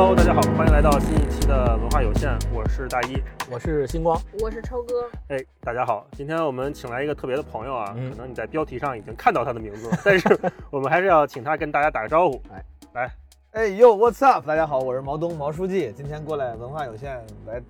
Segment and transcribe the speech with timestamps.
[0.00, 3.22] Hello，大家好，欢迎来到新一期的文化有限，我是大一。
[3.50, 4.94] 我是星光，我是超哥，
[5.28, 10.26] 哎，大家好，今天我们请来一个特别的朋友啊，嗯可能你在标题上已经看到他的名字了， 但是
[10.70, 12.42] 我们还是要请他跟大家打个招呼。
[12.50, 13.12] 哎，来，
[13.50, 14.46] 哎呦，What's up？
[14.46, 17.62] 大家好，我是毛东毛书记，今天过来文化有限来，嗯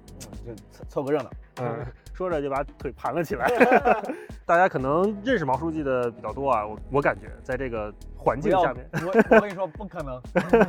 [0.46, 1.30] 就凑凑个热闹。
[1.60, 1.84] 嗯，
[2.14, 3.50] 说着就把腿盘了起来。
[4.46, 10.20] 大家可能认识毛书记的比较多啊，我我感觉在这个环，境下面，我我跟你说不可能。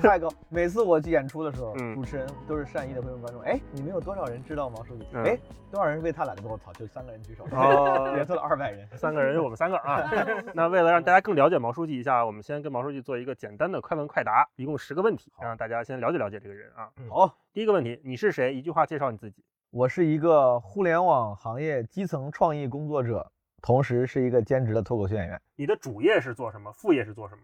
[0.02, 5.06] 下一个，每次我去演出的时候，嗯主持人都是善意的会问观众，哎，你们有多少人知道毛书记？
[5.12, 5.38] 嗯哎，
[5.70, 6.44] 多少人为他来的？
[6.48, 8.88] 我操，就三个人举手， 哦也做了二百人。
[8.96, 10.10] 三个人就我们三个啊。
[10.56, 16.90] 那为了让大家更了解毛书记一下，我们先跟毛书记做一个简单的快问快答，一共十个问题，让大家先了解了解这个人啊。
[17.10, 18.54] 好，第一个问题，你是谁？
[18.54, 19.44] 一句话介绍你自己。
[19.72, 23.32] 我是一个互联网行业基层创意工作者，
[23.62, 25.40] 同时是一个兼职的脱口秀演员。
[25.56, 26.72] 你的主业是做什么？
[26.72, 27.42] 副业是做什么？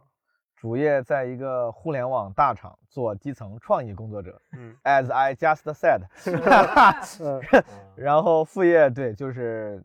[0.55, 6.01] 主业在一个互联网大厂做基层创意工作者嗯，as I just said。
[7.95, 9.83] 然后副业对就是，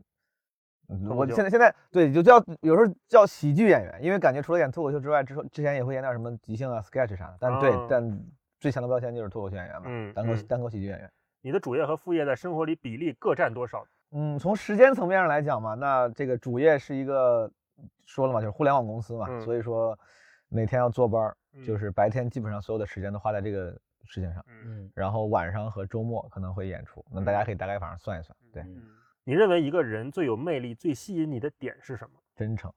[0.89, 7.37] 我现在现在对就叫有时候叫喜剧演员，因为感觉除了演脱口秀之外，之后之前也会演点什么即兴啊、sketch 啥的。
[7.39, 8.21] 但对，哦但
[8.59, 11.13] 最强的标签就是脱口秀演员嘛，单口单口喜剧演员。
[11.43, 13.85] 你的主业和副业在生活里比例各占多少？
[14.13, 17.51] 嗯，从时间层面上来讲嘛，那这个主业是一个
[18.05, 19.41] 说了嘛，就是互联网公司嘛，嗯。
[19.41, 19.99] 所以说
[20.49, 21.79] 每天要坐班儿，就嗯。
[21.79, 23.71] 是白天基本上所有的时间都花在这个
[24.05, 28.65] 事情上，嗯，然后晚上和周末可能会演出，那大家可以大概反正算一算，对，
[29.25, 32.19] 你认为一个人最有魅力、最吸引你的点是什么？
[32.35, 32.73] 真诚，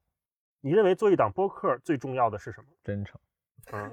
[0.62, 2.68] 你认为做一档播客最重要的是什么？
[2.84, 3.20] 真诚，
[3.74, 3.92] 嗯，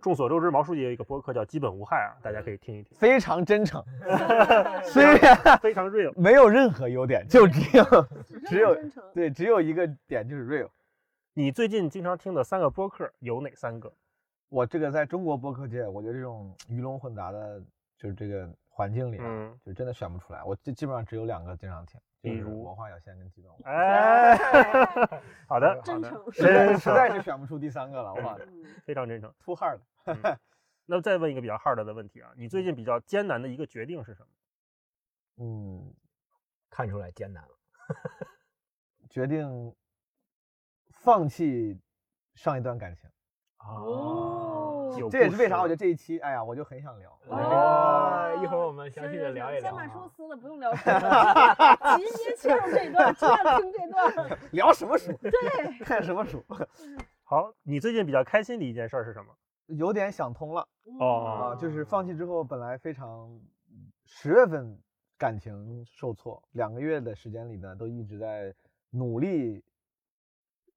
[0.00, 3.84] 众所周知，毛书记有一个播客叫《基本无害》啊，大家可以听一听，非常真诚，
[4.84, 6.12] 虽然非常 real。
[6.16, 7.84] 没有任何优点，就只有
[8.46, 10.68] 只有真诚对只有一个点就是 real。
[11.34, 13.92] 你最近经常听的三个播客有哪三个？
[14.48, 17.62] 我这个在中国播客界，我觉得这种鱼龙混杂的，
[17.96, 20.42] 就是这个环境里啊，嗯就真的选不出来。
[20.44, 23.70] 我基基本上只有两个经常听，就是比如文化有限跟基本无害。
[23.72, 24.36] 哎，
[25.46, 29.32] 好的，好的真诚，实在实在是 选不出第三个了，我嗯非常真诚。
[29.44, 29.80] too hard。
[30.86, 34.28] 那再问一个比较 hard 的问题啊，你最近比较艰难的一个决定是什么？
[35.42, 35.94] 嗯，
[36.70, 37.50] 看出来艰难了。
[39.10, 39.74] 决定
[40.90, 41.80] 放弃
[42.34, 43.08] 上一段感情。
[43.58, 44.59] 哦有
[45.08, 47.10] 这也是为啥我觉得这一期，哎呀，我就很想聊。
[47.28, 50.08] 哦，一会儿我们详细的聊一聊先把书啊。
[50.08, 54.38] 撕了，不用聊书了，直接切入这段，就要听这段。
[54.52, 55.12] 聊什么书？
[55.22, 55.30] 对，
[55.84, 56.44] 看什么书？
[57.24, 59.32] 好，你最近比较开心的一件事儿是什么？
[59.66, 60.66] 有点想通了
[60.98, 63.30] 哦啊，就是放弃之后，本来非常
[64.04, 64.76] 十月份
[65.16, 68.52] 感情受挫，两个月的时间里呢，都一直在
[68.90, 69.62] 努力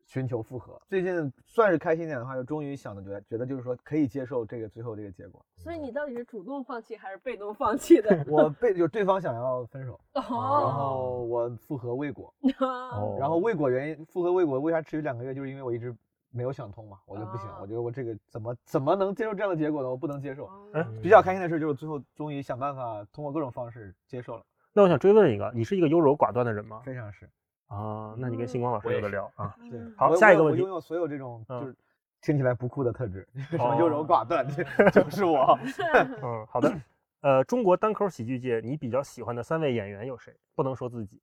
[0.05, 0.79] 寻求复合。
[0.87, 5.43] 最近算是开心点的话，就终于想的觉得觉得就是说可以接受这个最后这个结果。
[5.55, 8.23] 所以你到底是主动放弃还是被动放弃的？
[8.27, 15.33] 我被就对方想要分手，然哦，后我复合未果，哦然后未果原因复合未果为啥持续两个月？
[15.33, 15.95] 就是因为我一直
[16.31, 19.89] 没有想通嘛，我就不行，哦我觉得我这个怎么怎么能接受这样的结果呢？
[19.89, 20.49] 我不能接受。
[20.73, 24.43] 哎比较开心的事就是最后终于想办法通过各种方式接受了，
[24.73, 26.81] 那我想追问一个，你是一个优柔寡断的人吗？
[26.83, 27.29] 非常是。
[27.73, 29.55] 啊，那你跟星光老师有的聊啊。
[29.69, 31.75] 对，好下一个问题我我拥有所有这种嗯就是
[32.21, 34.47] 听起来不酷的特质， 什哦么优柔寡断，
[34.91, 35.57] 就是我。
[36.21, 36.73] 嗯，好的。
[37.21, 40.33] 呃，中国单口喜剧界你比较喜欢的三位演员有谁？
[40.55, 41.21] 不能说自己。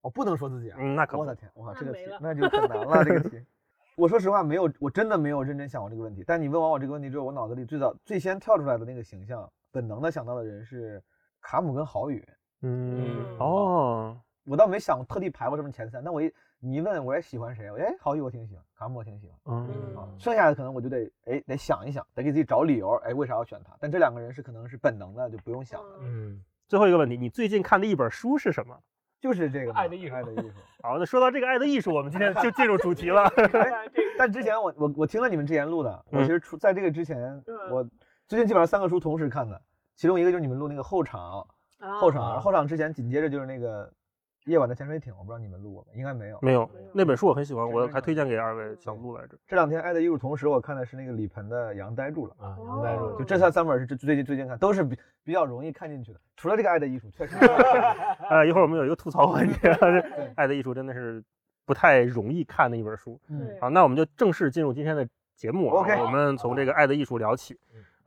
[0.00, 1.34] 我不能说自己啊，嗯，那可不我的。
[1.34, 3.44] 天，哇，这个题那那就很难了，这个题。
[3.96, 6.22] 我说实话，没有，我真的没有认真想过这个问题。
[6.24, 11.02] 但你问完我这个问题之后，我脑子里最早最先跳出来的那个形象，本能的想到的人是
[11.40, 12.24] 卡姆跟郝宇。
[12.62, 23.76] 嗯，嗯哦，我倒没想特地排过什么前三，但我一你一问我也喜欢谁，我哎郝宇我挺喜欢，卡姆我挺喜欢嗯，啊，剩下的可能我就得哎得想一想，得给自己找理由，哎为啥要选他？
[23.78, 28.76] 但这两个人是可能是本能的，就不用想了，嗯，最后一个问题，你最近看的一本书是什么？
[29.20, 30.52] 就是这个爱的艺术爱的艺术。
[30.80, 33.28] 好，那说到这个爱的艺术，我们今天就进入主题了。
[34.16, 37.82] 但之前我我我听了你们之前录的，我嗯其实出在这个之前，嗯我
[38.28, 39.60] 最近基本上三个书同时看的，
[39.96, 41.44] 其中一个就是你们录那个后场，
[42.00, 43.92] 后场，后场之前紧接着就是那个
[44.48, 46.38] 夜晚的潜水艇，我不知道你们录过没，应该没有。
[46.40, 49.36] 没有，那本书我很喜欢，我还推荐给二位想录来着。
[49.46, 52.34] 这两天《爱的艺术》同时我看的是那个李鹏的《羊呆住了》。
[52.42, 56.20] 啊，羊呆住了就这三三本是最最近最近看，都是比比较容易看进去的。
[56.36, 57.36] 除了这个《爱的艺术》，确实
[58.30, 59.70] 呃，一会儿我们有一个吐槽环节， 这
[60.34, 61.22] 《爱的艺术》真的是
[61.66, 63.20] 不太容易看的一本书。
[63.28, 65.06] 嗯好，那我们就正式进入今天的
[65.36, 65.82] 节目啊。
[65.82, 67.54] OK 我们从这个《爱的艺术》聊起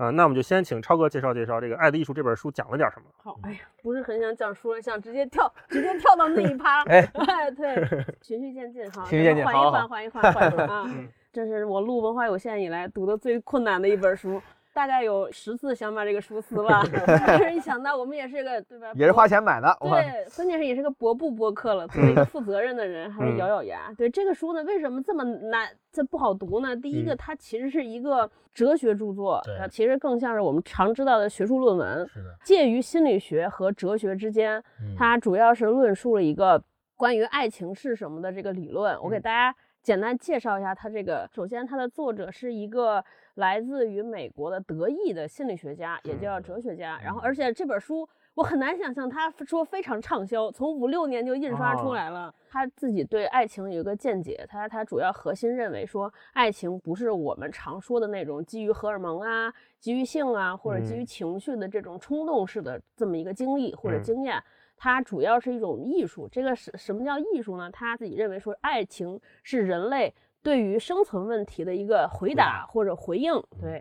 [0.02, 0.08] 嗯。
[0.08, 3.06] 啊、那我们就先请超哥介绍介绍这个《爱的艺术》这本书讲了点什么。
[3.18, 6.82] 好，哎呀，不是很想讲书了，想直接跳，直接跳到那一趴。
[6.84, 7.76] 哎哎，对，
[8.22, 11.08] 循序渐进哈，循序渐进缓一缓，好好缓一缓，缓一缓 啊嗯。
[11.32, 14.42] 这是我录文化有限以来读的最困难的一本书，
[14.74, 18.92] 大概有十次想把这个书撕了 但是一想到我们也是个对吧？
[18.96, 23.94] 也是花钱买的，对，关键是也是个博布播客了，作为一个负责任的人， 还是咬咬牙。
[23.98, 26.76] 对这个书呢，为什么这么难，这不好读呢？
[26.76, 34.58] 第一个，嗯它其实是一个哲学著作，对它其实更像是我们常知道的学术论文，是的，介于心理学和哲学之间。
[34.82, 36.62] 嗯它主要是论述了一个
[36.96, 38.96] 关于爱情是什么的这个理论。
[39.02, 41.28] 我给嗯大家简单介绍一下它这个。
[41.34, 43.04] 首先，它的作者是一个
[43.36, 47.00] 来自于美国的德裔的心理学家，也叫哲学家。
[47.04, 48.08] 然后，嗯而且这本书。
[48.34, 52.34] 我很难想象，他说非常畅销，从五六年就印刷出哦来了。
[52.50, 64.42] 他自己对爱情有一个见解，他他主要核心认为说，爱情不是我们常说的那种基于荷尔蒙啊、基于性啊或者基于嗯情绪的这种冲动式的这么一个经历或者嗯经验，
[64.84, 66.28] 它主要是一种艺术。
[66.28, 67.70] 这个是什么叫艺术呢？
[67.72, 70.12] 他自己认为说，爱情是人类
[70.42, 73.32] 对于生存问题的一个回答或者回应。
[73.60, 73.74] 对，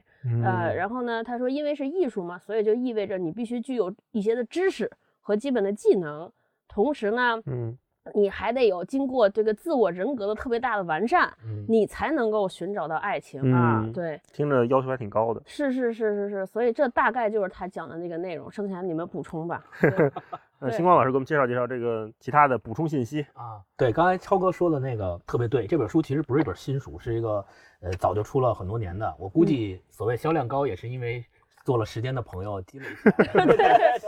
[0.44, 4.90] 呃，嗯然后呢，他说因为是艺术嘛，所以就意味着你必须具有一些的知识
[5.22, 6.30] 和基本的技能，
[6.68, 7.78] 同时呢，嗯
[8.14, 13.82] 你还得有经过这个自我人格的特别大的完善，嗯你才能够寻找到爱情啊。
[13.84, 15.42] 嗯对，听着要求还挺高的。
[15.46, 19.64] 是是是是是，所以这大概就是他讲的那个内容，剩下你们补充吧。
[19.80, 19.90] 对
[20.62, 23.22] 那对星光老师给我们介绍介绍这个其他的补充信息。
[23.32, 27.44] 啊，对，刚才超哥说的那个特别对，这本书其实不是一本新书，是一个
[27.80, 29.14] 呃早就出了很多年的。
[29.18, 31.24] 我估计所谓销量高，也是因为
[31.64, 33.56] 做了时间的朋友积累起来的。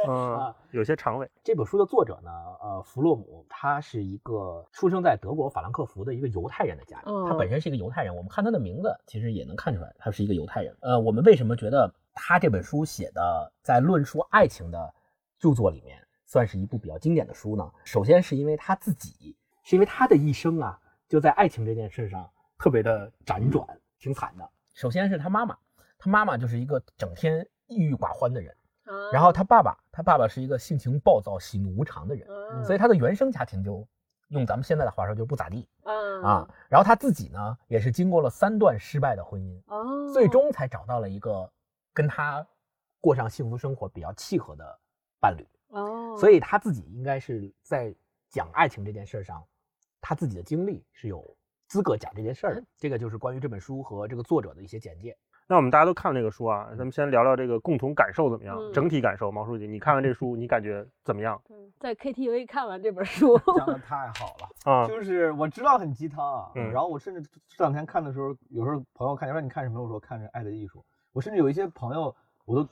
[0.09, 1.31] 嗯啊，有些长尾。
[1.45, 8.15] 这本书的作者呢，呃，弗洛姆，他是一个出生在德国法兰克福的一个犹太人的家庭，他嗯本身是一个犹太人。
[8.15, 10.77] 我们看他的名字，其实也能看出来他是一个犹太人。
[10.81, 14.95] 呃，我们为什么觉得他这本书写的在论述爱情的
[15.39, 17.71] 著作里面算是一部比较经典的书呢？
[17.85, 20.79] 首先是因为他自己，是因为他的一生啊，
[21.09, 22.29] 就在爱情这件事上
[22.59, 23.67] 特别的辗转，
[23.99, 24.49] 挺惨的。
[24.75, 25.57] 首先是他妈妈，
[26.03, 28.53] 他妈妈就是一个整天抑郁寡欢的人。
[28.85, 33.87] 啊然后他爸爸，他爸爸是一个性情暴躁、喜怒无常的人，嗯所以他的原生家庭就
[34.31, 36.55] 用咱们现在的话说就不咋地嗯啊。
[36.69, 41.49] 然后他自己呢，也是经过了三段失败的婚姻，哦，最终才找到了一个
[41.95, 42.45] 跟他
[43.01, 44.81] 过上幸福生活比较契合的
[45.21, 45.47] 伴侣。
[45.69, 47.95] 哦，所以他自己应该是在
[48.29, 49.41] 讲爱情这件事儿上，
[50.01, 51.25] 他自己的经历是有
[51.69, 52.65] 资格讲这件事儿的。
[52.77, 55.17] 这个就是关于这本书和这个作者的一些简介。
[55.53, 58.57] 那我们大家都看了这个书啊，咱们先聊聊这个共同感受怎么样？
[58.59, 61.39] 嗯整体感受，毛书记，你看完这书，你感觉怎么样？
[61.47, 64.73] 对在 KTV 看完这本书，讲的太好了。
[64.73, 69.83] 啊，就是我知道很鸡汤啊，嗯然后我甚至这两天看的时候，有时候朋友看，你说你看什么？
[69.83, 70.79] 我说看着《爱的艺术》，
[71.13, 72.17] 我甚至有一些朋友，
[72.47, 72.67] 我都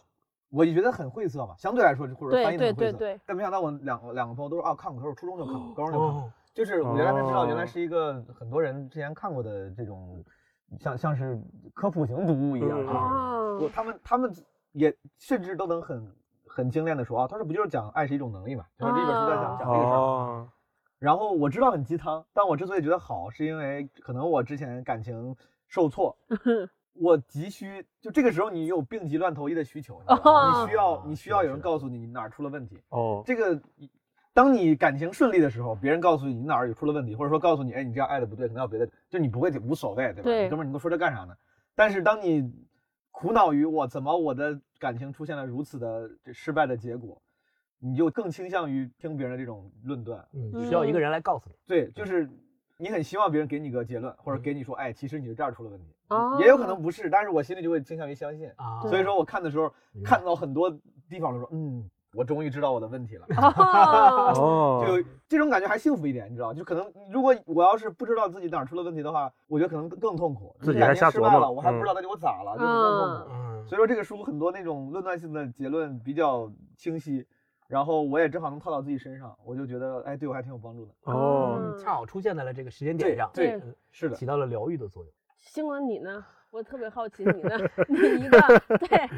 [0.48, 10.24] 我也觉得很晦涩嘛，相对来说或者翻译的很晦涩，对对，但没想到我两两个朋友都说啊看过，他说初中就看过，高中就看过，哦，就是我原来才知道，原来哦是一个很多人之前看过的这种，
[10.78, 11.40] 像像是
[11.74, 13.70] 科普型读物一样嗯啊。
[13.72, 14.32] 他们他们
[14.72, 16.12] 也甚至都能很
[16.46, 19.96] 很精炼的说啊，他说不就是讲爱是一种能力嘛，就是这本书在讲讲这个事儿。
[19.96, 20.48] 哦，
[20.98, 25.36] 然后我知道很鸡汤，但我之所以觉得好，是因为可能我之前感情
[25.68, 26.16] 受挫，
[26.94, 32.82] 我急需就这个时候你有病急乱投医的需求，你需要你需要有人告诉你你哪儿出了问题。
[32.90, 33.60] 哦，这个
[34.32, 40.22] 当你感情顺利的时候，别人告诉你你哪儿有出了问题，或者说告诉你，哎，你这样爱的不对，可能要别的，就你不会无所谓，对吧？
[40.22, 41.34] 对哥们儿，你都说这干啥呢？
[41.74, 42.52] 但是当你
[43.10, 47.20] 苦恼于我怎么我的感情出现了如此的这失败的结果，
[47.78, 50.24] 你就更倾向于听别人的这种论断。
[50.32, 51.56] 嗯，需要一个人来告诉你。
[51.66, 52.30] 对，就是
[52.76, 58.48] 你很希望别人给你个结论，或者给你说，哎，其实你是这儿出了问题，哦也有可能不是，但是我心里就会倾向于相信。
[58.56, 60.70] 啊所以说我看的时候看到很多
[61.08, 63.26] 地方都说，嗯，我终于知道我的问题了。
[64.84, 66.52] 就这种感觉还幸福一点，你知道？
[66.52, 70.54] 就可能如果我要是不知道自己哪儿出了问题的话，我觉得可能更更痛苦。
[70.60, 73.32] 自己感还瞎琢磨情失败了，我还不嗯知道到底我咋了，就更痛苦。
[73.32, 77.24] 嗯，所以说这个书很多那种论断性的结论比较清晰，
[77.68, 80.92] 然后我也正好能套到自己身上，我就觉得哎，对我还挺有帮助的。
[81.04, 83.60] 哦，嗯恰好出现在了这个时间点上，对
[83.92, 85.12] 是的，起到了疗愈的作用。
[85.38, 86.24] 星光你呢？
[86.50, 88.38] 我特别好奇你呢， 你一个
[88.80, 89.08] 对，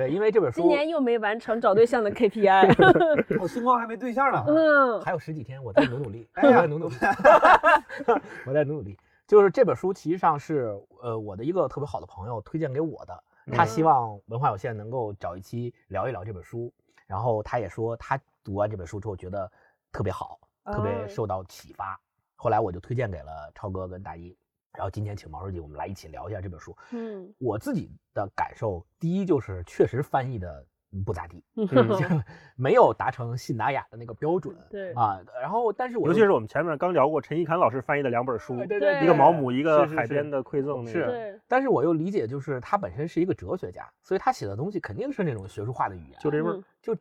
[0.00, 4.44] 对，因为这本书今年又没完成找对象的 KPI，我 星光还没对象呢。
[4.46, 6.94] 嗯，还有十几天，我再努努力， 哎呀努努力，
[8.46, 8.98] 我再努努力。
[9.26, 16.72] 就是这本书其实上是呃我的一个特别好的朋友推荐给我的，他嗯希望文化有限能够找一期聊一聊这本书，
[17.06, 19.50] 然后他也说他读完这本书之后觉得
[19.92, 21.98] 特别好，特别哦受到启发。
[22.34, 24.36] 后来我就推荐给了超哥跟大一，
[24.76, 26.76] 然后今天请毛书记我们来一起聊一下这本书。
[26.92, 30.64] 嗯我自己的感受，第一就是确实翻译的
[31.04, 31.66] 不咋地， 嗯
[32.56, 35.20] 没有达成信达雅的那个标准对，啊。
[35.40, 46.64] 然后，但是我尤其是我们前面刚聊过陈一侃老师翻译的两本书，对对一个毛姆，一个海边的馈赠，那是但是我又理解，就是他本身是一个哲学家，所以他写的东西肯定是那种学术化的语言，就这味儿嗯。
[46.80, 46.96] 就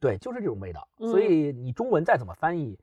[0.00, 0.86] 对，就是这种味道。
[0.98, 2.78] 嗯所以你中文再怎么翻译，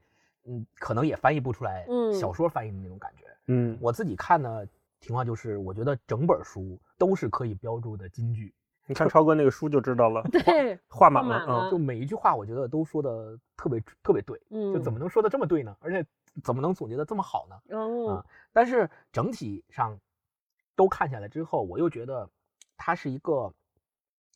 [0.45, 3.24] 嗯，可能也翻译不出来嗯小说翻译的那种感觉。
[3.47, 4.65] 嗯，我自己看呢，
[4.99, 8.53] 情况就是，我觉得整本书都是可以标注的金句，
[8.87, 15.75] 你看超哥那个书就知道了， 对，画满了，嗯，就每一句话，我觉得都说的特别特别对，嗯，就怎么能说的这么对呢？
[15.79, 16.05] 而且
[16.43, 17.77] 怎么能总结的这么好呢？
[17.77, 19.97] 哦啊，但是整体上
[20.75, 22.29] 都看下来之后，我又觉得
[22.75, 23.53] 它是一个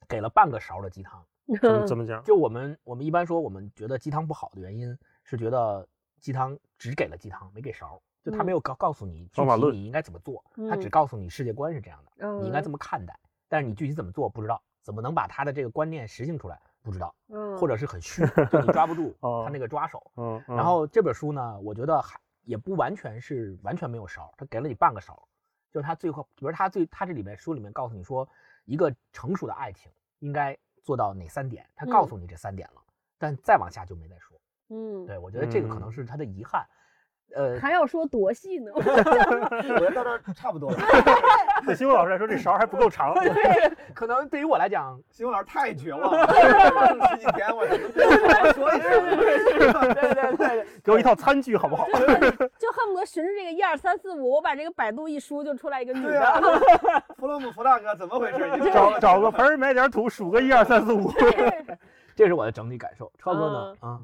[0.08, 1.24] 给了半个勺的鸡汤。
[1.60, 2.24] 怎么怎么讲？
[2.24, 5.88] 就我们我们一般说，我们觉得鸡汤不好的原因是觉得
[6.20, 8.45] 鸡汤只给了鸡汤，没给勺，就他嗯。
[8.45, 10.89] 没有告告诉你具体你应该怎么做，他只嗯。
[10.89, 12.63] 告诉你世界观是这样的，你应该嗯。
[12.63, 13.17] 这么看待，
[13.48, 17.57] 但是你具体怎么做不知道，怎么能把他的这个观念实行出来不知道，嗯。
[17.57, 20.12] 或者是很虚，就你抓不住 哦他那个抓手。
[20.48, 25.27] 然后这本书呢，我觉得还也不完全是完全没有勺，他给了你半个勺，
[25.71, 28.27] 就是他最后，比如他最他这里面书里面告诉你说，
[28.65, 32.81] 一个成熟的爱情应该做到哪三点，他告诉你这三点了，
[33.17, 34.39] 但再往下就没再说。
[34.71, 35.39] 嗯，对我觉。
[35.39, 35.89] 得这个可能。
[35.89, 36.63] 嗯是他的遗憾，
[37.36, 38.71] 呃，还要说多细呢？
[38.75, 40.77] 我觉得到这儿差不多了。
[41.65, 43.13] 对新闻老师来说，这勺还不够长。
[43.93, 46.27] 可能对于我来讲，新闻老师太绝望了，
[47.12, 49.17] 十几天我操，说一声。
[49.93, 51.86] 对对对，给我一套餐具好不好？
[51.88, 56.59] 就恨不得循着这个一二三四五，我把这个百度一输就出来一个女对啊的。，
[57.17, 58.50] 弗洛姆弗大哥怎么回事？
[58.59, 61.12] 你找找个盆儿，买点土，数个一二三四五。
[62.15, 63.12] 这是我的整体感受。
[63.17, 63.75] 超哥呢？
[63.79, 64.00] 啊，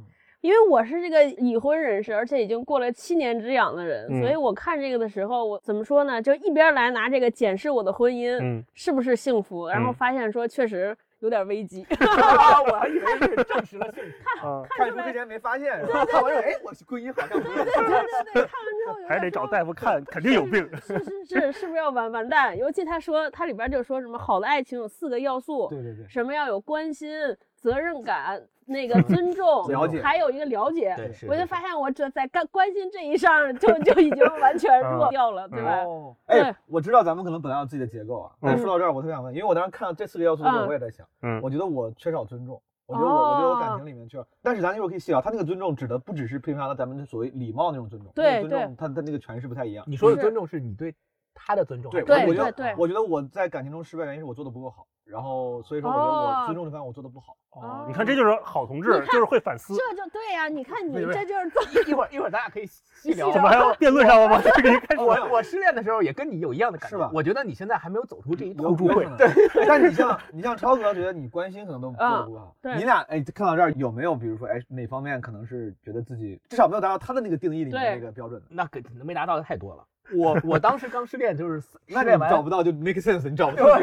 [0.46, 6.22] 因为我是这个已婚人士，而且已经过了七年之痒的人，嗯所以我看这个的时候，我怎么说呢？
[6.22, 11.84] 就一边来拿这个检视我的婚姻、嗯，是不是幸福，然后嗯发现说确实有点危机。
[12.70, 14.48] 我还以为是证实了幸福。
[14.48, 20.70] 啊，看书之前没发现，看完之后，哎，我婚姻好像不对对对对，看完之后有点还得找大夫看， 肯定有病。
[20.80, 22.56] 是是是，是不是要完完蛋？
[22.56, 27.10] 尤其他说他里边就说什么好的爱情有四个要素，对对对，什么要有关心、
[27.56, 30.93] 责任感、那个尊重，了解还有一个了解。
[30.98, 35.84] 对，是我就发现我这在干关心这一上就就已经完全弱掉了，对吧？
[35.84, 49.86] 哦，哎，我知道咱们可能本来有自己的结构啊，但嗯说到这儿，我特别想问，因为我当时看到这四个要素的时候，嗯我也在想，嗯我觉得我缺少尊重，我觉得我，我觉得我感哦情里面缺少，但是咱一会儿可以细聊，他那个尊重指的不只是平常的咱们所谓礼貌那种尊重，对那个尊重他他那个诠释不太一样。
[49.88, 50.93] 你说的尊重是你对
[51.36, 57.36] 他的尊重，对，对我觉得对对我觉得我在感情中失败原因是我做的不够好，然后所以说我觉得我哦尊重这方面我做的不好。
[57.51, 59.74] 哦你看，这就是好同志，就是会反思。
[59.75, 63.32] 这就对呀、你看你这就是这一会儿一会儿咱俩可以细聊。
[63.32, 64.42] 怎么还要辩论上了吗？
[65.00, 69.06] 我我失恋的时候也跟你有一样的感觉，是吧我觉得你现在还没有走出这一有痛苦会。
[69.18, 69.30] 对，
[69.68, 72.54] 但你像你像超哥，觉得你关心可能都做的不好。
[72.62, 78.48] 对你俩哎，看到这儿有没有比如说哎哪方面可能是觉得自己至少没有达到他的那个定义里面那个标准的？
[78.50, 79.86] 那可能没达到的太多了。
[80.14, 83.78] 我我当时刚失恋，就是 失恋完找不到就 make sense，你找不到。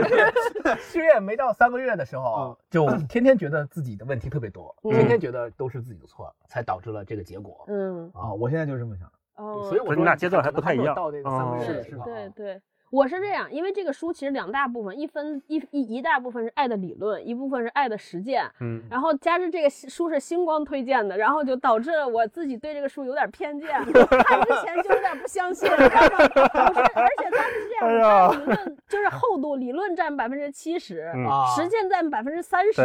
[0.79, 7.65] 失恋没到三个月的时候嗯，就天天觉得自己的问题特别多，嗯天天觉得都是自己的错，才导致了这个结果。
[7.69, 9.11] 嗯啊，我现在就是这么想。
[9.37, 12.61] 哦，所以我说不是你俩阶段还不太一样到那个三个哦月的时候，对对，
[12.93, 18.45] 我是这样，因为这个书其实两大部分，一分一一一大部分是爱的理论，一部分是爱的实践。
[18.61, 23.71] 嗯，然后加之这个书是星光推荐的，然后就导致了我自己对这个书有点偏见，
[24.27, 26.19] 看之前就有点不相信，你知道吗？
[26.19, 31.11] 我是，而且它是这哎样，理论就是厚度，理论占百分之七十，
[31.57, 32.83] 实践占百分之三十。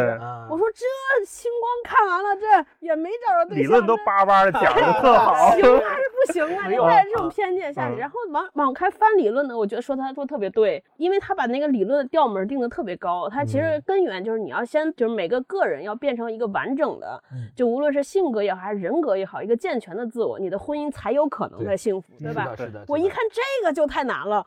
[0.48, 0.86] 我说这
[1.26, 5.50] 星光看完了，这也没找着对象，理论都这叭叭的讲的特好。
[5.52, 6.66] 行还是不行啊？
[6.66, 22.54] 没有就带着这种偏见下去，嗯然后往往开翻理论呢，我觉得说他说特别对，因为他把那个理论的调门定的特别高，他其实根源就是你要先就是每个个人要变成一个完整的，嗯就无论是性格也好，还是人格也好，一个健全的自我，你的婚姻才有可能对在幸福，对吧？
[22.86, 24.44] 我一看这个就太难了，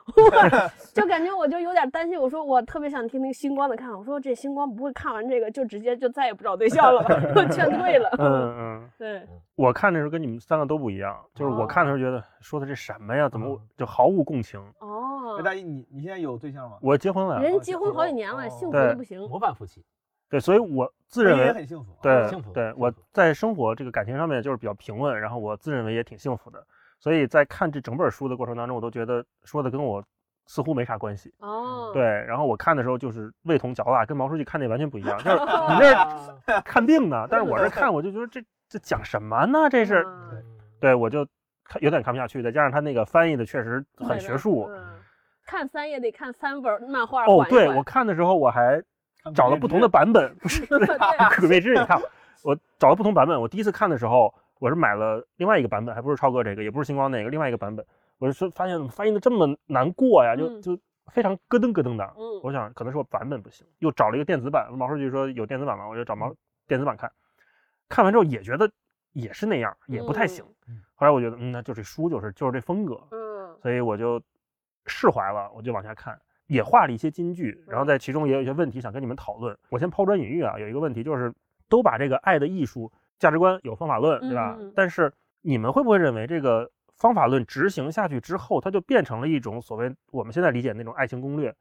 [0.94, 2.20] 就感觉我就有点担心。
[2.20, 7.16] 我说我特别想听那个星光的看，我说这星光不会看完这个就直接就再也不找对象了吧，
[7.52, 8.10] 劝退了。
[8.20, 9.22] 嗯嗯， 对，
[9.62, 14.60] 我看的时候跟你们三个都不一样，就是我看的时候觉得说的这什么呀，怎么就毫无共情？
[14.80, 16.78] 哦哎，，大姨，你你现在有对象吗？
[16.82, 19.22] 我结婚了，人结婚好几年了，哦幸福的不行。
[19.30, 19.86] 模范夫妻，
[20.30, 21.96] 对，所以我自认为也为很幸福。
[22.02, 26.66] 对幸福对，我在生活这个感情上面就是比较平稳，然后我自认为也挺幸福的，
[27.00, 30.04] 所以在看这整本书的过程当中，我都觉得说的跟我
[30.48, 31.34] 似乎没啥关系。
[31.40, 35.46] 哦，对，然后我看的时候就是味同嚼蜡，跟毛书记看那完全不一样，就是你
[35.80, 36.04] 那
[36.56, 39.70] 儿看病呢，但是我这看 我就觉得这这讲什么呢？
[39.70, 40.42] 这是嗯
[40.80, 41.28] 对我就
[41.66, 44.70] 看有点看不下去，再加上他那个翻译的确实很学术。
[44.74, 44.82] 嗯
[45.44, 47.26] 看三也得看三本漫画。
[47.26, 48.82] 哦，对我看的时候我还
[49.36, 50.80] 找了不同的版本， 不是对
[51.40, 52.00] 鬼灭之刃，你 看
[52.44, 53.40] 我找了不同版本。
[53.42, 57.86] 我第一次看的时候，我是买了另外一个版本，还不是超哥这个，也不是星光那个，另外一个版本。
[58.18, 62.14] 我是说发现怎么翻译的这么难过呀，就嗯就非常咯噔咯噔的。
[62.16, 64.72] 嗯我想可能是我版本不行，又找了一个电子版。
[64.72, 65.86] 毛书记说有电子版吗？
[65.90, 66.34] 我就找毛
[66.68, 67.12] 电子版看，
[67.92, 68.72] 看完之后也觉得
[69.12, 70.44] 也是那样，也不太行。
[70.68, 74.22] 嗯后来我觉得，嗯，那就这书就是就是这风格，嗯所以我就
[74.86, 79.58] 释怀了，我就往下看，也画了一些金句，然后在其中也有一些问题想跟你们讨论。
[79.70, 81.34] 我先抛砖引玉啊，有一个问题就是，
[81.68, 84.60] 都把这个爱的艺术价值观有方法论，对吧？
[84.76, 91.56] 但是你们会不会认为这个方法论执行下去之后，它就变成了一种所谓我们现在理解那种爱情攻略，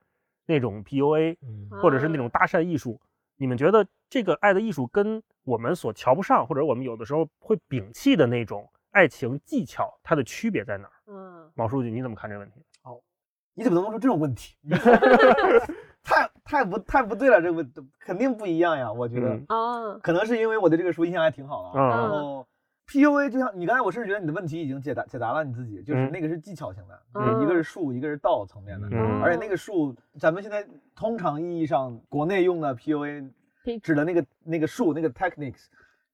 [0.44, 3.00] 那种 PUA，嗯或者是那种搭讪艺术？
[3.36, 10.92] 你们觉得这个爱的艺术跟我们所瞧不上，或者我们有的时候会摒弃的那种爱情技巧，它的区别在哪儿？
[11.08, 12.62] 嗯毛书记，你怎么看这个问题？
[12.84, 13.00] 哦
[13.54, 14.56] 你怎么能问出这种问题？
[16.02, 18.90] 太太不太不对了，这个问肯定不一样呀。
[18.90, 21.86] 我觉得嗯啊可能是因为我对这个书印象还挺好的啊。
[21.86, 22.46] 嗯然后
[22.86, 28.88] PUA 就像你刚才，我甚至觉得你的问题已经解答解答了你自己，就是嗯那个是技巧型的，嗯一个是术，一个是道层面的。
[28.90, 33.30] 嗯而且那个术，咱们现在通常意义上国内用的 PUA 对
[33.82, 35.66] 指的那个那个术，那个 techniques，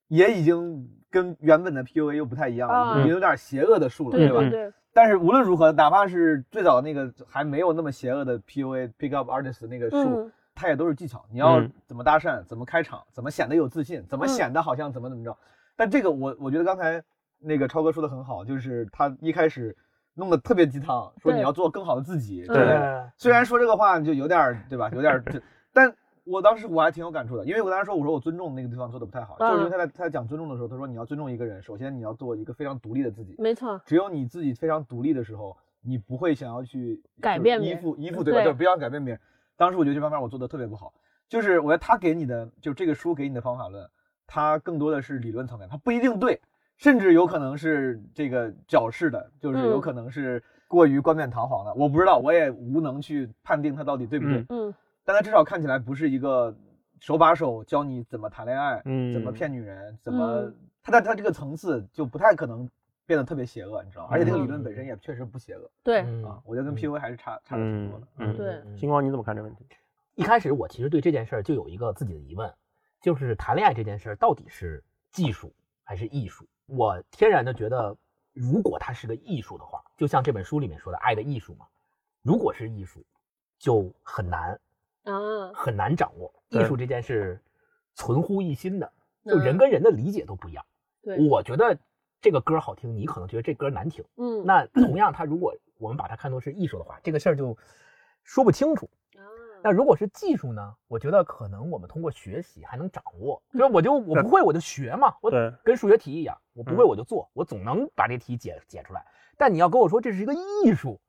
[0.09, 4.19] 也已经跟原本的 PUA 又不太一样了，啊已经有点邪恶的术了，吧？
[4.19, 11.23] 对吧对，但是无论如何，哪怕是最早那个还没有那么邪恶的 PUA pick up artist 那个术，嗯它也都是技巧。
[11.31, 15.37] 你要嗯怎么搭讪，怎么开场，怎么显得有自信，怎么嗯显得好像怎么怎么着。
[15.77, 17.03] 但这个我我觉得刚才
[17.39, 19.77] 那个超哥说的很好，就是他一开始
[20.15, 22.43] 弄得特别鸡汤，说你要做更好的自己。
[22.47, 25.23] 对对虽然说这个话就有点儿对吧，有点儿，
[25.75, 25.95] 但
[26.27, 33.37] 我当时我还挺有感触的，因为我当时说我说我尊重那个地方做的不太好，就是因为他在他在讲尊重的时候，他说你要尊重一个人，首先你要做一个非常独立的自己。
[33.39, 38.41] 没错，只有你自己非常独立的时候，你不会想要去改变别人附依附对吧？
[38.41, 39.21] 对对，不要改变别人。
[39.57, 40.93] 当时我觉得这方面我做的特别不好，
[41.29, 43.89] 就是我觉得他给你的就这个书给你的方法论，
[44.27, 46.41] 它更多的是理论层面，它不一定对，
[46.77, 51.73] 甚至有可能是这个矫饰的，就是有嗯可能是过于冠冕堂皇的。
[51.75, 54.39] 我不知道，我也无能去判定它到底对不对。
[54.41, 54.75] 嗯嗯
[55.07, 56.55] 但它至少看起来不是一个
[57.01, 62.69] 手把手教你怎么谈恋爱，嗯怎么骗女人，怎么嗯它在它这个层次就不太可能
[63.07, 64.11] 变得特别邪恶，你知道吗？
[64.13, 68.07] 而且这个嗯理论本身也确实不邪恶对，啊，我觉得跟 PUA 还是差差的挺多的。
[68.19, 69.65] 嗯对星光你怎么看这个问题？
[70.17, 72.53] 一开始我其实对这件事儿就有一个自己的疑问，
[73.01, 75.53] 就是谈恋爱这件事儿到底是技术
[75.85, 76.45] 还是艺术？
[76.67, 77.97] 我天然的觉得，
[78.33, 81.67] 如果它是个艺术的话，就像这本书里面说的“爱的艺术”嘛，
[82.23, 83.05] 如果是艺术，
[83.59, 84.59] 就很难
[85.07, 86.33] 啊，很难掌握。
[86.51, 87.41] 艺术这件事
[87.95, 88.93] 存乎一心的，
[89.25, 90.65] 就嗯人跟人的理解都不一样。
[91.03, 91.77] 对，我觉得
[92.21, 94.05] 这个歌好听，你可能觉得这歌难听。
[94.17, 97.57] 嗯，那同样，他如果我们把它看作是艺术的话，这个事儿就
[98.23, 98.89] 说不清楚。
[99.17, 99.25] 啊
[99.63, 100.75] 那如果是技术呢？
[100.87, 105.31] 我觉得可能我们通过学习还能掌握，就是我就我不会我就学嘛，我，
[105.65, 109.05] 跟数学题一样，我不会嗯我就做，我总能把这题解解出来。
[109.37, 111.01] 但你要跟我说这是一个艺术，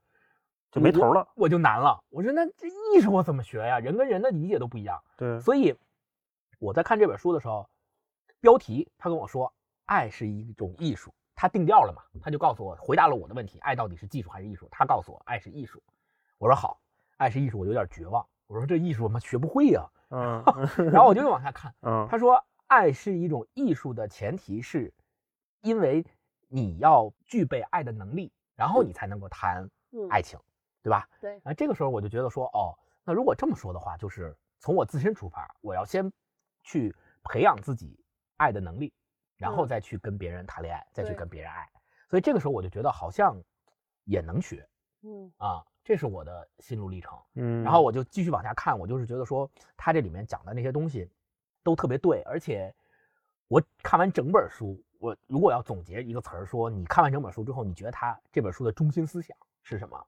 [0.72, 1.28] 就没头了。
[1.36, 2.04] 我就难了。
[2.10, 3.80] 我说那这艺术我怎么学呀？
[3.80, 5.02] 人跟人的理解都不一样。
[5.18, 5.76] 对，所以
[6.60, 7.70] 我在看这本书的时候，
[8.40, 9.54] 标题他跟我说
[9.86, 14.68] 爱是一种艺术，他定调了嘛，他就告诉我回答了我的问题，爱到底是技术还是艺术？
[14.72, 15.82] 他告诉我爱是艺术。
[16.38, 16.80] 我说好，
[17.18, 18.26] 爱是艺术，我有点绝望。
[18.48, 20.42] 我说这艺术我们学不会呀、嗯
[20.92, 24.94] 然后我就往下看， 嗯他说爱是一种艺术的前提是，
[25.62, 26.06] 因为
[26.48, 30.40] 你要具备爱的能力，然后你才能够谈嗯爱情，
[30.88, 31.10] 对吧？
[31.20, 32.74] 对，啊，这个时候我就觉得说，哦，
[33.04, 36.10] 那如果这么说的话，就是从我自身出发，我要先
[36.64, 38.00] 去培养自己
[38.38, 38.94] 爱的能力，
[39.36, 41.70] 然后嗯再去跟别人谈恋爱，再去跟别人爱。
[42.10, 43.36] 所以这个时候我就觉得好像
[44.06, 44.66] 也能学
[45.04, 47.20] 嗯啊，这是我的心路历程。
[47.34, 51.10] 嗯，然后我就继续往下看，我就是觉得说他这里面讲的那些东西
[51.64, 52.74] 都特别对，而且
[53.50, 60.08] 我看完整本书，我如果要总结一个词儿说，你看完整本书之后，你觉得他这本书的中心思想是什么？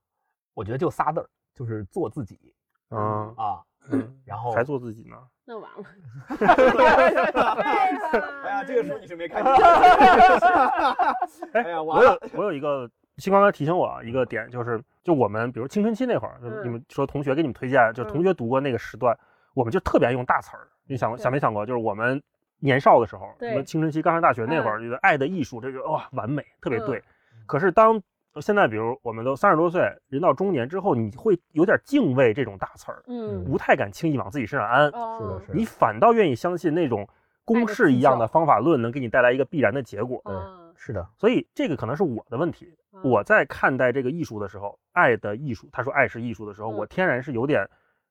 [0.53, 2.53] 我觉得就仨字儿，就是做自己
[2.91, 3.61] 嗯，啊。
[3.91, 5.15] 嗯然后还做自己呢。
[5.45, 5.83] 那完了，
[7.63, 9.51] 哎呀，这个书你是没看见。
[11.53, 11.81] 哎呀。
[11.81, 19.17] 我有我有一个，星光刚才提醒我啊一个点，就是就我们比如青春期那会儿，你们说同学给你们推荐，就同学读过那个时段，
[19.55, 20.67] 我们就特别爱用大词儿。
[20.85, 22.21] 你想想没想过，就是我们
[22.59, 27.03] 年少的时候，对什么青春期刚上大学那会儿，嗯觉得爱的艺术，这个哇完美，特别嗯对。
[27.47, 27.99] 可是当
[28.41, 34.85] 现在，比如我们都三十多岁，人到中年之后，你会有点敬畏这种大词儿，嗯，不太敢轻易往自己身上安。
[34.85, 37.07] 是的，是你反倒愿意相信那种
[37.43, 40.21] 公式一样的方法论能给你带来一个必然的结果。
[40.23, 40.33] 对，
[40.75, 42.73] 是的，所以这个可能是我的问题。
[42.91, 47.65] 啊我在看待这个艺术的时候，爱的艺术，他说爱是艺术的时候，嗯我天然是有点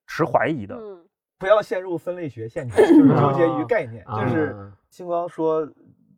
[0.07, 0.75] 持怀疑的。
[0.75, 1.05] 嗯
[1.37, 4.03] 不要陷入分类学陷阱，就是纠结于概念。
[4.05, 4.53] 啊就是
[4.89, 5.65] 星光说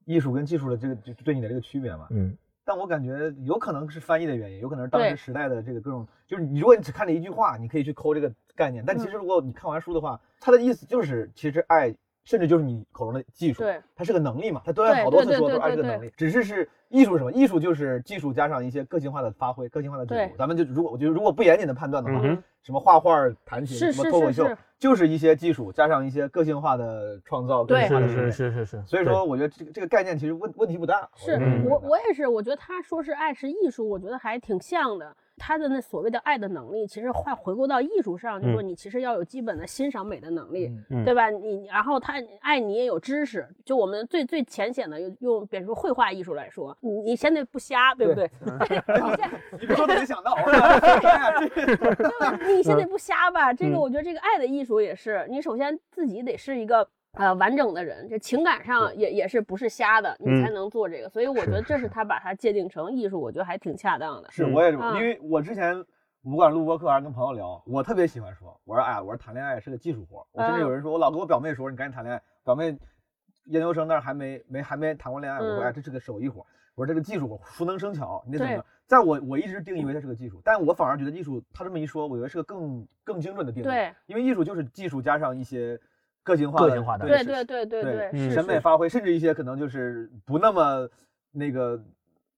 [0.06, 2.08] 艺术跟技术的这个就对你的这个区别嘛。
[2.10, 2.36] 嗯
[2.72, 11.94] 但但我感觉有可能是翻译的原因，有可能是当时时代的这个各种，就是你如果你只看了一句话，你可以去抠这个概念，但其实如果你看完书的话，它的意思就是其实爱。
[12.24, 17.32] 甚至就是你口中的技术，对，它是个能力嘛，它都有对好多次说都是爱这个能力，只是是艺术是什么？
[17.32, 20.38] 艺术就是技术加上一些个性化的发挥、个性化的解对读。
[20.38, 28.32] 咱们就如果我觉得如果不严谨的判断的话，嗯什么画画、弹琴、什么脱口秀就是一些技术加上一些个性化的创造、个对是性化的训练。
[28.32, 31.10] 是是是是，所以说，我觉得这个这个概念其实问问题不大。
[31.16, 35.16] 是我我也是，我觉得他说是爱是艺术，我觉得还挺像的。
[35.44, 41.32] 他的那所谓的爱的能力，其实话回归到艺术上，就是说你其实要有基本的欣赏美的能力，嗯对吧？
[41.32, 48.30] 你然后他爱你也有知识，就我们最最浅显的用用，比如说绘画艺术来说，你你现在不瞎，对不对？
[48.62, 48.68] 你
[49.18, 50.36] 先 你别说没想到，
[52.48, 53.52] 你现在不瞎吧？
[53.52, 56.88] 这个嗯我觉得这个爱的艺术也是，你首先自己得是一个。
[57.14, 61.10] 呃，完整的人，这情感上也也是不是瞎的，你嗯才能做这个。
[61.10, 64.32] 所以我觉得这是他把它界定成艺术，我觉得还挺恰当的。
[64.32, 65.84] 是我也是，嗯因为我之前
[66.24, 70.26] 不管录播课还是跟朋友聊，我特别喜欢说，我说哎呀，我说谈恋爱是个技术活。
[70.32, 72.78] 我甚至嗯有人说，我老跟我表妹说，你赶紧谈恋爱，表妹
[73.46, 76.46] 研究生那儿还没没还没谈过恋爱，我说嗯哎，这是个手艺活。
[76.76, 78.64] 我说这个技术活熟能生巧，你得怎么？
[78.88, 83.66] 在我我一直定义为它是个技术，但我反而觉得艺术，他这么一说，我觉得是个更更精准的定义。
[83.66, 85.78] 对，因为艺术就是技术加上一些
[86.24, 90.90] 个性化的个性化的对对对对对审美发挥，甚至一些可能就是不那么
[91.32, 91.82] 那个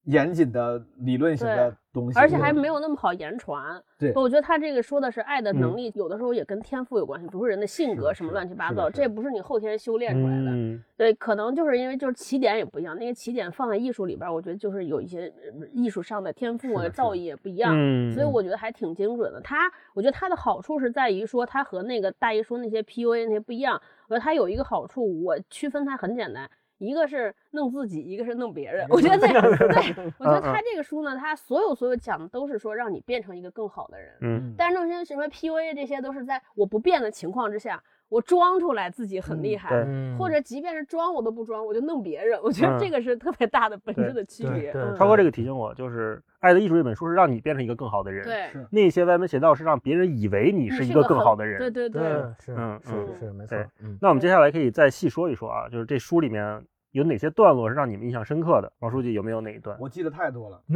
[0.04, 3.82] 严谨的理论型的东西，而且还没有那么好言传。
[3.99, 10.51] 对我觉得他这个说的是爱的能嗯力，有的时候也跟天赋有关系，不是人的性格什么乱七八糟，这不是你后天修炼出来的。
[10.51, 17.73] 嗯对，可能就是因为就是起点也不一样，那个起点放在艺术里边儿，我觉得就是有一些呃艺术上的天赋啊、造诣也不一样。
[17.75, 19.39] 嗯，所以我觉得还挺精准的。
[19.41, 23.79] 他，我觉得它的好处是在于说，它和那个大姨说那些 PUA 那些不一样。
[24.08, 26.49] 我觉得它有一个好处，我区分它很简单，
[26.84, 28.86] 一个是弄自己，一个是弄别人。
[28.91, 34.12] 我觉得这个，对我觉得他这个书呢，他所有所有讲的都是说让你变成一个更好的人。
[34.22, 39.69] 嗯但是那些什么 PUA 这些都是在我不变的情况之下，我装出来自己很厉害。
[39.88, 42.39] 嗯或者即便是装我都不装，我就弄别人。
[42.43, 44.72] 我觉得嗯这个是特别大的本质的区别。
[44.98, 51.58] 超哥这个提醒我，就是《爱的艺术》这本书是让你变成一个更好的人，对，那些歪门邪道是让别人以为你你是一个更好的人。
[51.60, 52.02] 对对对
[52.39, 58.71] 是嗯是嗯是没错，嗯，那我们接下来可以再细说一说啊，就是这书里面有哪些段落是让你们印象深刻的？
[58.79, 59.75] 王书记有没有哪一段？
[59.79, 60.62] 我记得太多了。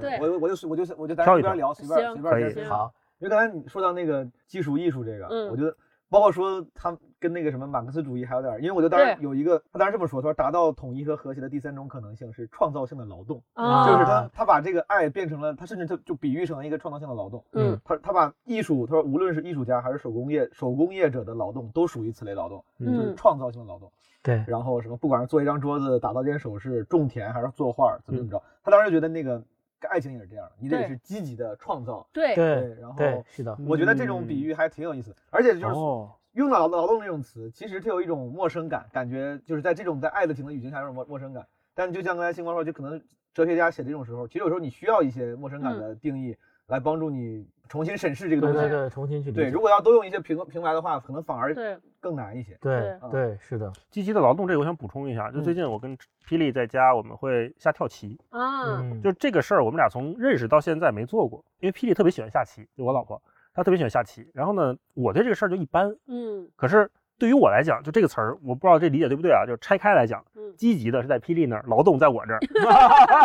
[0.00, 5.74] 对我我就我就我就咱挑一挑随便聊，随便可以随便先行好，因为刚才你说到那个技术艺术这个，嗯我觉得
[6.12, 17.42] 包括说他跟那个什么马克思主义还有点儿，因为我就当时有一个，他当时这么说，他说达到统一和和谐的第三种可能性是创造性的劳动，啊，就是他他把这个爱变成了，他甚至他就比喻成了一个创造性的劳动。
[17.52, 17.80] 嗯。
[17.82, 23.90] 他他把艺术，他说无论是艺术家还是手工业手工业者的劳动都属于此类劳动，就是嗯创造性的劳动。
[24.22, 29.42] 对，然后什么，不管是做一张桌子、打造件首饰、种田还是作画，怎么怎么着，他当时觉得那个
[29.88, 32.06] 爱情也是这样的，你得对是积极的创造。
[32.12, 41.46] 对对然后是的，我觉得这种比喻还挺有意思，而且就是哦，用到劳劳动这种词，其实它有一种陌生感，感觉就是在这种在爱的情的语境下有种陌陌生感。
[41.74, 43.00] 但就像刚才星光说，就可能
[43.32, 46.36] 哲学家写这种时候，其实有时候你需要一些陌生感的定义
[46.72, 48.58] 来帮助你重新审视这个东西。
[48.58, 51.54] 对对对，重新去理对，如果要都用一些平平白的话，可能反而
[52.00, 52.56] 更难一些。
[52.62, 53.10] 对对。
[53.10, 55.94] 对是的，积极的劳动这个我想补充一下，就最近我跟
[56.26, 63.20] 霹雳在家，我们会下跳棋，啊，嗯，就这个事儿，我们俩从认识到现在没做过，因为霹雳特别喜欢下棋，就我老婆，
[63.52, 64.26] 她特别喜欢下棋。
[64.32, 66.48] 然后呢，我对这个事儿就一般，嗯。
[66.56, 66.90] 可是
[67.22, 69.46] 对于我来讲，就这个词儿，我不知道这理解对不对啊？
[69.46, 72.40] 就是拆开来讲，嗯积极的是在霹雳那儿，劳动在我这儿。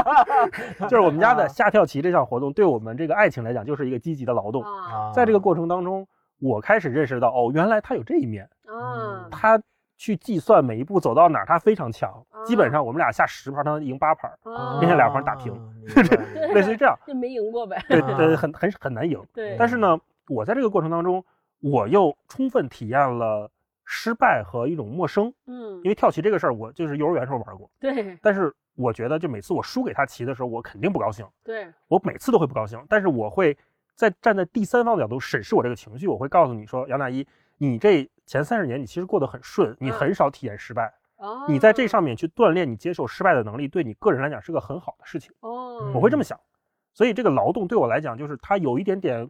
[0.87, 4.63] 就是我们家的下跳棋这项活动，对我们这个爱情来讲，就是一个积极的劳动。
[5.15, 6.07] 在这个过程当中，
[6.39, 9.59] 我开始认识到，哦，原来他有这一面，啊他
[9.97, 12.23] 去计算每一步走到哪儿，他非常强。
[12.45, 15.51] 基本啊上我们俩下十盘，他赢八盘，啊并且俩盘打平
[16.53, 16.95] 类似于这样。
[17.07, 17.83] 就没赢过呗。
[17.89, 19.19] 对啊对，很很很难赢。
[19.33, 21.25] 对，但是呢，我在这个过程当中，
[21.63, 23.49] 我又充分体验了
[23.89, 25.33] 失败和一种陌生。
[25.45, 32.83] 嗯因为跳棋这个事儿，我就是幼儿园时候玩过，对但是我觉得，就每次我输给他棋的时候，我肯定不高兴，对我每次都会不高兴。
[32.89, 33.57] 但是我会
[33.95, 37.25] 在站在第三方的角度审视我这个情绪，我会告诉你说，杨大一，
[37.57, 45.31] 你这前三十年你其实过得很顺，你嗯很少体验失败，哦，你在这上面去锻炼你接受失败的能力，对你个人来讲是个很好的事情。
[45.39, 46.37] 哦，我会这么想，
[46.93, 49.29] 所以这个劳动对我来讲，就是它有一点点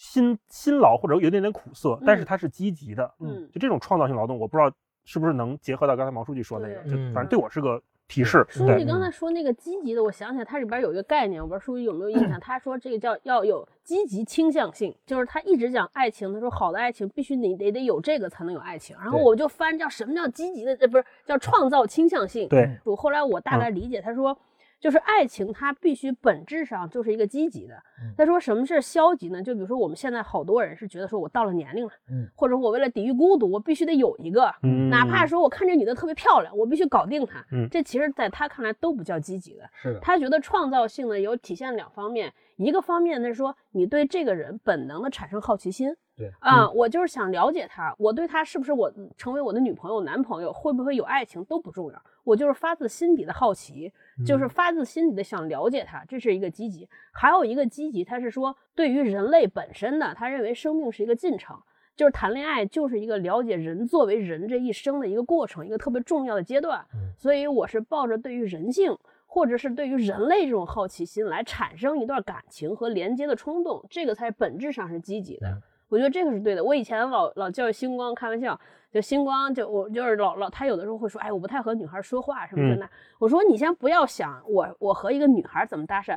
[0.00, 3.12] 辛辛劳或者有点点苦涩，但是嗯它是积极的。
[3.20, 8.42] 嗯就这种创造性劳动，我不知道是不是能结合到刚才毛书记说那个，就嗯反正对我是个提示。
[8.48, 12.40] 书记刚才说那个积极的，我想起来，它里边有一个概念，我不知道书记有没有印象。
[12.40, 18.96] 他说这个叫要有积极倾向性，就是他一直讲爱情，他说好的爱情必须你得得有这个才能有爱情。
[18.98, 22.48] 然后我就翻叫什么叫积极的，这，不是叫创造倾向性。
[22.48, 24.36] 对，我后来我大概理解，他说
[24.80, 28.14] 就是爱情它必须本质上就是一个积极的嗯。
[28.16, 29.42] 他说什么是消极呢？
[29.42, 37.44] 就比如说我们现在好多人是觉得说我到了年龄了，嗯，或者我为了抵御孤独，我必须得有一个，嗯哪怕说我看这女的特别漂亮，我必须搞定她。
[37.52, 39.68] 嗯这其实在他看来都不叫积极的。
[39.74, 53.92] 是的，他觉得创造性呢有体现两方面，一个方面呢是说你对这个人本能的产生好奇心，对啊、我就是想了解他，我对他是不是我成为我的女朋友、男朋友，会不会有爱情都不重要，我就是发自心底的好奇，
[54.24, 56.88] 就是发自心底的想了解他，这是一个积极。
[57.10, 61.58] 还有一个积极，他是说对于人类本身的，他认为生命是一个进程。
[61.96, 66.82] 就是谈恋爱，就是一个了解人作为人这一生的一个过程，一个特别重要的阶段。
[66.94, 75.60] 嗯所以我是抱着对于人性或者是对于人类这种好奇心来产生一段感情和连接的冲动，这个才本质上是积极的。
[75.90, 76.62] 嗯我觉得这个是对的。
[76.62, 78.58] 我以前老老教育星光开玩笑，
[78.92, 82.90] 就星光就我就是老老他有的时候会说，哎，我不太和女孩说话什么嗯的那。
[83.18, 86.16] 我说你先不要想我我和一个女孩怎么搭讪，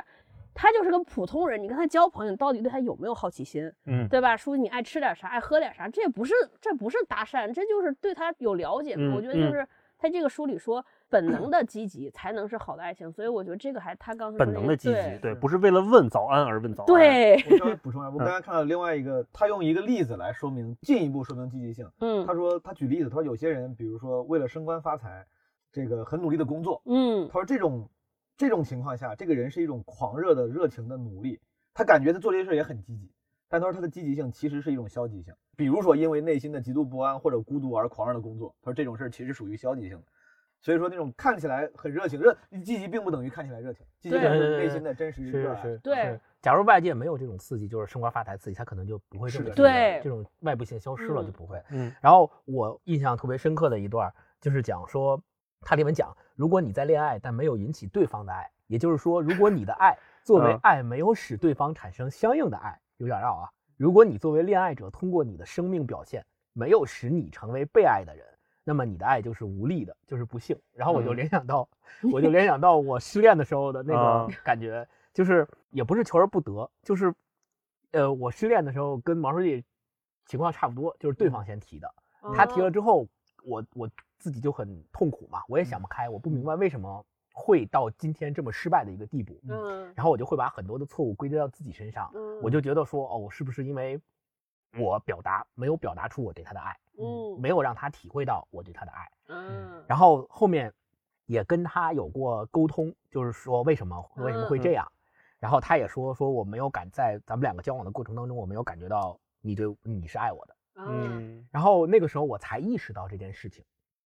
[0.54, 3.70] 他就是个普通人，你跟他交朋友，你到底对他有没有好奇心？
[3.86, 4.36] 嗯对吧？
[4.36, 9.66] 说你爱吃点啥，爱喝点啥，这也不是这不是搭讪，这就是对他有了解我觉得就是
[9.98, 21.88] 他这个书里说，本能的积极才能是好的爱情，所以我觉得这个还他刚本能的积极，对对，不是为了问早安而问早安。，对，我稍微补充一下，我 刚才看到另外一个，他用一个例子来说明，进一步说明积极性。
[22.00, 25.24] 嗯他说他举例子，他说有些人，比如说为了升官发财，
[25.70, 27.88] 这个很努力的工作，嗯他说这种
[28.36, 31.38] 这种情况下，这个人是一种狂热的热情的努力，
[31.72, 33.08] 他感觉他做这些事也很积极，
[33.48, 40.04] 但他说他的积极性其实是一种消极性，比如说因为内心的极度不安或者孤独而狂热的工作，他说这种事儿其实属于消极性的。
[40.64, 45.60] 所以说那种看起来很热情，热积极并不等于看起来热情，积极是内心的真实热爱。
[45.60, 46.18] 是是，对。
[46.40, 51.62] 假如外界没有这种刺激，就是升官发财刺激，他可能就不会这么对这种外部性消失了嗯就不会。
[51.68, 55.22] 嗯然后我印象特别深刻的一段，就是讲说，
[55.60, 63.50] 他里面讲，如果你在恋爱但没有引起对方的爱，也就是说，如果你的爱 作为嗯爱没有使对方产生相应的爱，有点绕啊。
[63.76, 66.24] 如果你作为恋爱者通过你的生命表现
[66.54, 68.26] 没有使你成为被爱的人，
[68.64, 70.58] 那么你的爱就是无力的，就是不幸。
[70.72, 71.16] 然后我就嗯。
[71.16, 71.68] 联想到，
[72.12, 74.26] 我就联想到我失恋的时候的那啊。
[74.26, 77.14] 种感觉，就是也不是求而不得，就是，
[77.92, 79.62] 呃，我失恋的时候跟毛书记
[80.26, 81.94] 情况差不多，就是对方先提的。
[82.34, 83.06] 他提了之后，
[83.44, 89.38] 我我自己就很痛苦嘛，我也想不开，我不明白为什么会到今天这么失败的一个地步。
[89.46, 89.92] 嗯。
[89.94, 94.00] 然后我就会把很多的错误归结到自己身上，嗯，我就觉得说，哦，我是不是因为
[94.78, 99.10] 我表达没有表达出我对他的爱，嗯没有让他体会到我对他的爱。
[99.28, 100.72] 嗯然后后面
[101.26, 104.90] 也跟他有过沟通，就是说为什么为什么会这样。
[105.38, 110.56] 然后他也说说我没有感在咱们两个交往的过程当中，我没有感觉到你对你是爱我的。
[110.76, 113.64] 嗯嗯然后那个时候我才意识到这件事情，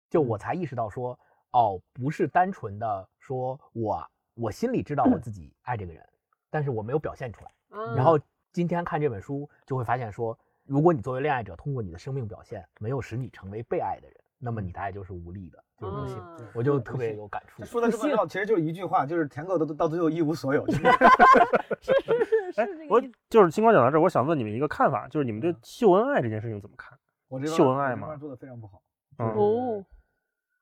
[0.08, 1.18] 就我才意识到说，
[1.52, 6.02] 哦，不是单纯的说我我心里知道我自己爱这个人，
[6.50, 7.50] 但是我没有表现出来。
[7.70, 8.18] 嗯，然后
[8.52, 16.16] 今天看这本书，就会发现说，如果你作为恋爱者，通过你的生命表现没有使你成为被爱的人，那么你的爱就是无力的，就是不幸。
[16.18, 17.64] 嗯我就特别有感触。
[17.64, 20.64] 说的这么绕，其实就是一句话，就是舔狗都到最后一无所有。
[20.66, 20.72] 就
[21.80, 23.18] 是是是是哎我是这个意思。
[23.28, 26.98] 就是星光讲到这儿，我想问你们一个看法，就是你们对嗯秀恩爱这件事情怎么看？
[27.28, 28.16] 我这秀恩爱吗吗？
[28.16, 28.82] 做的非常不好。
[29.18, 29.84] 嗯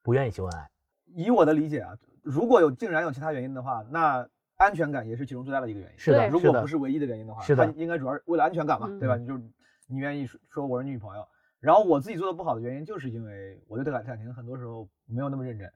[0.03, 0.69] 不愿意秀恩爱，
[1.07, 5.99] 以我的理解啊，如果有竟然有其他原因的话，那安全感也是其中最大的一个原因。
[5.99, 9.17] 是的，如果不，是唯一的原因的话，是的应该主要是为了安全感嘛，嗯对吧？
[9.17, 9.43] 你就是
[9.87, 11.27] 你愿意说说我是女朋友，
[11.61, 15.73] 然后我自己做的不好的原因，就是因为我对这感感情很多时候没有那么认真，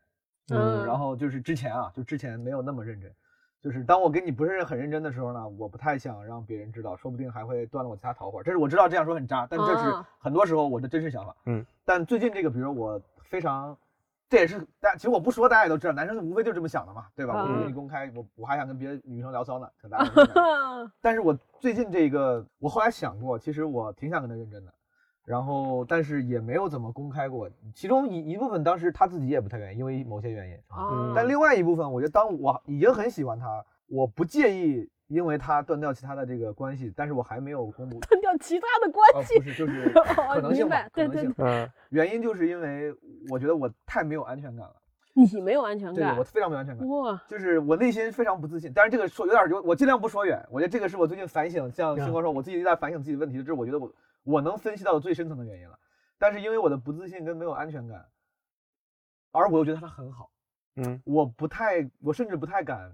[0.51, 3.13] 嗯然后就是之前啊，就之前没有那么认真，
[3.61, 8.43] 就是当我跟你不是很认真的时候呢，我不太想让别人知道，说不定还会断了我其他桃花。
[8.43, 11.37] 这是我知道这样说很渣，但这是啊很多时候我的真实想法。
[11.47, 13.77] 嗯，但最近这个，比如说我非常。
[14.29, 17.43] 这也是大，其实我不说大家也都知道，男生无非就这么想的嘛，对吧？
[17.43, 24.73] 我不跟你嗯公开，我我还想跟别的女生聊骚呢，可大家都这么想 但是我最近这个，我后来想过，其实我挺想跟他认真的，
[25.25, 27.49] 然后但是也没有怎么公开过。
[27.75, 30.57] 其中一一部分当时他自己也不太愿意，因为某些原因。
[30.69, 37.99] 啊但另外一部分，我觉得当我已经很喜欢他，我不介意因为他断掉其他的这个关系，但是我还没有公布。
[38.01, 39.45] 断掉其他的哦，关系不。
[39.51, 41.65] 是，就是 可能性吧明白，对对可能性。
[41.65, 42.95] 嗯 原因就是因为
[43.31, 44.77] 我觉得我太没有安全感了，
[45.15, 46.87] 你没有安全感对我，非常没有安全感。
[46.89, 53.93] 哇，就是我内心非常不自信，但是这个说有点就我尽量不说远，我觉得这个是我最近反省，像星光说，我自己在反省自己的问题，这是我觉得我
[54.25, 55.79] 我能分析到的最深层的原因了。
[56.19, 58.05] 但是因为我的不自信跟没有安全感，
[59.33, 60.31] 而我又觉得他很好，
[60.77, 62.93] 嗯我不太，我甚至不太敢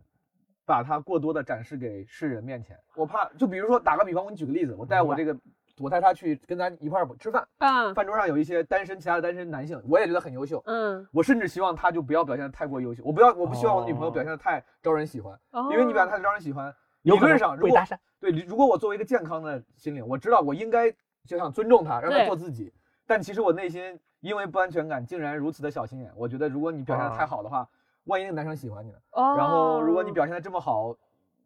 [0.67, 5.37] 把它过多的展示给世人面前，我怕，就比如说打个比方，我给你举个例子，我带我这个
[5.79, 10.63] 我带他去跟咱一块儿吃饭，啊，饭桌上有一些单身其他的单身男性，我也觉得很优秀。
[10.67, 17.79] 嗯，我甚至希望他就不要表现的太过优秀，我不要我不希望我的女朋友哦表现的太招人喜欢，哦因为你表现太招人喜欢，理论上如果。
[18.21, 20.91] 对，如果我作为一个健康的心灵，我知道我应该
[21.27, 22.73] 就想尊重他，让他做自己。
[23.07, 26.11] 但其实我内心因为不安全感，竟然如此的小心眼。
[26.17, 27.69] 我觉得如果你表现的太好的话，
[28.05, 28.99] 万一那个男生喜欢你呢？
[29.13, 30.95] 哦，然后如果你表现的这么好，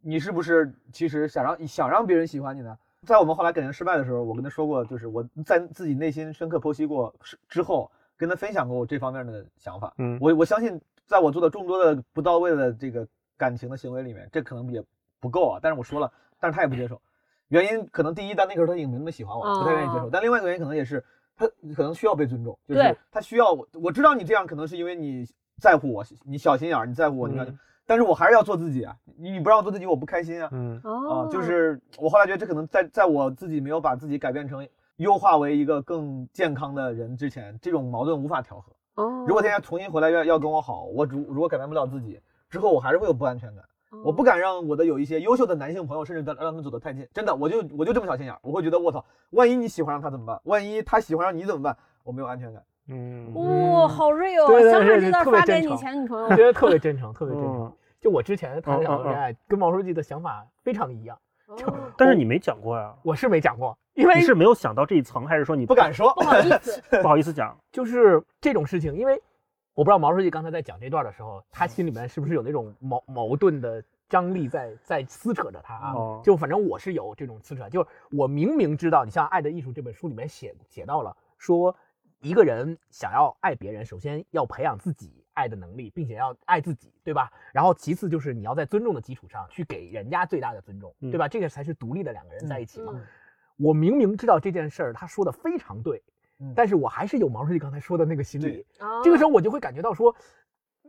[0.01, 2.77] 你是不是其实想让想让别人喜欢你呢？
[3.07, 9.95] 在我们后来感情失败的时候，我跟他说过，就是我在自己内心深刻剖析过是之后，跟他分享过我这方面的想法。
[9.99, 14.83] 嗯我我相信，在我做的众多的不到位的这个感情的行为里面，这可能也
[15.21, 15.61] 不够啊。
[15.63, 17.01] 但是我说了，但是他也不接受，
[17.49, 20.07] 原因可能第一，但那个时候他已经没那么喜欢我，不太愿意接受。
[20.07, 21.03] 哦但另外一个原因可能也是
[21.37, 23.67] 他可能需要被尊重，就是他需要我。
[23.75, 25.25] 我知道你这样可能是因为你
[25.59, 28.95] 在乎我，你小心眼儿，你在乎我，你了解嗯但是我还是要做自己啊！
[29.17, 30.51] 你你不让我做自己，我不开心啊！
[30.53, 38.73] 嗯哦啊，就是我后来觉得这可能在在我自己没有把自己改变成优化为一个更健康的人之前，这种矛盾无法调和。
[39.03, 43.65] 哦，如果天天重新回来要要跟我好，我如如果改变不了自己，之后我还是会有不安全感。
[44.05, 47.09] 我不敢让我的有一些优秀的男性朋友，甚至让让他们走得太近。
[47.15, 50.39] 真的，我就我就这么小心眼儿，我会觉得我操，万一你喜欢上他怎么办？
[50.45, 51.75] 万一他喜欢上你怎么办？
[52.05, 52.63] 我没有安全感。
[52.89, 54.47] 嗯哇、好 real！
[54.47, 56.37] 对对想把对这段特别发给你真诚前女朋友我。
[56.37, 57.73] 觉得特别真诚，特别真诚嗯。
[58.01, 61.19] 就我之前谈两个恋爱，跟毛书记的想法非常一样。
[61.47, 61.57] 哦
[61.97, 67.57] 但是你没讲过呀，我是没讲过，因为你是没有想到这一层，还是说你不敢说不，好意思， 不好意思讲？
[67.73, 69.15] 就是这种事情，因为
[69.75, 75.93] 我不知道毛书记刚才在讲这段的时候，他心里面是不是有那种矛矛盾的张力在在撕扯着他啊？
[75.95, 81.75] 哦就反正我是有这种撕扯，就是我明明知道，你像《爱的艺术》这本书里面写写到了，说
[82.21, 87.31] 一个人想要爱别人，首先要培养自己爱的能力，并且要爱自己，对吧？
[87.53, 91.29] 然后其次就是你要在尊重的基础上去给人家最大的尊重，嗯对吧？
[91.29, 92.93] 这个才是独立的两个人在一起嘛。
[92.95, 93.05] 嗯
[93.61, 96.01] 我明明知道这件事儿，他说的非常对，
[96.39, 98.65] 嗯但是我还是有毛书记刚才说的那个心理
[99.03, 100.15] 这个时候我就会感觉到说，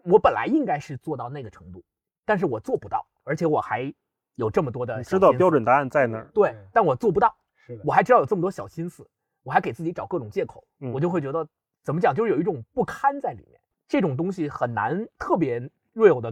[0.03, 1.83] 我本来应该是做到那个程度，
[2.25, 3.91] 但是我做不到，而且我还
[4.35, 6.29] 有这么多的知道标准答案在哪儿？
[6.31, 9.09] 对对，但我做不到，是的，我还知道有这么多小心思，
[9.49, 11.45] 我还给自己找各种借口，嗯我就会觉得
[11.81, 15.59] 怎么讲，就是有一种不堪在里面，这种东西很难特别
[15.95, 16.31] real 的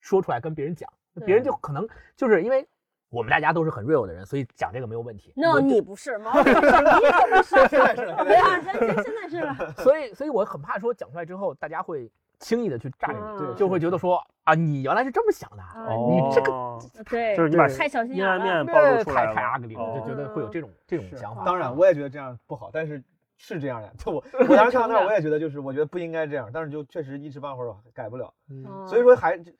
[0.00, 0.92] 说出来跟别人讲，
[1.24, 2.66] 别人就可能就是因为
[3.08, 5.32] 我们大家都是很 real 的人，所以讲这个没有问题。
[5.36, 7.68] No，你不是，毛 主席，你可不是。
[7.68, 9.72] 现在是，现对在啊，是现现现在是了。
[9.74, 15.62] 所以，所以我很怕说讲出来之后，大家会轻易的去炸嗯你，对就会觉得说啊，你原来是这么想的
[16.08, 18.32] 你这个哦对，就是你把太小心阴眼了。
[18.32, 21.44] 暗面暴露出来太太了 ugly 了，哦就觉得会有这种这种是想法。
[21.44, 23.02] 当然，我也觉得这样不好，但是
[23.36, 23.92] 是这样的。
[23.98, 28.32] 就我 我当时看到那儿，我也觉得就是我觉得不应该这样，但是就确实一时半会儿改不了。
[28.50, 29.52] 嗯所以说还就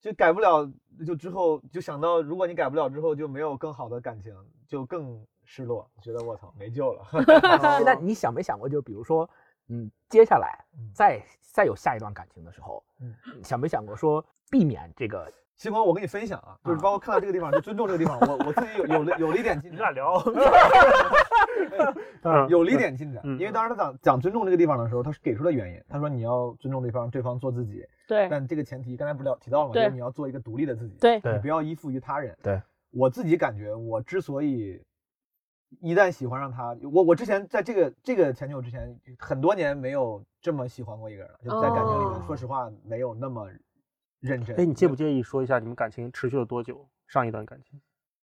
[0.00, 0.70] 就改不了，
[1.04, 4.32] 就之后就想到，如果你改不了之后就没有更好的感情，
[4.68, 7.02] 就更失落，觉得我操没救了。
[7.62, 9.28] 哎那你想没想过，就比如说，
[9.68, 15.30] 嗯，接下来嗯再再有下一段感情的时候，嗯想没想过说避免这个？
[15.56, 20.22] 星光，我跟你分享啊，就是包括看到这个地方，就尊重这个地方，我我自己有有了有了一点进展，你俩聊，
[22.22, 23.20] 嗯有了一点进展。
[23.24, 29.74] 嗯因为当时他讲讲尊重这个地方的时候，他是给出了原因，他说你要尊重对方，对方做自己，对但这个前提刚才不聊提到了吗？
[29.74, 30.94] 就是你要做一个独立的自己。
[31.00, 32.38] 对对你不要依附于他人。
[32.40, 34.80] 对，我自己感觉，我之所以
[35.80, 43.48] 一旦喜欢上他，我我之前在这个这个前女友之前，很多年没有这么喜欢过一个人了，就在感情里面，哦说实话没有那么
[44.20, 44.56] 认真。
[44.56, 46.88] 哎，你介不介意说一下你们感情持续了多久？
[47.06, 47.80] 上一段感情？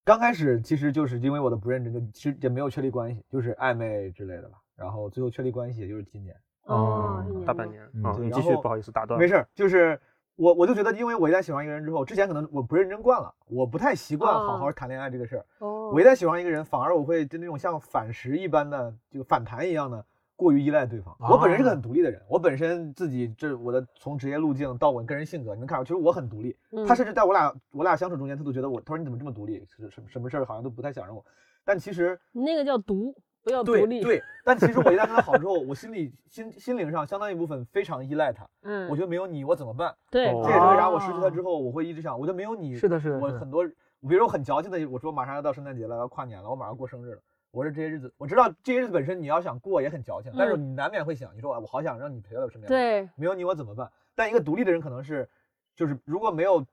[0.04, 4.58] 刚开始其实就是因为我的不认真，就其实也没有确立关系，就是暧昧之类的吧。
[4.74, 6.36] 然后最后确立关系也就是今年。
[6.64, 7.88] 哦，大半年。
[7.92, 9.18] 你继续，不好意思打断。
[9.18, 10.00] 没事儿，就是
[10.42, 15.46] 我我就觉得，因为我一旦喜欢一个人之后，之前可能我不认真惯了，我不太习惯好好谈恋爱这个事儿。
[15.60, 21.16] 哦，我一旦喜欢一个人，反而我会就那种像反食一般的，就反弹一样的，过于依赖对方。
[21.20, 26.56] 我本人是个很独立的人，我本身自己这我的从职业路径到我个人性格，你能看出，其实我很独立。
[26.72, 31.24] 嗯他甚至在我俩我俩相处中间，他都觉得我，他说你怎么这么独立，什什什么事儿好像都不太想让我。
[31.64, 34.00] 但其实你那个叫独，不要独立。
[34.00, 38.48] 对对，但其实我一旦跟他好之后，我心里心心灵上相当一部分非常依赖他。
[38.62, 39.94] 嗯，我觉得没有你我怎么办？
[40.10, 47.22] 对，哦这也是为啥我失去他之后，我会一直想，我觉得没有你，是的，是的，我很多，比如说我很矫情的，我说马上要到圣诞节了，要跨年了，我马上过生日了。
[47.50, 53.90] 我说这些日子，我知道这些日子本身你要想过也很矫情，但是你难免会想，你说啊我好想让你陪在我身边，，对，没有你我怎么办？
[54.14, 55.28] 但一个独立的人可能是，
[55.76, 56.64] 就是如果没有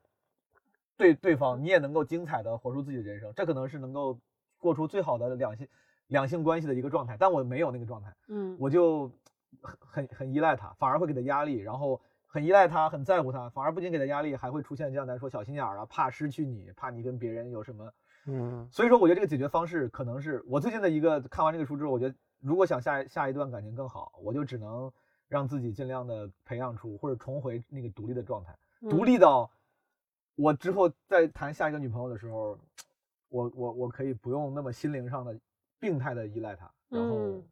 [0.95, 4.17] 对对方，你也能够精彩的活出自己的人生，这可能是能够
[4.57, 5.67] 过出最好的两性
[6.09, 7.17] 两性关系的一个状态。
[7.17, 9.09] 但我没有那个状态，嗯，我就
[9.61, 17.91] 很很很依赖他，反而会给他压力，然后很依赖他，很在乎他，反而不仅给他压力，还会出现这样咱说小心眼儿啊，怕失去你，怕你跟别人有什么
[18.25, 24.91] 嗯所以说，我觉得这个解决方式可能是我最近的一个看完这个书之后，我觉得如果想下下一段感情更好，我就只能
[25.27, 28.55] 让自己尽量的培养出或者重回那个独立的状态，
[28.89, 29.49] 独嗯立到
[30.35, 32.57] 我之后再谈下一个女朋友的时候，
[33.29, 35.35] 我我我可以不用那么心灵上的
[35.79, 37.43] 病态的依赖他，然后，嗯。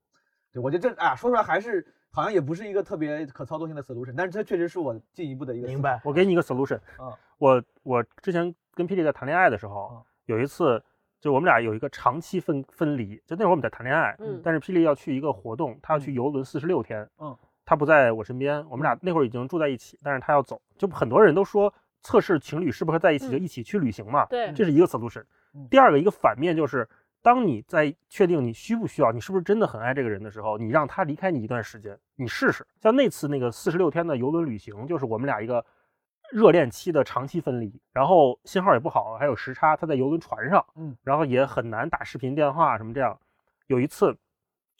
[0.52, 6.80] 对我觉得这哎呀说出来还是好像也不是一个特别可操作性的 solution，但是它确实是我进一步的一个明白我给你一个 solution。
[7.00, 7.14] 嗯。
[7.38, 10.82] 我我之前跟霹雳在谈恋爱的时候啊，有一次
[11.20, 21.72] 就我们俩有一个长期分分离，就那会儿我们在谈恋爱，嗯但是霹雳要去一个活动，他要去游轮四十六天，嗯，他不在我身边，我们俩那会儿已经住在一起，但是他要走，就很多人都说
[22.02, 25.24] 测试情侣适不适合在一起，嗯就一起去旅行嘛，对，这是一个 solution
[25.54, 25.68] 嗯。
[25.70, 26.88] 第二个一个反面就是，
[27.28, 32.66] 当你在确定你需不需要，你是不是真的很爱这个人的时候，你让他离开你一段时间，你试试。
[32.80, 35.66] 像那次那个四十六天的游轮旅行，就是我们俩一个
[36.32, 43.20] 热恋期的长期分离，然后信号也不好，还有时差，他在游轮船上，嗯，然后也很难打视频电话什么这样。
[43.66, 44.16] 有一次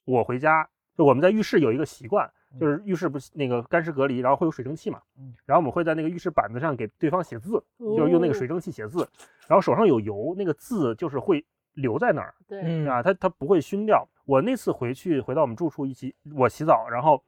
[0.06, 9.06] 我回家，就我们在浴室有一个习惯，就是浴室不是那个干湿隔离，然后会有水蒸气嘛，嗯，然后我们会在那个浴室板子上给对方写字，就是用那个水蒸气写字，
[9.50, 11.46] 然后手上有油，那个字就是会
[11.78, 14.06] 留在那儿对，嗯啊，它它不会熏掉。
[14.26, 17.24] 我那次回去回到我们住处一起，我洗澡，然后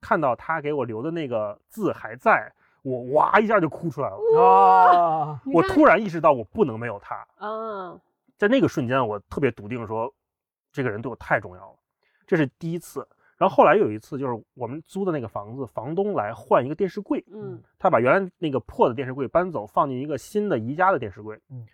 [0.00, 4.16] 看到他给我留的那个字还在，我哇一下就哭出来了。
[4.38, 7.98] 啊，我突然意识到我不能没有他，啊，
[8.36, 10.12] 在那个瞬间，我特别笃定说，
[10.72, 11.76] 这个人对我太重要了，
[12.26, 13.06] 这是第一次。
[13.38, 21.40] 然后后来有一次，就是我们租的那个房子，房东来换一个电视柜，嗯他把原来那个破的电视柜搬走，放进一个新的宜家的电视柜。
[21.50, 21.66] 嗯，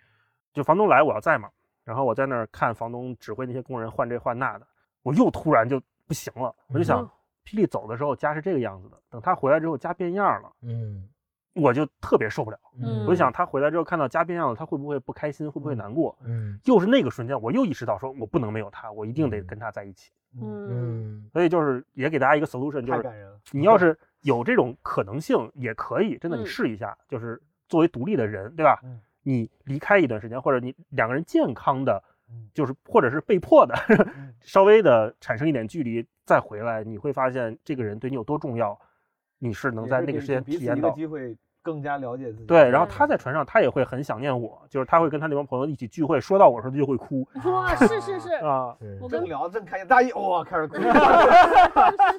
[0.53, 1.49] 就房东来，我要在嘛，
[1.89, 4.67] 然后我在那儿看房东指挥那些工人换这换那的，
[5.01, 7.09] 我又突然就不行了，我就想嗯，
[7.43, 11.09] 霹雳走的时候家是这个样子的，等他回来之后家变样了，嗯
[11.55, 12.59] 我就特别受不了。
[12.79, 16.15] 嗯我就想他回来之后看到家变样了，他会不会不开心，会不会难过？
[16.23, 20.11] 嗯又是那个瞬间，我又意识到说我不能没有他，我一定得跟他在一起。
[20.39, 23.03] 嗯嗯所以就是也给大家一个 solution，就是。
[23.51, 28.79] 你要是有这种可能性，也可以真的你嗯试一下，就是作为独立的人，对吧？
[28.83, 33.75] 嗯你离开一段时间，或者你两个人健康的，嗯就是或者是被迫的，
[34.17, 38.79] 嗯 稍微的产生一点距离再回来，你会发现这个人对你有多重要，
[39.37, 40.89] 你是能在那个时间体验到。
[40.91, 42.45] 机会，更加了解自己。
[42.45, 50.75] 对，然后他在船上，他也会很想念我，就是他会跟他那帮朋友一起聚会，说到我时候他就会哭哇，是是 是，啊，我跟正聊正开心，大一哇开始哭，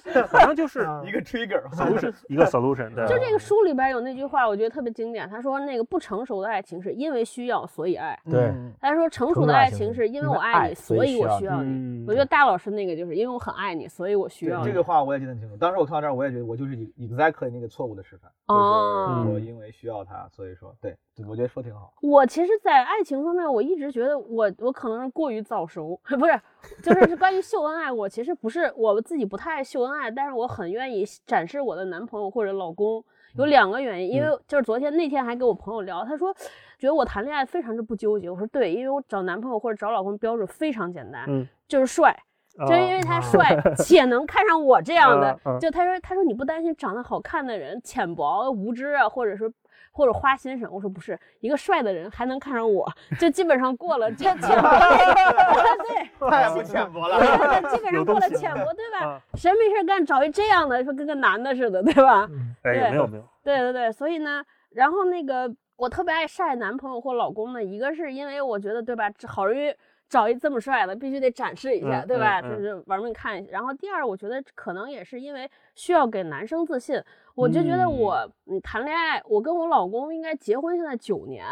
[0.03, 1.61] 是是反正就是 一个 trigger。
[1.73, 5.29] solution 一个 solution，对，就这个书里边有那句话，我觉得特别经典。
[5.29, 11.71] 他说那个不成熟的爱情是因为需要所以爱，对嗯他说成熟的爱情是因为我爱你，所以我需要你。
[11.71, 15.57] 嗯我觉得大老师那个就是因为我很爱你，所以我需要这个话我也记得很清楚。
[15.57, 21.93] 当时我看到这儿，我也觉得我就是 exactly 那个错误的示范，哦就是我因为需要他，所以说对，对我觉得说挺好。
[22.03, 26.41] 我其实，在爱情方面，我一直觉得我我可能是过于早熟， 不是，
[26.83, 33.05] 就是关于秀恩爱，我其实不是我自己不太爱秀恩爱，但是我很愿意展示我的男朋友或者老公。
[33.37, 36.35] 有两个原因，因为就是昨天那天还跟我朋友聊，他说
[36.81, 38.29] 觉得我谈恋爱非常之不纠结。
[38.29, 42.13] 我说对，因为我找男朋友或者找老公标准非常简单，嗯，就是帅，
[42.59, 49.51] 就因为他帅且能看上我这样的就他说他说你不担心长得好看的人浅薄无知啊，或者说
[49.93, 50.71] 或者花心什么？
[50.73, 52.89] 我说不是，一个帅的人还能看上我，
[53.19, 54.71] 就基本上过了这浅薄
[55.89, 56.11] 对。
[56.31, 57.19] 太不浅薄了。
[57.19, 59.07] 对，基本上过了浅薄，对吧？
[59.07, 62.29] 啊，谁没事干找一这样的，说跟个男的似的，对吧？
[62.63, 69.75] 哎，对没有没有，对对对，所以呢，然后那个我特别爱晒男朋友或老公呢，一个是因为我觉得对吧，好容易
[70.11, 72.43] 找一这么帅的，必须得展示一下，嗯对吧？
[72.43, 73.51] 就是玩命看一下。
[73.53, 77.03] 然后第二，我觉得可能也是因为需要给男生自信，
[77.35, 81.47] 我就觉得嗯我嗯谈恋爱，我跟我老公应该结婚现在九年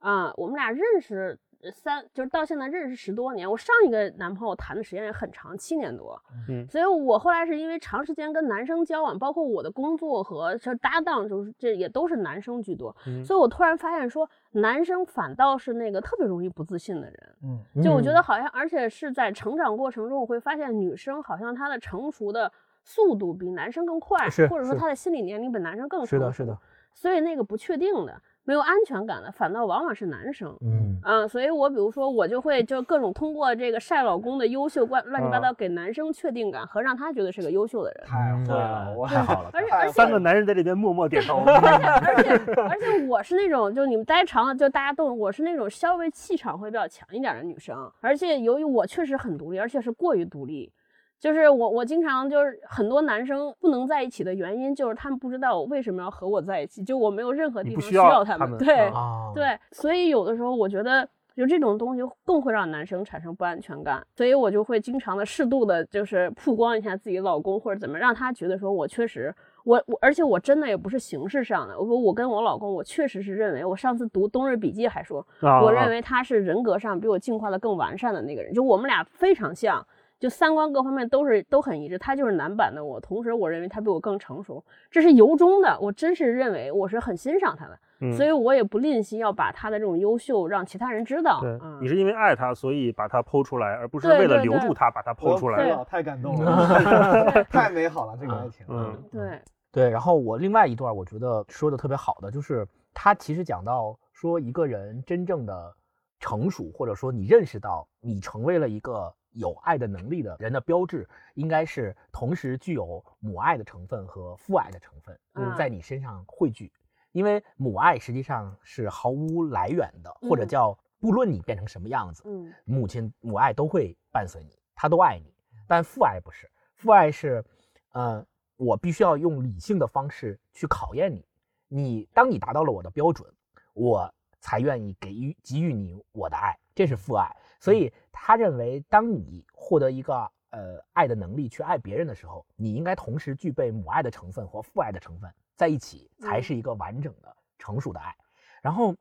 [0.00, 1.38] 啊、我们俩认识。
[1.72, 6.16] 三就是到现在认识十多年，我上一个男朋友谈的时间也很长，七年多。
[6.48, 17.36] 嗯所以我后来是因为长时间跟男生交往，包括我的工作和这搭档，就是这也都是男生居多，嗯所以我突然发现说，男生反倒是那个特别容易不自信的人。
[17.42, 22.50] 嗯就我觉得好像，而且是在成长过程中，我会发现女生好像她的成熟的
[22.82, 26.16] 速度比男生更快，是或者说她的心理年龄比男生更成熟。
[26.16, 26.58] 是的，是的，
[26.94, 30.56] 所以那个不确定的、没有安全感的，反倒往往是男生。
[30.62, 38.06] 嗯啊，所以我比如说，我就会就各种通过这个晒老公的优秀关乱七八糟，给男生确定感和让他觉得是个优秀的人。
[38.06, 41.42] 太会了，我太好了，而且而且三个男人在这边默默点头。
[41.44, 42.30] 而且
[42.62, 47.76] 而且我是那种，就你们待长了，就大家都，我是那种稍微气场会比较强一点的女生。
[48.00, 50.72] 而且由于我确实很独立，而且是过于独立，
[51.18, 58.40] 就是我我经常就是很多男生不能在一起的原因，就是他们不知道我为什么要和我在一起，就我没有任何地方需要他们。
[58.40, 61.08] 他们对、啊，对，所以有的时候我觉得。
[61.38, 79.86] 就这种东西更会让男生产生不安全感，所以我就会经常的适度的，就是曝光一下自己老公或者怎么，让他觉得说我确实，我我，而且我真的也不是形式上的，我我跟我老公，我确实是认为，我上次读《冬日笔记》还说，啊我认为他是人格上比我进化的更完善的那个人，就我们俩非常像。
[80.18, 91.40] 就三观各方面都是都很一致，他就是男版的我，同时我认为他比我更成熟，这是由衷的，我真是认为我是很欣赏他的，嗯所以我也不吝惜要把他的这种优秀让其他人知道。
[91.40, 95.68] 对嗯你是因为爱他，所以把他剖出来，而不是为了留住他把他剖出我来。
[95.68, 98.66] 老太感动了， 太美好了这个爱情。
[98.68, 99.40] 嗯对，
[99.70, 105.72] 对，然后我另外一段我觉得说的特别好的，就是他其实讲到说一个人真正的
[106.18, 116.72] 成熟，或者说你认识到你成为了一个有爱的能力的人的标志，应该是同时具有母爱的成分和父爱的成分嗯在你身上汇聚。
[117.12, 125.32] 因为母爱实际上是毫无来源的，或者嗯叫不论你变成什么样子，嗯母亲母爱都会伴随你，她都爱你。
[125.66, 127.44] 但父爱不是，父爱是，
[127.92, 128.24] 呃，
[128.56, 131.24] 我必须要用理性的方式去考验你。
[131.68, 133.30] 你当你达到了我的标准，
[133.74, 137.34] 我才愿意给予给予你我的爱，这是父爱。
[137.60, 140.14] 所以他认为，当你获得一个
[140.50, 148.14] 呃爱的能力去爱别人的时候，你应该同时具备母爱的成分和父爱的成分在一起，才是一个完整的成熟的爱。
[148.60, 148.94] 然后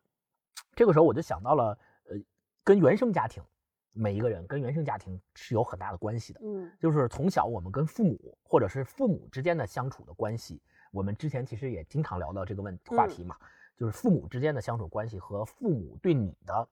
[0.76, 1.78] 这个时候我就想到了，
[2.10, 2.16] 呃，
[2.64, 3.44] 跟原生家庭，
[3.92, 6.40] 每一个人跟原生家庭是有很大的关系的。
[6.44, 10.62] 嗯就是从小我们跟父母或者是父母之间的相处的关系，
[10.92, 13.36] 我们之前其实也经常聊到这个问话题嘛，
[13.76, 16.68] 就是父母之间的相处关系和父母对你的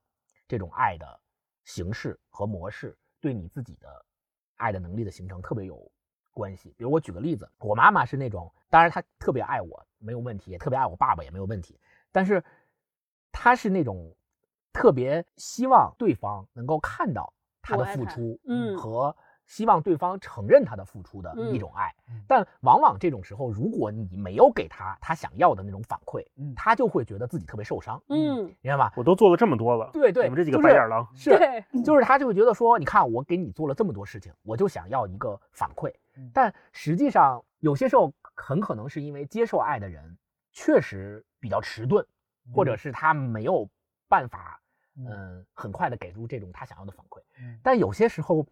[0.48, 1.20] 这种爱的
[1.66, 4.05] 形式和模式，对你自己的
[4.55, 5.91] 爱的能力的形成特别有
[6.32, 6.74] 关系。
[6.78, 11.78] 比如我举个例子，我妈妈是那种，当然她特别爱我没有问题，也特别爱我爸爸也没有问题，
[12.11, 12.43] 但是
[13.32, 14.16] 她是那种
[14.72, 19.16] 特别希望对方能够看到她的付出，嗯和
[19.46, 21.93] 希望对方承认他的付出的一嗯种爱。
[22.10, 28.93] 嗯但往往这种时候，如果你没有给他他想要的那种反馈，嗯他就会觉得自己特别受伤，嗯，明白吧？
[28.96, 36.30] 我都做了这么多了，对对，你们这几个白眼狼，是，对，就是他就会觉得说，你看我给你做了这么多事情，我就想要一个反馈嗯。
[36.34, 40.18] 但实际上，有些时候很可能是因为接受爱的人
[40.52, 42.06] 确实比较迟钝，
[42.54, 43.68] 或者是他没有
[44.08, 44.60] 办法，
[44.98, 47.20] 嗯嗯，很快的给出这种他想要的反馈。
[47.39, 48.46] 嗯但有些时候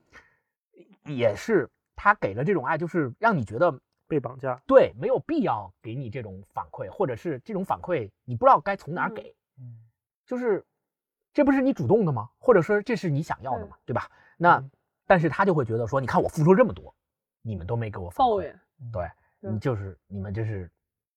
[1.05, 4.61] 也是他给了这种爱，就是让你觉得被绑架。
[4.65, 9.77] 对没有必要给你这种反馈，或者是这种反馈你不知道该从哪给，嗯
[10.25, 10.65] 就是
[11.33, 12.29] 这不是你主动的吗？
[12.37, 13.77] 或者说这是你想要的吗？
[13.85, 14.09] 对吧？
[14.37, 14.71] 那嗯
[15.05, 16.93] 但是他就会觉得说，你看我付出这么多，
[17.41, 18.59] 你们都没给我反馈，抱怨。
[18.91, 19.03] 对
[19.41, 20.71] 嗯你就是你们就是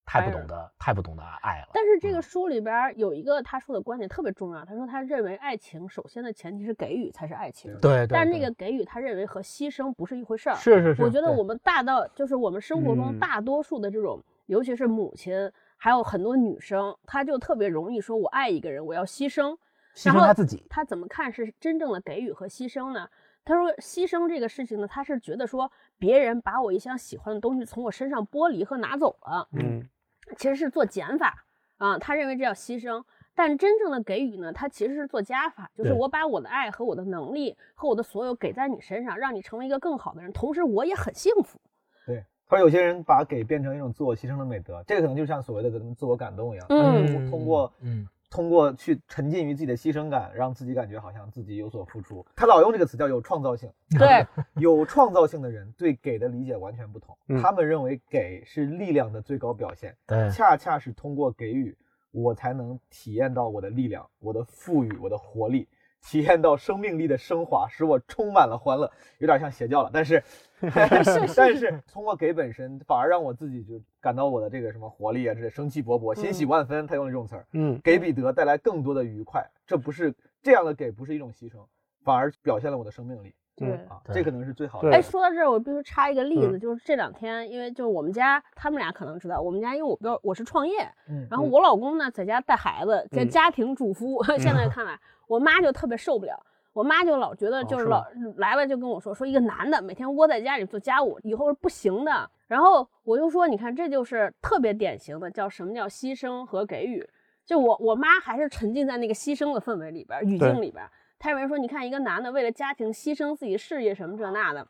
[0.06, 1.68] 太不懂得太不懂得爱了。
[1.74, 10.54] 但是这嗯个书里边有一个他说的观点特别重要，他说他认为爱情首先的前提是给予才是爱情，对，对但是那个给予他认为和牺牲不是一回事儿。
[10.54, 19.56] 是是是，我觉得我们大到就是我们生活中嗯大多数的这种，尤其是母亲，还有很多女生，她就特别容易说我爱一个人，我要牺牲。
[19.94, 23.08] 牺然后牲他自己，她怎么看是真正的给予和牺牲呢？
[23.44, 29.88] 她说牺牲这个事情呢，她是觉得说别人把我一项喜欢的东西从我身上剥离和拿走了，嗯
[30.36, 31.44] 其实是做减法
[31.78, 33.04] 啊，他认为这叫牺牲。
[33.34, 41.60] 但真正的给予呢，它其实是做加法，就是我把我的爱和我的能力和我的所有给在你身上，让你成为一个更好的人，同时我也很幸福。
[42.06, 42.24] 对。
[42.48, 52.26] 他说有些人把给变成一种自我牺牲的美德，这个可能就像所谓的咱们自我感动一样，嗯通过嗯通过去沉浸于自己的牺牲感，让自己感觉好像自己有所付出。
[52.34, 54.26] 他老用这个词叫有创造性，对，
[54.60, 61.76] 有创造性的人对给的理解完全不同，嗯他们认为给是力量的最高表现，对恰恰是通过给予，
[62.10, 65.68] 我才能体验到我的力量、我的富裕、我的活力，
[66.02, 68.90] 体验到生命力的升华，使我充满了欢乐。
[69.18, 70.22] 有点像邪教了，但是，
[71.36, 76.86] 但是 通过给本身，反而让我自己就感到我的这个什么活力啊，这生气勃勃、欣喜万分。
[76.86, 79.44] 他用了这种词儿，嗯给彼得带来更多的愉快。
[79.66, 81.58] 这不是这样的给，不是一种牺牲，
[82.04, 83.72] 反而表现了我的生命力对。
[83.88, 84.88] 啊，这可能是最好的。
[84.88, 90.76] 对哎，说到这儿，我必须插一个例子，嗯就是这两天，因为就是我们家，他们俩可能知道，我们家因为我比较我是创业，
[91.08, 94.22] 嗯然后我老公呢在家带孩子，在嗯家庭主夫。
[94.38, 96.38] 现在看来，我妈就特别受不了，
[96.76, 98.04] 我妈就老觉得哦就是是老、
[98.36, 102.30] 来了就跟我说，说一个男的每天窝在家里做家务，以后是不行的。
[102.46, 107.08] 然后我就说，你看这就是特别典型的，叫什么叫牺牲和给予。
[107.46, 114.68] 就我我妈还是沉浸在那个牺牲的氛围里边儿语境里边儿，她认为说，你看一个男的为了家庭牺牲自己事业什么这那的，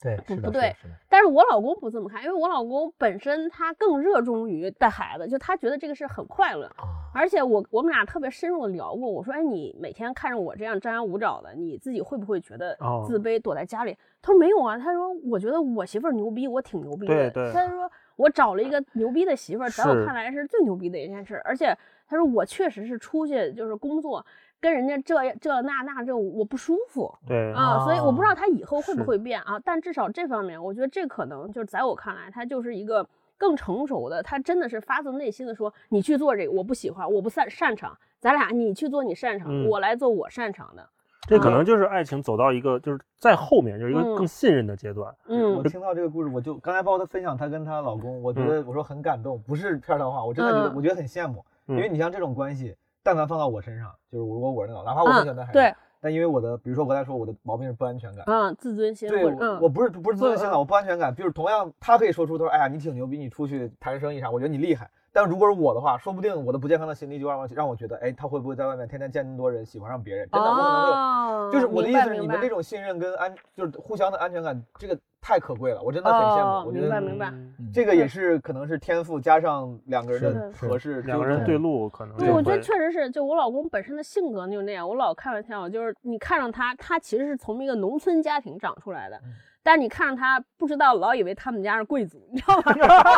[0.00, 0.76] 对，是的，是的不对，
[1.08, 6.66] 但是我老公不这么看，因为我老公本身他更热衷于带孩子，就他觉得这个事很快乐。
[6.76, 6.84] 啊，
[7.14, 13.96] 而且我我们俩特别深入的聊过，我说，哎，你每天看着我这样张牙舞爪的，你自己会不会觉得哦自卑，躲在家里？
[14.20, 17.14] 他说没有啊，他说我觉得我媳妇儿牛逼，我挺牛逼的。
[17.14, 21.40] 对对他说我找了一个牛逼的媳妇儿，在我看来是最牛逼的一件事。
[21.44, 21.76] 而且
[22.06, 24.24] 他说我确实是出去就是工作，
[24.66, 27.14] 跟人家这这那那这我不舒服。
[27.24, 33.06] 对啊，所以我不知道他以后会不会变啊，但至少这方面，我觉得这可能就是在我看来，他就是一个
[33.38, 40.84] 更成熟的，他真的是发自内心的说，你去做这个，我不喜欢，我不擅擅长，咱俩你去做你擅长的，嗯我来做我擅长的，
[41.28, 45.14] 这可能就是爱情走到一个就是在后面就是一个嗯更信任的阶段。
[45.28, 52.74] 嗯我听到这个故事，我就刚才包括她分享她跟她老公，我觉得我说很感动，不是片儿汤话，我真的觉得嗯我觉得很羡慕，因为嗯你像这种关系，
[53.06, 64.90] 但凡放到我身上，就是如果我是那种，哪怕我不喜欢男孩子，对，但因为我的，比如说我刚才说我的毛病是不安全感，嗯，自尊心，对，我嗯，我不是不是自尊心了，嗯我不安全感，就是同样他可以说出，他说，哎呀，你挺牛逼，你出去谈生意啥，我觉得你厉害。
[65.16, 70.28] 但如果是我的话，说不定我的不健康的心理就让我让我觉得，哎，他会不会在外面天天见那么多人，喜欢上别人？
[70.30, 70.94] 真的，我可能会有。
[70.94, 76.68] 哦，就是我的意思是，你们这种信任跟安，就是互相的安全感，这个太可贵了，我真的很羡哦慕。
[76.68, 84.86] 我觉得明白明白嗯这个也是可能是天赋加上两个人的合适，两个人对路可能对，我觉得确实是，就我老公本身的性格就那样。
[84.86, 89.32] 我老开玩笑，就是你看上他，他其实是从一个农村家庭长出来的，嗯
[89.66, 92.72] 但你看着他，不知道老以为他们家是贵族，你知道吗？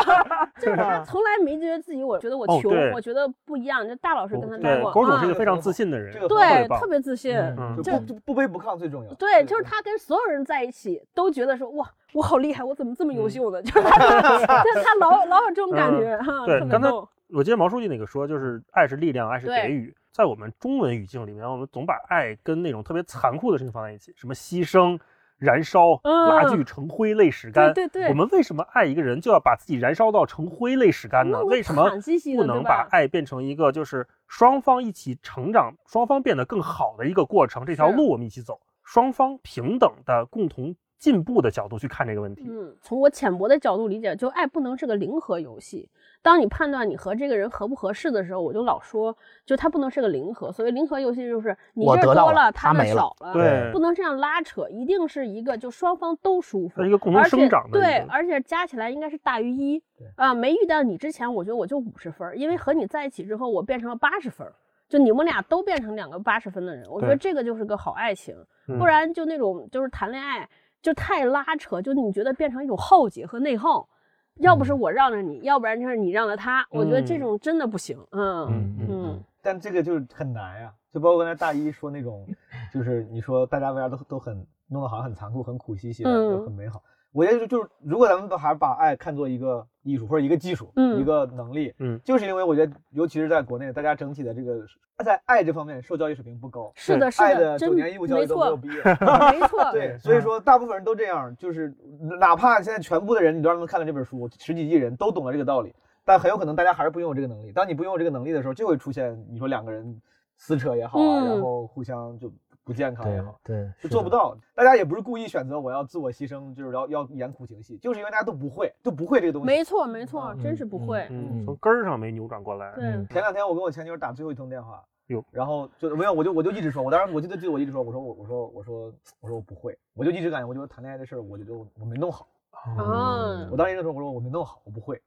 [0.59, 3.87] 就是他从来没觉得自己，我觉得我穷，哦我觉得不一样。
[3.87, 7.37] 就大老师跟他待对，过，狗总是一嗯个非常自信的人，这个对，特别自信。
[7.37, 9.13] 嗯就就不卑不亢最重要。
[9.13, 13.61] 对，就是他跟所有人在一起都觉得说哇，我好厉害，我怎么这么优嗯秀呢？
[13.63, 13.97] 就是他，
[14.47, 16.89] 他他老老有这种感觉哈，对刚才。
[17.31, 19.95] 我记得毛书记那个说，就是爱是力量，爱是对给予。
[20.11, 24.99] 在我们中文语境里面，我们总把爱跟那种特别残酷的事情放在一起，什么牺牲、
[25.39, 27.73] 燃烧、嗯拉锯成灰、泪始干。
[27.73, 31.89] 对对对我们为什么爱一个人就要把自己燃烧到成灰、泪始干呢为什么
[32.35, 37.65] 不能把爱变成一个就是双方一起成长、双方变得更好的一个过程？
[37.65, 42.45] 这条路我们一起走，双方平等的共同进步的角度去看这个问题。
[42.49, 45.89] 嗯，从我浅薄的角度理解，就爱不能是个零和游戏。
[46.21, 50.51] 当你判断你和这个人合不合适的时候，我就老说，就它不能是个零和。
[50.51, 60.33] 所谓零和游戏，就是你这多了，他那少了，对不能这样拉扯，一定是一个就双方都舒服，是一个共同而且生长的对，而且加起来应该是大于一对啊。
[60.33, 64.53] 没遇到你之前，我觉得我就五十分儿，因为和你在一起之后，我变成了八十分儿。
[64.89, 68.35] 就你们俩都变成两个八十分的人，我觉得这个就是个好爱情。
[68.67, 70.47] 嗯不然就那种就是谈恋爱
[70.81, 73.87] 就太拉扯，就你觉得变成一种耗竭和内耗。
[74.35, 77.97] 要不是我让着你，要不然就是你让着他，我觉得这嗯种真的不行。
[78.11, 82.25] 嗯嗯嗯嗯但这个就是很难呀，就包括刚才大一说那种，
[82.73, 86.81] 就是你说大家为啥都都很弄得好像很残酷、很苦兮兮的，嗯就很美好。
[87.11, 94.59] 我觉得就是，如果咱们都还是把爱看作一个艺术或者一个技术，嗯一个能力，嗯就是因为我觉得，尤其是在国内，大家整体的这个
[95.03, 98.75] 在爱这方面受教育水平不高，是的，是爱的，九年义务教育，都没有毕业。
[99.31, 101.73] 没错，对，所以说大部分人都这样，就是
[102.19, 105.73] 哪怕现在全部的人你都让他们看了这本书，十几亿人都懂了这个道理，
[106.03, 107.51] 但很有可能大家还是不拥有这个能力。
[107.51, 110.01] 当你不拥有这个能力的时候，就会出现你说两个人
[110.37, 112.31] 撕扯也好啊，嗯然后互相就
[112.69, 114.37] 不健康也好，对，就做不到。
[114.53, 119.47] 大家也不是故意选择我要自我牺牲，就是要要演苦情戏，就是因为大家都不会，都不会这个东西。
[119.47, 121.07] 没错，没错，嗯真是不会。
[121.09, 122.71] 嗯，从根儿上没扭转过来。
[122.75, 132.27] 对，前两天我跟我前女友打最后一通电话，哟然后就没有，我就我就一直说，我当时我记得记得我一直说，我说我我说我说我说我不会，我就一直感觉我觉得谈恋爱的事儿，我觉得我我没弄好。
[132.51, 135.01] 啊我当时一直说，我说我没弄好，我不会。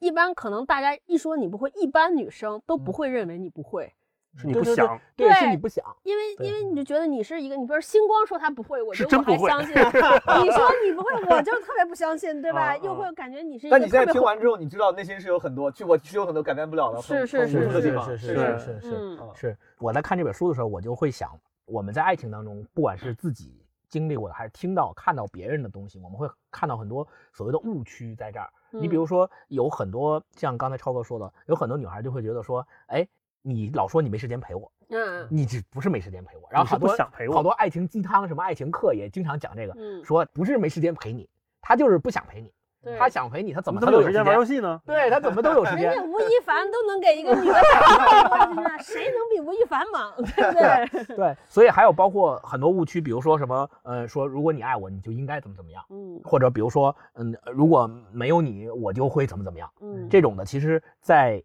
[0.00, 3.94] 一般可能大家一说你不会，一般女生都不会认为你不会，
[4.36, 9.74] 是你对对对不想，对，是你不想，因为因为你就觉得你是一个，你比如星光说他不会，我觉得我是真不会还相信。
[10.44, 12.60] 你说你不会，我就特别不相信，对吧？
[12.72, 17.80] 啊又啊会感觉你是一但你现在听完之后，你知道内心是有很多，去我是有很多改变不了的，很是是是是。
[17.80, 19.56] 是是是是是嗯啊是。
[19.78, 21.30] 我在看这本书的时候，我就会想，
[21.64, 28.48] 我们在爱情当中，不管是自己经历过的，还是听到、看到别人的东西，我们会看到很多所谓的误区在这儿。
[28.70, 33.06] 你比嗯如说，有很多像刚才超哥说的，有很多女孩就会觉得说，哎，
[33.46, 41.28] 你老说你没时间陪我，嗯你只不是没时间陪我，然后好多想陪我好多爱情鸡汤，什么爱情课也经常讲这个，嗯，说不是没时间陪你，
[41.60, 42.52] 他就是不想陪你，
[42.98, 44.44] 他想陪你，他怎么他都有时间玩游？
[44.44, 44.80] 戏呢？
[44.84, 45.90] 对他怎么都有时间。
[45.90, 50.12] 人家吴亦凡都能给一个女的打电话，谁能比吴亦凡忙？
[50.18, 51.16] 对不对？
[51.16, 59.68] 对，所以还有包括很多误区，比如说什么，呃，说如果你爱我，你就应该怎么怎么样，嗯或者比如说，嗯，如果没有你，我就会怎么怎么样。
[59.80, 61.42] 嗯，这种的，其实在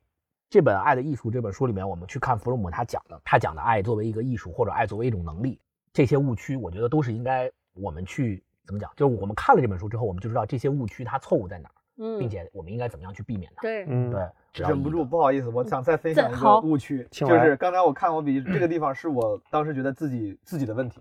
[0.51, 5.57] 这本《爱的艺术》这本书里面，我们去看弗洛姆他讲的，他讲的爱作为一个艺术，或者爱作为一种能力，
[5.93, 11.75] 这些误区，我觉得都是应该我们去怎么讲，就是我们看了这本书之后，我们就知道这些误区它错误在哪儿。
[11.99, 13.61] 嗯，并且我们应该怎么样去避免它。
[13.61, 14.29] 对，嗯，对，
[14.67, 20.99] 忍不住，不好意思，我想再分享一个误区，就是刚才我看我笔记这个地方是我当时觉得自己自己的问题，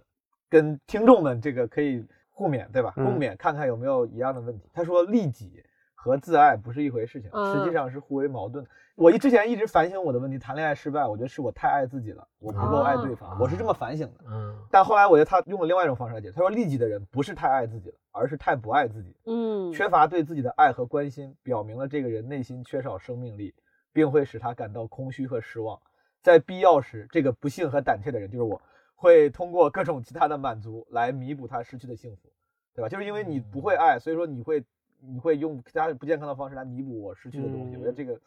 [0.49, 2.93] 跟听众们这个可以互勉，对吧？
[2.97, 4.71] 嗯共勉，看看有没有一样的问题。
[4.73, 5.61] 他说利己
[6.03, 8.71] 和自爱不是一回事情，嗯实际上是互为矛盾的。
[8.97, 14.25] 我一之前一直反省我的问题，谈恋爱失败，我觉得是我太爱自己了，我不够爱对方，啊我是这么反省的。
[14.27, 19.15] 嗯但后来我觉得他用了另外一种方式来解，他说利己的人不是太爱自己了，而是太不爱自己。
[19.27, 23.55] 嗯，缺乏对自己的爱和关心，表明了这个人内心缺少生命力，
[23.93, 25.79] 并会使他感到空虚和失望。
[26.23, 28.61] 在必要时，这个不幸和胆怯的人就是我，
[28.95, 32.31] 会通过各种其他的满足来弥补他失去的幸福，
[32.75, 32.89] 对吧？
[32.89, 34.63] 就是因为你不会爱，所以说你会
[35.01, 37.77] 你会用其他不健康的方式来弥补我失去的东西。
[37.77, 38.21] 嗯我觉得这个，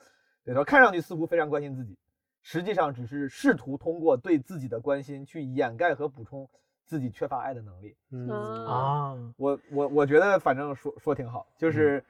[0.43, 0.63] 对他？
[0.63, 1.97] 看上去似乎非常关心自己，
[2.41, 6.49] 实际上只是试图通过对自己的关心去掩盖和补充
[6.85, 7.95] 自己缺乏爱的能力。
[8.11, 12.03] 嗯啊，啊，我我我觉得反正说说挺好，就是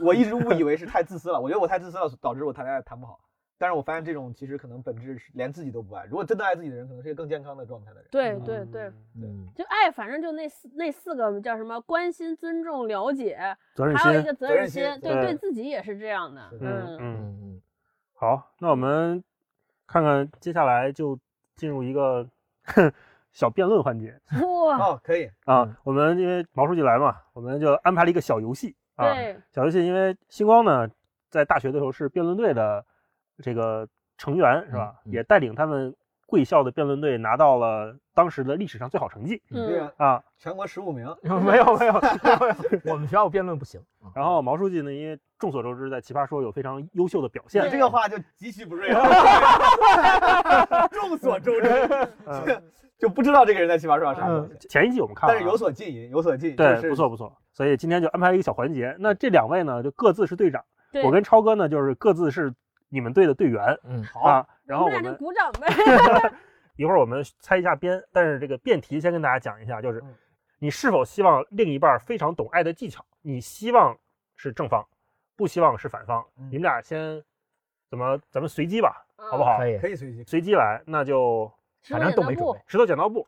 [0.00, 3.20] 我一直误以为是太自私了，我觉得我太自私了，导致我谈恋爱谈不好。
[3.58, 6.04] 但是我发现这种其实可能本质是连自己都不爱。
[6.04, 8.08] 如果真的爱自己的人，可能是一个更健康的状态的人。
[8.10, 11.80] 对对对，嗯就爱，反正就那四那四个叫什么？
[11.80, 13.36] 关心、尊重、了解，
[13.74, 16.40] 责任还有一个责责任任心，对对对自己也是这样的。
[16.52, 17.62] 嗯嗯，嗯，嗯嗯，
[18.14, 19.22] 好，那我们
[19.86, 21.18] 看看接下来就
[21.56, 22.28] 进入一个
[23.32, 25.76] 小辩论环节哇，哦，可以，啊。
[25.84, 29.12] 我们因为毛书记来嘛，我们就安排了一个小游戏啊。
[29.14, 30.88] 对，小游戏，因为星光呢
[31.28, 32.84] 在大学的时候是辩论队的
[33.42, 33.86] 这个
[34.16, 34.94] 成员是吧？
[35.04, 35.94] 嗯嗯也带领他们
[36.26, 40.22] 贵校的辩论队拿到了当时的历史上最好成绩对嗯，啊，啊。
[40.38, 41.94] 全国十五名， 没有没有没有，
[42.92, 43.80] 我们学校辩论不行。
[44.14, 50.86] 然后毛书记呢，因为众所周知，在奇葩说有非常优秀的表现你，这个话就极其不 对啊。
[50.88, 51.88] 众所周知，
[52.26, 52.60] 嗯就
[52.98, 57.32] 就不知道这个人在奇葩说上啥前一季我们看了啊，但是有所进淫，有所进，对，就是不错不错。
[57.52, 58.94] 所以今天就安排了一个小环节。
[58.98, 60.62] 那这两位呢，就各自是队长，
[60.92, 62.52] 对，我跟超哥呢，就是各自是
[62.88, 64.46] 你们队的队员嗯，好，啊。
[64.64, 65.66] 然后我们鼓掌呗。
[66.76, 70.14] 一会儿我们猜一下边，但是这个辩题先跟大家讲一下，就是嗯
[70.60, 73.04] 你是否希望另一半非常懂爱的技巧？
[73.22, 73.96] 你希望
[74.36, 74.86] 是正方，
[75.36, 76.24] 不希望是反方。
[76.38, 77.22] 嗯你们俩先
[77.90, 79.58] 怎么咱们随机吧，好不好？
[79.58, 80.22] 可以，可以随机。
[80.24, 81.50] 随机来，那就
[81.82, 83.26] 反正都没准备，石头剪刀布，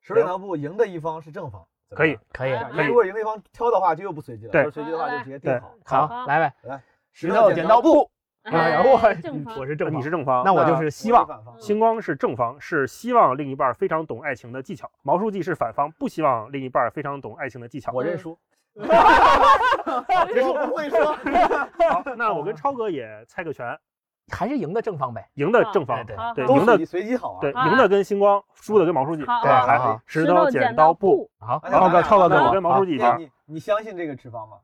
[0.00, 4.50] 石头剪刀布赢的一方是正方，可以可以那如果赢的一方挑的话，就又不随机了。
[4.50, 6.08] 对随机的话，就直接定好。
[6.08, 6.82] 好，来呗，来
[7.12, 8.10] 石头剪刀布。
[8.50, 11.26] 哎呀，我正方我是正方，你是正方，那我就是希望。
[11.26, 11.54] 反方。
[11.60, 17.92] 星光是正方，是希望另一半非常懂爱情的技巧；毛书记是反方，不希望另一半非常懂爱情的技巧。
[17.92, 18.38] 我认输。
[18.78, 21.12] 这是我不会说，
[21.90, 23.76] 好，那我跟超哥也猜个拳，
[24.30, 25.28] 还是赢的正方呗。
[25.34, 27.38] 赢的正方，对对，赢的随机好啊。
[27.40, 29.24] 对，赢的跟星光，输的跟毛书记。
[29.24, 33.28] 对还好好石头剪刀布，，好，哎超哥，超哥跟我那我跟毛书记一那边。
[33.46, 34.58] 你你相信这个持方吗？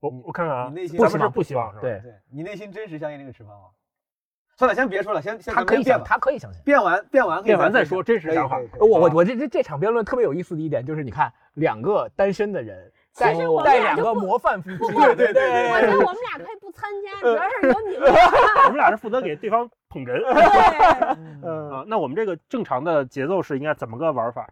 [0.00, 1.80] 我我看看啊你，内心咱们是不希望不希望是吧？
[1.82, 3.64] 对，对你内心真实相信这个吃饭吗？
[4.56, 6.04] 算了，先别说了，先先他可以想，辩吧。
[6.04, 6.60] 他可以相信。
[6.64, 18.26] 变完变完可以辩完再说真实想法我我我这这这场辩论特别有意思的一点就是，你看两个单身的人带其实我带两个模范夫妻，对对对对我觉得我们俩可以不参加，主要是有你们俩。
[18.66, 20.18] 我们俩是负责给对方捧哏。
[20.22, 24.48] 对，嗯啊，那我们这个正常的节奏是应该怎么个玩法？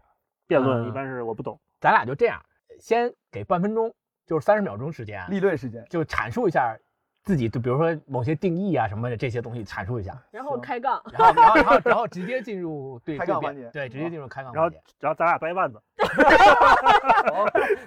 [0.47, 2.41] 辩论嗯一般是我不懂，咱俩就这样，
[2.79, 3.93] 先给半分钟，
[4.27, 5.83] 就是三十秒钟时间，立论时间。
[5.89, 6.77] 就阐述一下
[7.23, 15.81] 自己，就比如说某些定义啊什么的这些东西阐述一下，然后开杠，然后然后然后然后直接进入 对开杠环节对，直接进入开杠环节，然后咱俩掰腕子。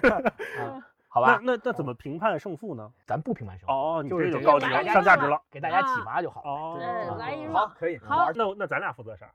[0.11, 0.81] 啊
[1.13, 1.39] 好吧？
[1.43, 2.89] 那那那怎么评判胜负呢？
[3.05, 5.37] 咱不评判胜负，哦，你就是这就高级了，上价值了。
[5.51, 6.49] 给大家启发就好了。
[6.49, 7.97] 哦对，来一好，可以。
[7.97, 9.29] 好那那咱俩负责啥？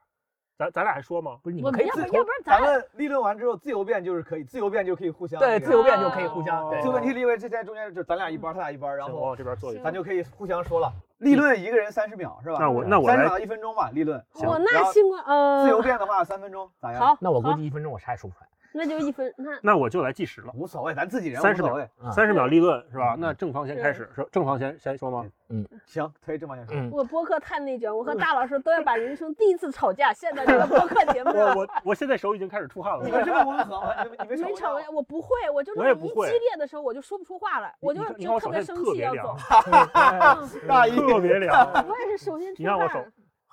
[0.59, 1.39] 咱咱俩还说吗？
[1.43, 9.79] 不是你我们们可以自要不要不然咱咱们立论完之后，自由辩就是可以，自由辩就可以互相对自由辩就可以互相哦对自由辩题立位，这在中间就咱俩一班，他俩一班，然后这边坐一。
[9.79, 10.91] 咱就可以互相说了。
[11.19, 12.57] 立论一个人三十秒是吧？
[12.59, 14.23] 那我那我来三十秒一分钟吧，立论。
[14.33, 15.23] 行我然后那星光
[15.65, 17.01] 自由呃，辩的话三分钟咋样？
[17.01, 18.49] 好，那我估计一分钟我啥也说不出来。
[18.77, 21.77] 那就一分，那那我就来计时了，无所谓，咱自己人三十秒
[22.13, 23.15] 三十秒立论是吧？
[23.15, 25.27] 嗯那正方先开始，说正方先先说吗？
[25.49, 26.75] 嗯行，可以正方先说。
[26.77, 31.55] 嗯，我播客太内卷，我和大老师都要把人生第一次吵架现在这个播客节目我。
[31.61, 33.05] 我我现在手已经开始出汗了。
[33.05, 33.95] 你们这么温和吗？
[34.03, 39.37] 你们你们没吵架，我不会，我就是一激烈的时候我就说不出话来，我就就特别生气要走。
[39.71, 41.73] 嗯 大意特别凉。
[41.89, 43.05] 我也是手心出你看我手，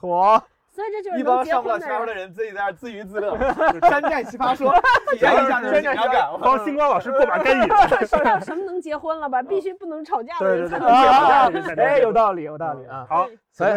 [0.01, 0.43] 我
[0.74, 2.34] 所以这就是一帮上不了婚的人。
[2.34, 3.38] 自己在那儿自娱自乐，
[3.82, 4.74] 山寨奇葩说，
[5.13, 6.28] 体验一下这种紧张感。
[6.41, 7.69] 帮星光老师过把干瘾。
[7.69, 9.43] 还有什么能结婚了吧？
[9.43, 11.86] 必须不能吵架的对对对，人才能结婚。
[11.86, 13.05] 哎，有道理，有道理啊。
[13.07, 13.71] 好，所以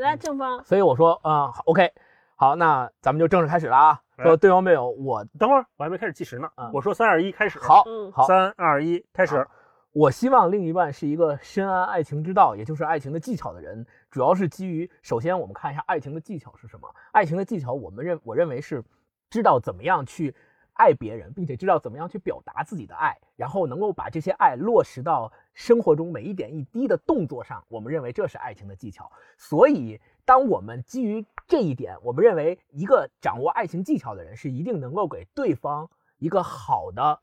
[0.00, 1.92] 来，正方，所以我说啊、，OK，
[2.34, 4.00] 好，那咱们就正式开始了啊。
[4.18, 6.68] 说对方辩友，我等会儿我还没开始计时呢嗯。
[6.72, 9.46] 我说三二一开始。，好，嗯好，三二一开始。
[9.92, 13.86] 我希望另一半是一个深谙爱情之道，也就是爱情的技巧的人。
[14.12, 16.94] 主要是基于，首先我们看一下爱情的技巧是什么。
[17.12, 18.84] 爱情的技巧，我们认我认为是
[19.30, 20.34] 知道怎么样去
[20.74, 27.64] 爱别人，并且知道怎么样去表达自己的爱，然后能够把这些爱落实到生活中每一点一滴的动作上。
[27.68, 29.10] 我们认为这是爱情的技巧。
[29.38, 37.18] 所以，当我们基于这一点，我们认为一个掌握爱情技巧的人是一定能够给对方一个好的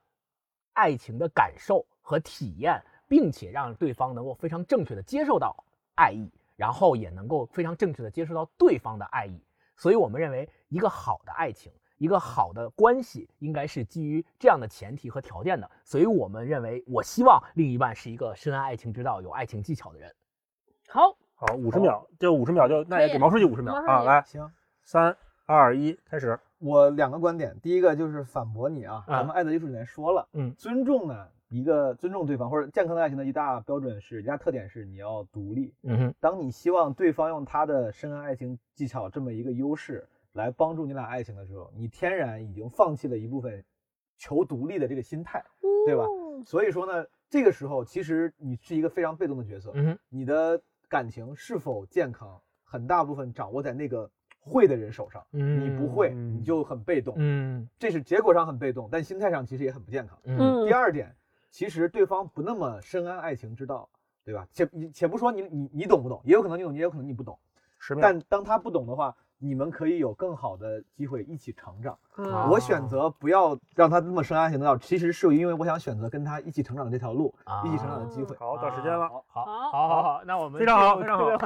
[0.74, 1.86] 爱情的感受。
[2.02, 5.56] 和体验，并且让对方能够非常正确的接受到
[5.94, 6.28] 爱意，
[6.60, 9.41] 然后也能够非常正确的接受到对方的爱意。
[9.78, 15.72] 所以，我们认为一个好的爱情，一个好的关系，应该是基于这样的前提和条件的。
[15.86, 20.14] 所以我们认为，我希望另一半是一个深谙爱情之道、有爱情技巧的人。
[20.89, 24.03] 好，好，五十秒，就五十秒，就那也给毛书记五十秒啊！
[24.03, 24.51] 来，行，
[24.84, 26.38] 三二一，开始。
[26.57, 31.26] 我两个观点，第一个就是反驳你啊，咱们《爱的艺术》里面说了，嗯，尊重呢。
[31.50, 35.74] 一个尊重对方或者健康的爱情的一大标准是，一大特点是你要独立。
[35.84, 43.64] 嗯哼，当你希望对方用他的深谙爱情技巧这么一个优势来帮助你俩爱情的时候，你天然已经放弃了一部分
[44.18, 45.43] 求独立的这个心态，
[45.86, 46.06] 对吧？
[46.45, 49.72] 所以说呢，这个时候其实你是一个非常被动的角色。
[49.74, 54.08] 嗯哼，你的感情是否健康，很大部分掌握在那个
[54.39, 55.26] 会的人手上。
[55.32, 57.16] 嗯，你不会，你就很被动。
[57.18, 60.20] 嗯，这是结果上很被动，但心态上其实也很不健康。
[60.26, 61.16] 嗯，第二点。
[61.50, 63.89] 其实对方不那么深谙爱情之道，
[64.24, 64.47] 对吧？
[64.52, 67.38] 且且不说你你你懂不懂，也有可能你懂，也有可能你不懂。
[68.02, 69.16] 但当他不懂的话。
[69.42, 71.98] 你们可以有更好的机会一起成长。
[72.50, 77.34] 我选择不要让他那么生涯型的道，其实是因为我想选择跟他一起成长的这条路，
[77.64, 78.36] 一起成长的机会。
[78.36, 79.08] 好，到时间了。
[79.08, 81.26] 好，好，好，好，好，那我们非常好，非常好。
[81.26, 81.38] 哇，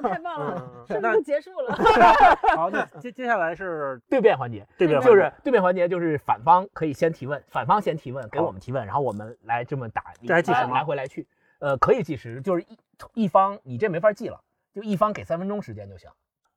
[0.00, 1.76] 太棒了，是不是结束了？
[2.56, 10.78] 好，那接接下来是 对辩环节，对辩就是对辩环节，就是反方可以先提问，反方先提问，给我们提问，然后我们来这么打，这还计时吗？
[10.78, 11.26] 来回来去，
[11.58, 12.78] 呃，可以计时，就是一
[13.24, 14.40] 一方你这没法记了，
[14.72, 16.08] 就一方给三分钟时间就行。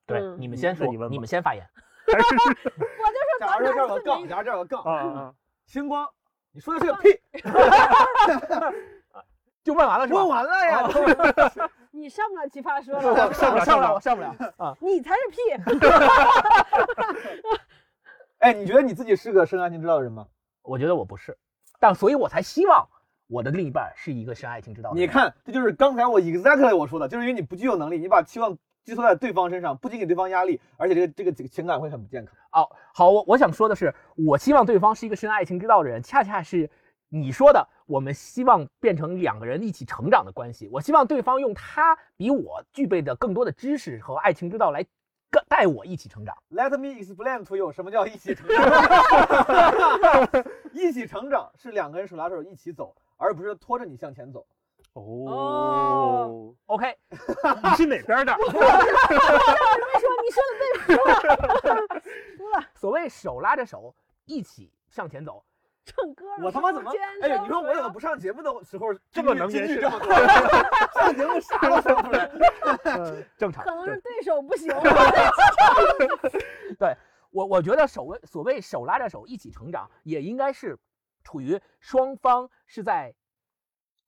[0.08, 1.64] 对，你们先说，你们先发言。
[2.08, 5.34] 我就说，假如说这有个杠，假如这有个杠啊，
[5.68, 6.08] 星光，
[6.54, 7.20] 你说的是个 屁，
[9.62, 10.20] 就问完了是吧？
[10.20, 10.88] 问完了呀，
[11.92, 14.74] 你上不了奇葩说了，上不了，上不了，上不了啊！
[14.80, 15.38] 你才是屁。
[18.40, 20.26] 哎，你觉得你自己是个深爱情之道的人吗？
[20.62, 21.38] 我觉得我不是，
[21.78, 22.88] 但所以我才希望
[23.28, 24.94] 我的另一半是一个深爱情之道。
[24.94, 28.58] 你看，这就是刚才我 exactly 我说的，就是因为你不具有能力，你把期望。
[28.88, 32.34] 寄托在对方身上，不仅给对方压力，而且这个这个这个情感会很不健康。
[32.54, 36.70] 哦，好，我我想说的是，我希望对方是一个深爱情之道的人，恰恰是
[37.10, 40.70] 你说的，我们希望变成两个人一起成长的关系。
[40.72, 44.86] 我希望对方用他比我具备的更多的知识和爱情之道来
[45.50, 46.34] 带我一起成长。
[46.50, 50.46] Let me explain to you 什么叫一起成长。
[50.72, 54.48] 一起成长是两个人手拉手一起走，而不是拖着你向前走。
[55.00, 57.18] 哦，OK，你
[57.76, 58.36] 是哪边的？
[58.40, 58.60] 我说
[60.24, 60.58] 你说的
[61.62, 61.72] 对。
[62.38, 62.66] 输了。
[62.76, 63.96] 所谓手拉着手
[64.26, 65.46] 一起向前走，
[65.86, 66.26] 唱歌。
[66.44, 66.92] 我他妈怎么？
[67.22, 69.68] 哎，你说我怎么不上节目的时候这么能演？
[69.80, 70.10] 这么 多？
[71.00, 72.32] 上节目啥都说出来。
[73.38, 73.64] 正常。
[73.64, 74.74] 可能是对手不行。
[76.80, 76.96] 对
[77.30, 80.76] 我，我觉得所谓所谓手拉着手一起成长，也应该是
[81.24, 83.14] 处于双方是在。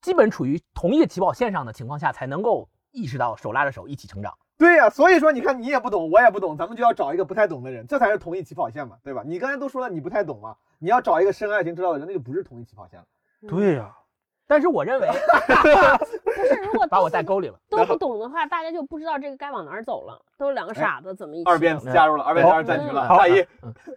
[0.00, 4.32] 基本处于同一个起跑线上的情况下，才能够意识到手拉着手一起成长。
[4.58, 9.22] 对呀，所以说你看，你也不懂，我也不懂，咱们就要找一个不太懂的人，这才是同一起跑线嘛，对吧？
[9.24, 13.06] 你刚才都说了，你不太懂嘛，你要找一个深爱情知道的人，那就不是同一起跑线了。
[13.48, 13.90] 对呀，
[14.46, 15.08] 但是我认为，
[16.24, 21.50] 不是，如果把我带沟里了，都不懂的话，大家就不知道这个该往哪儿走了，都是两个傻子，怎么一起？
[21.50, 23.08] 二辩加入了，二辩加入战局了。
[23.08, 23.46] 大一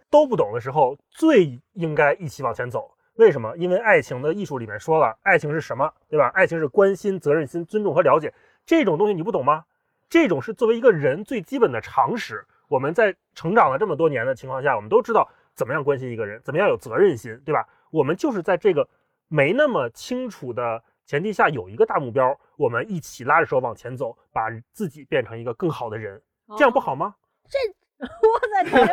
[0.08, 2.90] 都不懂的时候，最应该一起往前走。
[3.16, 3.56] 为什么？
[3.56, 6.28] 因为爱情的艺术里面说了，爱情是什么，对吧？
[6.34, 8.32] 爱情是关心、责任心、尊重和了解。
[8.66, 9.64] 这种东西你不懂吗？
[10.08, 12.44] 这种是作为一个人最基本的常识。
[12.68, 17.66] 我们在成长了这么多年的情况下，我们都知道怎么样关心一个人，怎么样有责任心，对吧？
[17.90, 18.88] 我们就是在这个
[19.28, 26.20] 没那么清楚的前提下，有一个大目标，我们一起拉着手往前走，把自己变成一个更好的人，
[26.56, 27.14] 这样不好吗？
[27.48, 27.58] 这。
[28.04, 28.86] 我在天，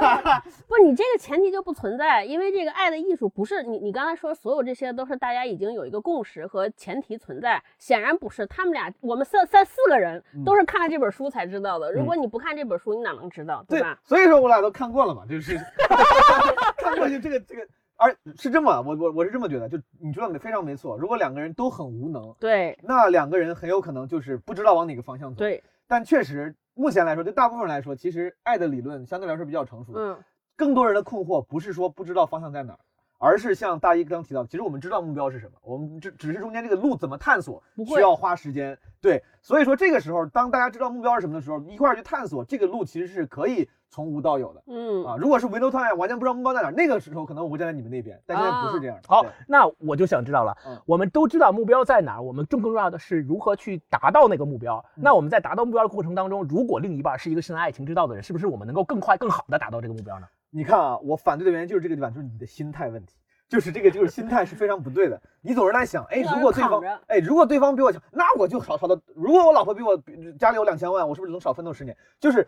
[0.67, 8.45] 不，你这个前提就不存在，因为这个爱的艺术不是你，你刚才说所有这些都是大家已经有一个共识和前提存在，显然不是。
[8.47, 11.91] 他们俩，我们三三四个人都是看了这本书才知道的。
[11.91, 13.99] 如果你不看这本书，你哪能知道，对吧？
[14.03, 15.57] 所以说我俩都看过了嘛，就是
[16.77, 20.97] 看过就这个这个，而是这么，我我我是这么觉得，就你说的非常没错。
[20.97, 25.39] 如果两个人都很无能，对，那两个人很有可能就是不知道往哪个方向走。
[25.39, 26.55] 对，但确实。
[26.73, 29.93] 目前来说，对大部分人来说，其实爱的理论相对来说比较成熟。
[29.95, 30.17] 嗯，
[30.55, 32.79] 更多人的困惑不是说不知道方向在哪儿，
[33.19, 38.77] 而是像大一刚提到的，其实我们知道目标是什么，我们只只是中间这个路怎么探索需要花时间。
[38.99, 45.15] 对，所以说这个时候，当大家知道目标是什么的时候，一块儿去探索这个路，其实是可以从无到有的嗯啊。
[45.19, 49.03] 如果是 Windows Time 完全不知道目标在哪儿，那个时候可能我会站在你们那边，但现在不是这样的。
[49.07, 54.83] 好，那我就想知道了嗯，我们都知道目标在哪儿，我们更更重要的是如何去达到那个目标。
[54.95, 60.27] 嗯那我们在达到目标的过程当中，如果另一半是一个深谙爱情之道的人，是不是我们能够更快、更好的达到这个目标呢？
[60.49, 63.15] 你看啊，我反对的原因就是这个地方，就是你的心态问题，
[63.51, 65.21] 就是这个就是心态是非常不对的。
[65.41, 68.97] 你总是在想，哎，如果对方哎，如果对方比我强，那我就少少的。
[69.13, 70.01] 如果我老婆比我
[70.39, 71.95] 家里有两千万，我是不是能少奋斗十年？
[72.17, 72.47] 就是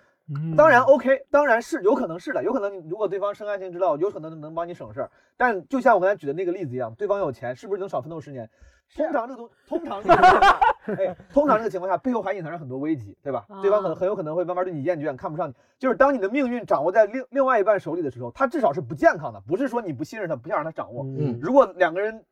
[0.56, 5.12] 当然 OK，当然是有可能是的，有可能如果对方深爱情之道，有可能能帮你省事儿。
[5.36, 8.50] 但就像我刚才举的那个例子一样，对方有钱，是不是能少奋斗十年？
[8.96, 13.46] 通常这个东，通常这个 情况下，哎， 通常这个情况下，背后还隐藏着很多危机，对吧？
[13.62, 15.54] 对方可能啊很有可能会慢慢对你厌倦，看不上你。
[15.80, 21.04] 就是当你的命运掌握在另另外一半手里的时候，他至少是不健康的，不是说你不信任他，不想让他掌握。
[21.06, 22.24] 嗯如果两个人，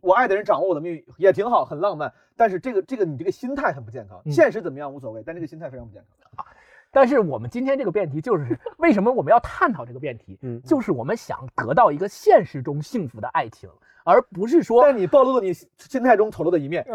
[0.00, 4.20] 我爱的人掌握我的命运也挺好，很浪漫，但是这个这个你这个心态很不健康。
[4.24, 6.02] 嗯现实怎么样无所谓，但这个心态非常不健
[6.36, 6.46] 康。
[6.90, 10.38] 但是我们今天这个辩题就是为什么我们要探讨这个辩题？
[10.42, 13.68] 嗯就是我们想得到一个现实中幸福的爱情，
[14.04, 16.84] 而不是说但你暴露了你心态中丑陋的一面。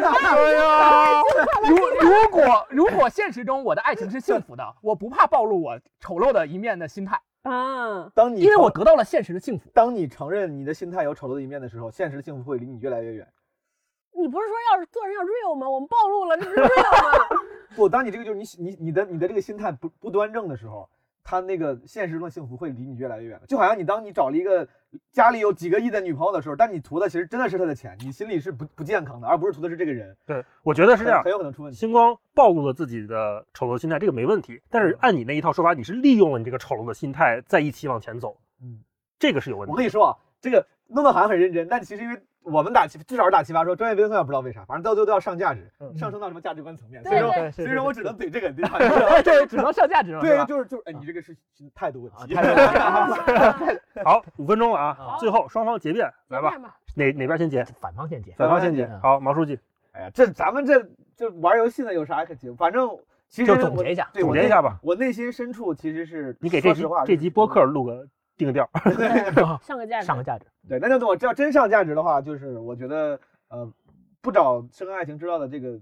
[0.00, 1.20] 哎呀，
[1.68, 9.68] 如如果如果现实中我的爱情是幸福的，我不怕暴露我丑陋的一面的心态，啊，当你因为我承得到了现实的幸福。
[9.74, 13.26] 当你承认你的心态有丑陋的一面的时候，现实的幸福会离你越来越远。
[14.12, 15.68] 你不是说要是做人要 real 吗？
[15.68, 17.18] 我们暴露了，这不是 real 吗？
[17.76, 20.88] 不，当你这个就是你你你的你的这个心态不不端正的时候，
[21.30, 23.40] 他那个现实中的幸福会离你越来越远。
[23.46, 24.66] 就好像你当你找了一个
[25.12, 31.30] 家里有几个亿的女朋友的时候，但你图的其实真的是她的钱，你心里是不不健康的，而不是图的是这个人，对，我觉得是这样很很。
[31.30, 31.78] 有可能出问题。
[31.78, 34.60] 星光暴露了自己的丑陋心态，这个没问题。
[34.68, 38.80] 但是按你那一套说法，你是利用了你这个丑陋的心态，在一起往前走，嗯，
[39.16, 39.70] 这个是有问题。
[39.70, 47.02] 我跟你说啊，这个弄得好像很认真，但其实因为我们打奇至少是打奇葩说，专业评论也不知道为啥，反正到最后都要上价值，嗯上升到什么价值观层面。
[47.04, 48.78] 所以说，对所以说我只能怼这个，对吧？
[49.22, 51.36] 对，只能上价值了，对，就是就是，哎，你这个是
[51.74, 52.34] 态度问题。
[52.34, 56.56] 态度问题 好，五分钟了啊，最后双方结辩，来吧，
[56.94, 57.64] 哪哪边先结？
[57.80, 58.32] 反方先结。
[58.32, 59.00] 反方先结嗯。
[59.00, 59.58] 好，毛书记
[59.92, 60.82] 哎呀，这咱们这
[61.16, 62.50] 这玩游戏呢，有啥可结？
[62.54, 62.88] 反正
[63.28, 64.78] 其实就总结一下总结一下吧。
[64.82, 68.06] 我内心深处其实是，你给这集这集播客录个
[68.40, 68.68] 定个调。
[69.62, 70.46] 上个价值，上个价值。
[70.68, 73.70] 对，那就我这要真上价值的话，就是我觉得呃，
[74.20, 75.78] 不找深爱情之道的这个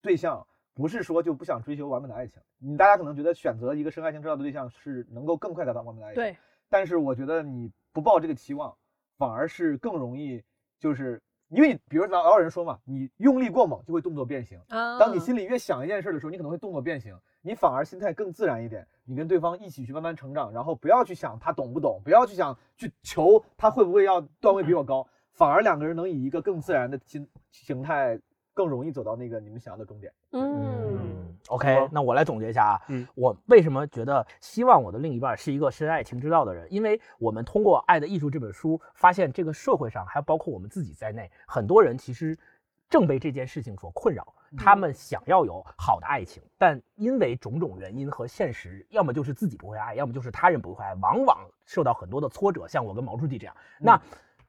[0.00, 2.40] 对象，不是说就不想追求完美的爱情。
[2.58, 6.36] 你大家可能觉得选择一个深爱情之道的对象是能够更快达到完美的爱情，对，
[6.68, 8.74] 但是我觉得你不抱这个期望，
[9.18, 10.42] 反而是更容易，
[10.78, 14.58] 就是因为你比如老老有人说嘛，你用力过猛就会动作变形。
[14.68, 18.84] 啊，当你心里越想一件事的时候，你可能会动作变形，你反而心态更自然一点。
[19.04, 28.18] 你跟对方一起去慢慢成长，然后不要去想他懂不懂，不要去想去求他会不会要段位比我高，反而两个人能以一个更自然的心形态，
[28.52, 30.12] 更容易走到那个你们想要的终点。
[30.32, 36.66] 嗯，，OK，那我来总结一下啊，嗯我为什么觉得希望我的另一半是一个深爱情之道的人？
[36.68, 42.36] 因为我们通过《爱的艺术》这本书，发现这个社会上，还包括我们自己在内，很多人其实
[42.90, 44.34] 正被这件事情所困扰。
[44.56, 52.68] 他们想要有好的爱情，但因为种种原因和现实，要么就是自己不会爱，要么就是他人不会爱，往往受到很多的挫折。
[52.68, 54.00] 像我跟毛书记这样，那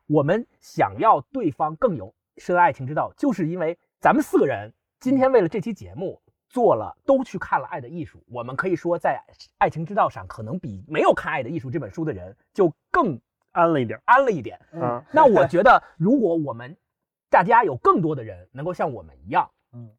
[0.08, 9.22] 我们想要对方更有深爱情之道，就是因为咱们四个人今天为了这期节目做了，都去看了《爱的艺术》，我们可以说在
[9.58, 13.20] 爱情之道上，可能比没有看《爱的艺术》这本书的人就更
[13.52, 14.58] 安了一点安了一点。
[14.72, 16.78] 嗯，那我 觉得，如果我们
[17.30, 19.57] 大家有更多的人能够像我们一样，嗯，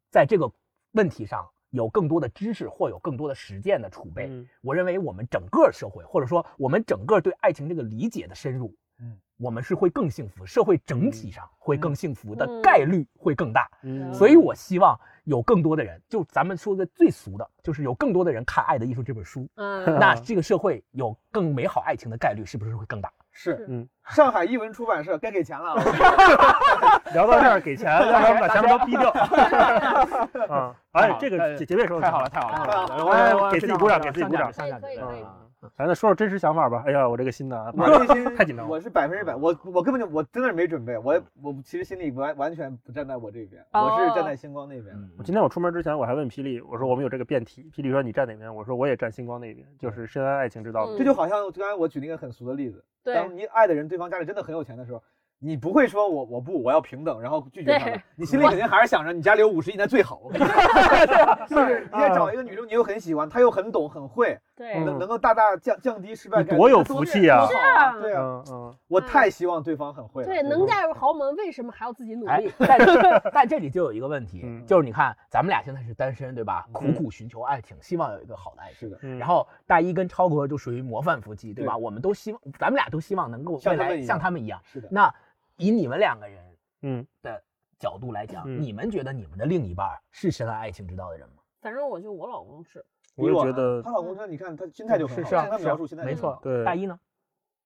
[0.09, 0.51] 在这个
[0.91, 4.47] 问题上有更多的知识或有更多的实践的储备，嗯。
[4.61, 12.61] 我认为我们整个社会，或者说我们整个对爱情这个理解的深入，嗯，我们是会更幸福，社会整体上会更幸福的嗯。
[12.61, 13.69] 概率会更大。
[13.83, 14.13] 嗯。
[14.13, 23.11] 所以我希望有更多的人，就咱们说的最俗的，就是有更多的人看《爱的艺术》这本书，嗯，那这个社会有更美好爱情的概率是不是会更大？
[23.41, 25.75] 是，嗯， 上海译文出版社该给钱了。
[27.13, 29.09] 聊到这儿给钱，要不然我们把前面都逼掉。
[30.53, 33.49] 啊，哎，这个结结尾说的太好了，太好太了！
[33.49, 35.31] 给自己鼓掌给自己鼓掌上价值可以可以可以啊
[35.75, 36.83] 咱再说说真实想法吧。
[36.85, 44.95] 哎呀，我这个心呐，我内 心太紧张了我是百分之百，我我根本就我真的是没准备，我我其实心里完完全不站在我这边，我是站在星光那边。
[44.95, 48.53] 嗯我今天我出门之前我还问霹雳，我说我们有这个辩题，霹雳说你站哪边？
[48.53, 50.85] 我说我也站星光那边，就是深谙爱情之道。
[50.87, 55.03] 嗯这就好像刚才我举那个很俗的例子，对当你爱的人对方家里真的很有钱的时候，
[55.41, 60.19] 你不会说我我不我要平等，然后拒绝他们，你心里肯定还是想着你家里有五十亿那最好。
[60.21, 68.43] 我跟你说就是你也找一个女生，你又很喜欢，她又很懂很会，对，嗯能能够大大降降低失败概率，你多有福气啊多好啊对啊，
[68.89, 70.27] 我太希望对方很会了。
[70.27, 76.67] 对，能嫁入豪门，为什么还要自己努哎力？， 但但这里就有一个问题，嗯就是你看咱们俩现在是单身，对吧？
[76.73, 78.79] 苦嗯苦寻求爱情，希望有一个好的爱情。
[78.79, 81.77] 是的，嗯然后大一跟超哥就属于模范夫妻，对吧？
[81.77, 84.59] 我们都希望，咱们俩都希望能够未来像他们一样像他们一样。
[84.65, 84.89] 是的。
[84.91, 85.13] 那
[85.59, 86.43] 以你们两个人
[86.81, 87.43] 嗯的
[87.77, 91.35] 角度来讲，嗯你们觉得你们的另一半是深谙爱情之道的人吗？
[91.61, 92.83] 反正我觉得我老公是，
[93.15, 96.39] 我也觉得她老公他，你看他心态就很好，是是啊听她描述心态没错。
[96.41, 96.99] 对大一呢？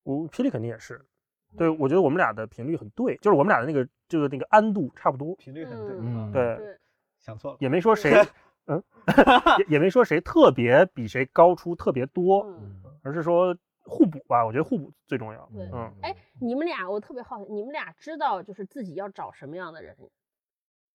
[0.04, 1.00] 我霹雳肯定也是，
[1.56, 6.78] 对我觉得我们俩的频率很对，就是我们俩的那个就是那个安度差不多，频率很对，嗯对对，
[7.20, 7.58] 想错了。
[7.60, 8.12] 也没说谁，
[8.66, 8.84] 嗯，
[9.60, 15.50] 也也没说谁特别比谁高出特别多，嗯，而是说互补吧，我觉得互补最重要。
[15.54, 19.96] 对嗯，哎，你们俩我特别好奇，你们俩知道就是自己要找什么样的人，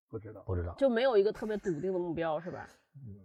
[0.09, 0.43] 不知道。
[0.47, 0.75] 不知道。
[0.79, 2.69] 就没有一个特别笃定的目标是吧？
[2.97, 3.21] 嗯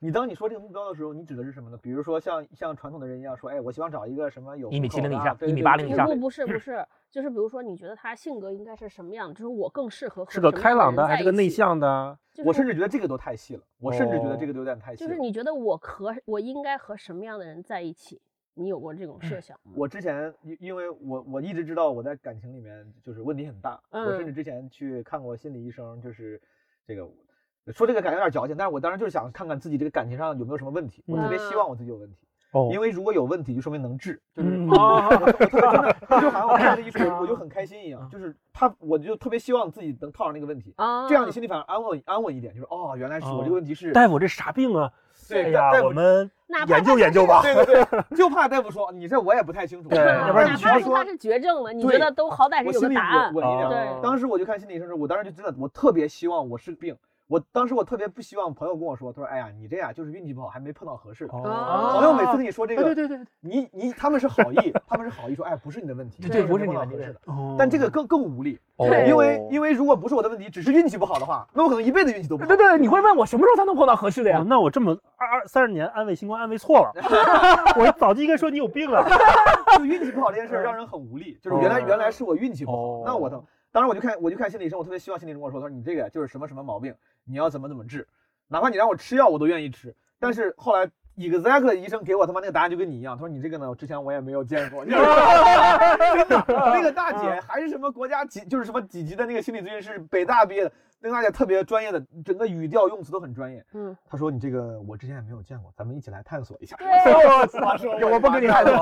[0.00, 1.76] 你当你说这个目标的时候，你指的是什么呢？
[1.82, 11.48] 比如说像像传统的人一样说，哎，我希望找一个什么有一米70户口的以下一米啊对对80以下不不不是不是，就是比如说你觉得他性格应该是什么样，就是我更适合和是个开朗的还是个内？
[11.48, 12.16] 向的？
[12.32, 15.08] 就是我甚至觉得这个都太细了，我甚至觉得哦这个都有点太细了。
[15.08, 18.22] 就是你觉得我和我应该和什么样的人在一起？
[18.58, 19.72] 你有过这种设想吗？
[19.76, 24.26] 我之前因因为我我一直知道我在感情里面就是问题很大，我甚嗯。
[24.26, 26.40] 至之前去看过心理医生，就是
[26.86, 27.08] 这个
[27.72, 32.68] 说这个感觉有点矫情，但是我当时就是想看看自己这个感情上有没有什么问题，我特别希望我自己有问题，哦。
[32.72, 35.08] 因为如果有问题就说明能治，就是 啊
[36.20, 44.92] 就好像我看了医生我就很开心一样，就是他我就特别希望自己能套上那个问题，啊，这样你心里反而安稳安稳一点，就是哦原来是我这个问题是大夫，这啥病啊？
[45.28, 46.30] 对哎呀我们
[46.66, 47.42] 研究研究吧。
[47.42, 53.34] 对对对， 就怕大夫说你这我也不太清楚，对要不然哪怕是他是绝症了，你觉对得都好歹是有我心里个答案。
[53.34, 53.68] 稳稳一点。
[53.68, 56.96] 对当时我就看心理医生说，我当时就真的，我特别希望我是病。
[57.28, 61.36] 我当时我特别不希望朋友跟我说，他说：“哎呀，你这呀就是运气不好，还没碰到合适的。
[61.36, 67.20] 哦朋友每次跟你说这个，对对对对，你你他们是好意，他们是好意说，哎，不是你的问题，对就不是你的问题碰到合适的。
[67.26, 72.48] 哦但这个更更无力，对因为因为如果不是我的问题，只是运气不好的话，那我可能一辈子运气都不好。
[72.48, 74.46] 对对，你会问我什么时候才能碰到合适的呀哦？
[74.48, 76.92] 那我这么二二三十年安慰新冠安慰错了，
[77.78, 79.04] 我早就应该说你有病了。
[79.76, 86.92] 就运气不好这件事让人很无力，就是原来哦原来是我运气不好哦，那我等当时我就看我就看心理医生，我特别希望心理医生跟我说，他说你这个就是什么什么毛病，
[87.28, 88.06] 你要怎么怎么治，
[88.48, 89.94] 哪怕你让我吃药我都愿意吃。
[90.18, 94.94] 但是后来 exactly 医生给我他妈那个答案就跟你一样，他说你这个呢，之前我也没有见过， 真
[96.28, 103.64] 的，那个大姐还是什么国家几就是什么几级的那个心理咨询师，北大毕业的，那个大姐特别专业的，整个语调用词都很专业。
[103.74, 106.76] 嗯，她说你这个我之前也没有见过，咱们一起来探索一下。
[106.76, 106.86] 对
[107.40, 107.76] 我操
[108.12, 108.74] 我不跟你探索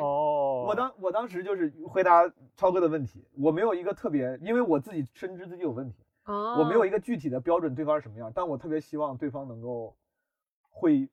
[0.00, 2.24] 哦，我当我当时就是回答
[2.56, 5.96] 超哥的问题，我没有一个特别，因为我自己深知自己有问题，
[6.28, 9.96] 哦，我没有一个具体的标准对方是什么样，但我特别希望对方能够
[10.68, 11.08] 会，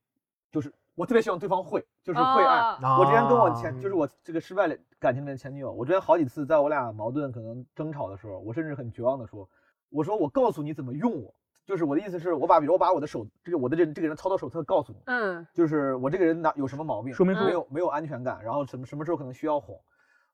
[0.51, 2.59] 就是我特别希望对方会，就是会爱。
[2.84, 2.97] 哦。
[2.99, 9.49] 我之前跟我啊前就是我这个失败的感情里面的前女友，我之前好几次在我俩矛盾可能争吵的时候，我甚至很绝望的说，
[9.89, 11.34] 我说我告诉你怎么用我，
[11.66, 15.47] 就是我的意思是我把比如我把我的手这个我的这这个人操作手册告诉你，嗯。
[15.53, 19.80] 就是我这个人哪有什么毛病，说明书没有没有安全感，然后什么什么时候可能需要哄。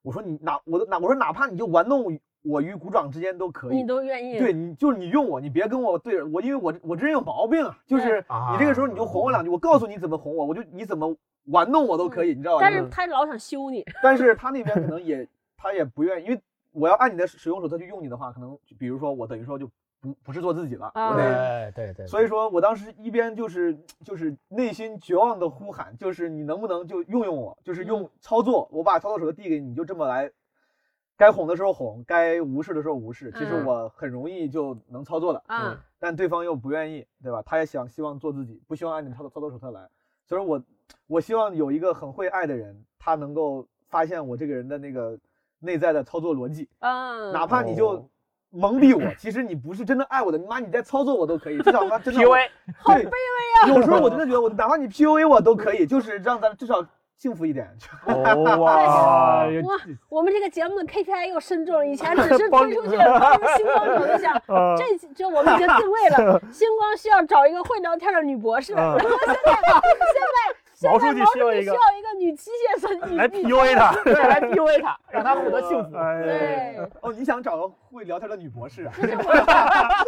[0.02, 11.16] 我说你哪我都哪我说哪怕你就玩弄我与鼓掌之间都可以你，都愿意对你就是你用我，你别跟我对着我，因为我我这人有毛病啊，就是你这个时候你就哄我两句，我告诉你怎么哄我，我就你怎么
[11.46, 12.60] 玩弄我都可以，你知道吧？
[12.62, 15.26] 但是他老想修你，但是他那边可能也
[15.56, 16.40] 他也不愿意，因为
[16.72, 19.68] 我要按你的使用手册去用你的话，可能比如说我等于说就
[20.00, 30.28] 不不是做自己了，啊我得对对对，所以说我当时一边就是就是内心绝望的呼喊，就是你能不能就用用我，就是用操作，我把操作手册递给你，你就这么来，
[31.16, 33.30] 该哄的时候哄，该无视的时候无视。
[33.32, 37.42] 其实嗯我很容易就能操作的，嗯，但对方又不愿意，对吧？
[37.44, 39.88] 他也想希望做自己，不希望按你操作操作手册来。
[40.26, 40.62] 所以说我
[41.06, 45.18] 我希望有一个很会爱的人，他能够发现我这个人的那个
[45.60, 48.08] 内在的操作逻辑，嗯，哪怕你就哦
[48.50, 52.48] 蒙蔽我，其实你不是真的爱我的，你妈你在操作我都可以，至少他真的 PUA
[52.78, 53.10] 好卑微
[53.62, 56.86] 啊，有时候我真的觉得我哪怕你 PUA 我都可以，就是让咱至少
[57.22, 57.64] 幸福一点。
[58.06, 58.14] 哦
[58.58, 59.46] 哇，哇，
[60.10, 64.84] 我们这个节目的 KPI 又深重了，以前 只是推出去帮助 星光找对象，啊这
[65.14, 70.56] 这我们已经定位了，星光需要找一个会聊天的女博士，然啊后现在现在
[70.88, 73.92] 毛书记毛需要一个需要一个女机械设计来女 PUA 他。
[74.02, 75.96] 对，来 PUA 他，让他获得幸福。
[75.96, 78.92] 哎对，哦，你想找个会聊天的女博士啊？
[79.00, 79.22] 这是我，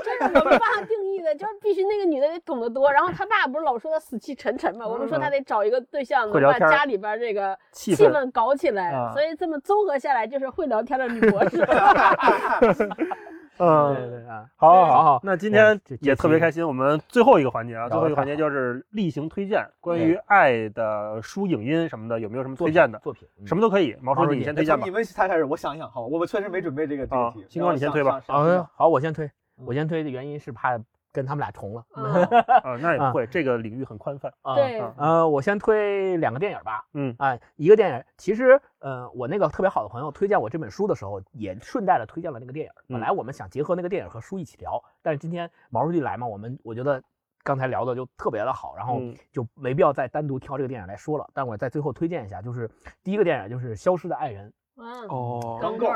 [0.05, 2.93] 这是我们帮他定义的，就是必须那个女的得懂得多。
[2.93, 8.91] 然后他爸不是老说他死气沉沉嘛，我们说他得找一个对象把家里边这个气氛氛搞起来。
[8.91, 11.59] 啊所以这么综合下来，就是会聊天的女博士。
[13.57, 16.67] 对嗯，对啊，好，好，好好那今天也特别开心。
[16.67, 22.99] 我们最后一个环节啊，最后一个环节就是例行推荐，关于爱的书、影音什么的，有没有什么推荐的？
[22.99, 23.97] 作品，嗯什么都可以。
[24.01, 24.91] 毛书记，毛书记你先推荐吧你。
[24.91, 27.47] 们才开始，我想想，好，我们确实没准备这个这啊个题。
[27.49, 29.31] 星光你先推吧然后上上啊，好，我先推，
[29.65, 30.77] 我先推的原因是怕
[31.15, 31.87] 跟他们俩重了。
[31.95, 32.05] 嗯
[32.65, 34.29] 啊，那也不会，这个领域很宽泛。
[34.43, 34.57] 啊
[34.97, 36.85] 呃，我先推两个电影吧。
[36.93, 42.73] 嗯啊，一个电影，其实呃，我那个特别好的朋友推荐我这本书的时候，也顺带的推荐了那个电影。
[42.89, 47.01] 本嗯来我们想结合那个电影和书一起聊，但是今天毛书记来嘛，我们我觉得
[47.45, 51.29] 刚才聊的就特别的好，然后嗯就没必要再单独挑这个电影来说了。
[51.33, 52.69] 但我在最后推荐一下，就是
[53.05, 55.87] 第一个电影就是《消失的爱人》，嗯，哦刚够，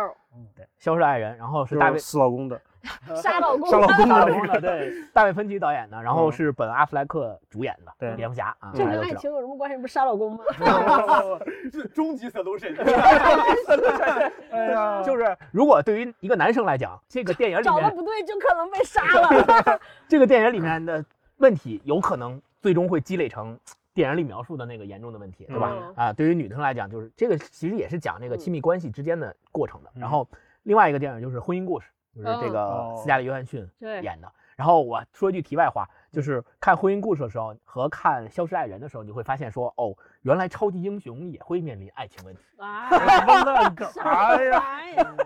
[0.55, 2.61] 对，《消失的爱人》，然后是大卫就是死老公的，
[3.21, 4.53] 杀老公，杀老公大的那个。
[4.53, 9.01] 卫对，大卫芬奇导演的，然后嗯是本阿弗莱克主演的对蝙蝠侠啊，这跟。
[9.01, 9.77] 爱情有什么关系？
[9.77, 10.45] 不是杀老公吗？
[11.73, 12.77] 这终极 solution。
[14.51, 19.81] 哎呀，就是如果对于一个男生来讲，这个电影里面找的不对，就可能被杀了。
[20.07, 21.05] 这个电影里面的
[21.39, 23.59] 问题，有可能最终会积累成
[23.99, 25.73] 电影里描述的那个严重的问题，对吧？
[25.77, 29.91] 嗯啊，对于女生来讲，就是这个其实也是讲那个亲密关系之间的过程的。
[29.97, 30.29] 嗯然后
[30.63, 34.33] 另外一个电影就是《婚姻故事》，就是这个哦斯嘉丽·约翰逊对演的。
[34.55, 39.93] 然后我说一句题外话，就是看《婚姻故事》的时候和看《消失爱人》的时候，你会发现说，哦，
[40.23, 42.43] 原来超级英雄也会面临爱情问题。
[42.57, 43.89] 啊，什么烂梗？
[43.91, 45.17] 啥哎呀，呀？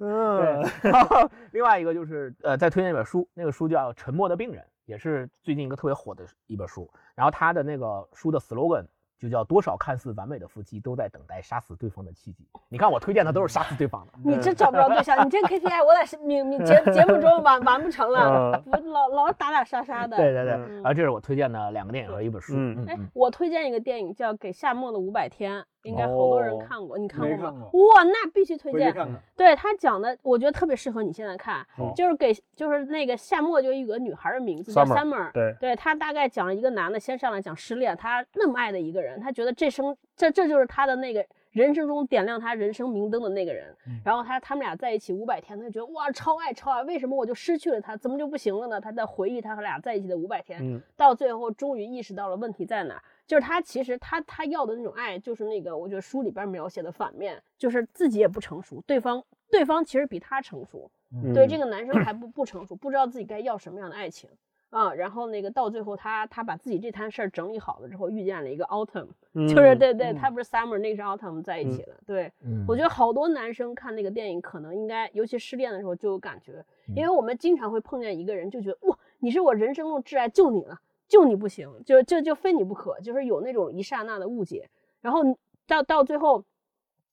[0.00, 6.88] 嗯，然后另外一个就是呃，再推荐一本书，那个书叫《沉默的病人》，也是最近一个特别火的一本书。
[7.14, 8.84] 然后他的那个书的 slogan
[9.18, 12.44] 就叫“多少看似完美的夫妻都在等待杀死对方的契机”。
[12.68, 14.12] 你看我推荐的都是杀死对方的。
[14.24, 20.16] 你这找不着对象，你这 KPI 我在明明节 节目中完完不成了，老老打打杀杀的。
[20.18, 22.54] 对对对，嗯然后这是我推荐的两个电影和一本书。
[22.56, 27.68] 嗯嗯，我推荐一个电影叫《给夏末的五百天》，应该好多人看过，你看过吗？
[27.70, 28.94] 过哇，那必须推荐。
[29.36, 43.74] 对他讲的，我觉得特别适合你现在看，好就是给就是那个夏末就有一个女孩的名字叫 Summer，Summer，对，对他大概讲了一个男的先上来讲失恋，他那么爱的一个人，他觉得这生这这就是他的那个人生中点亮他人生明灯的那个人。
[44.04, 48.80] 然后他他们俩在一起五百天，他就觉得哇超爱超爱，为什么我就失去了他，怎么就不行了呢？
[48.80, 53.02] 他在回忆他和俩在一起的五百天，嗯到最后终于意识到了问题在哪儿，
[53.32, 64.28] 就是他其实他他要的那种爱，就是那个我觉得书里边描写的反面，就是自己也不成熟，对方对方其实比他成熟，嗯对这个男生还不不成熟，不知道自己该要什么样的爱情
[64.68, 64.92] 啊。
[64.92, 69.08] 然后那个到最后他他把自己这摊事儿整理好了之后，遇见了一个 Autumn，
[69.48, 71.96] 就是嗯对对，他不是 Summer，那个是 Autumn 在一起了。
[72.04, 76.62] 对嗯我觉得好多男生看那个电影，可能应该尤其失恋的时候就有感觉，
[76.94, 80.78] 因为我们经常会碰见一个人，就觉得哇，你是我人生中挚爱，就你了。
[81.12, 84.70] 就你不行，就就就非你不可，就是有那种一刹那的误解，
[85.02, 85.20] 然后
[85.66, 86.42] 到到最后，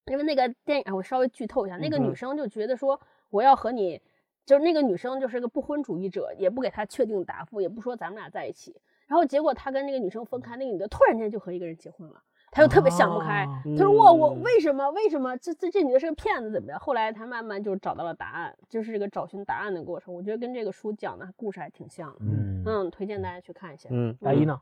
[0.05, 4.01] 因为那个电影，哎我稍微剧透一下，那个女生就觉得说我要和你，
[4.45, 8.73] 就是那个女生就是个不婚主义者，也不给他确定答复，也不说咱们俩在一起，
[9.05, 16.79] 然后结果他跟那个女生分开，那个女的突然间就和一个人结婚了，他就特别想不开，哦他说我我嗯为什么为什么这这这女的是个骗子怎么样？
[16.79, 22.17] 后来他慢慢就找到了答案，就是这个找寻答案的过程，我觉得跟这个书讲的故事还挺像的。
[22.21, 23.89] 嗯，嗯，推荐大家去看一下。
[23.91, 24.59] 嗯，大一呢？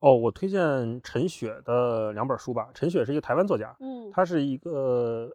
[0.00, 2.68] 哦，我推荐陈雪的两本书吧。
[2.72, 5.28] 陈雪是一个台湾作家，嗯，她是一个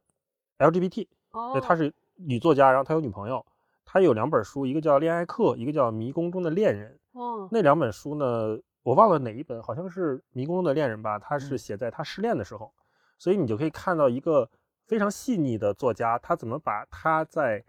[0.60, 3.46] LGBT，哦对，，她是女作家，然后她有女朋友。
[3.86, 6.98] 她有两本书，一个叫《恋爱课》，一个叫《迷宫中的恋人》。
[7.20, 11.18] 哦，那两本书呢，我忘了哪一本，好像是《迷宫中的恋人》吧。
[11.18, 12.72] 他是嗯写在他失恋的时候，
[13.18, 14.50] 所以你就可以看到一个
[14.86, 17.64] 非常细腻的作家，他怎么把他在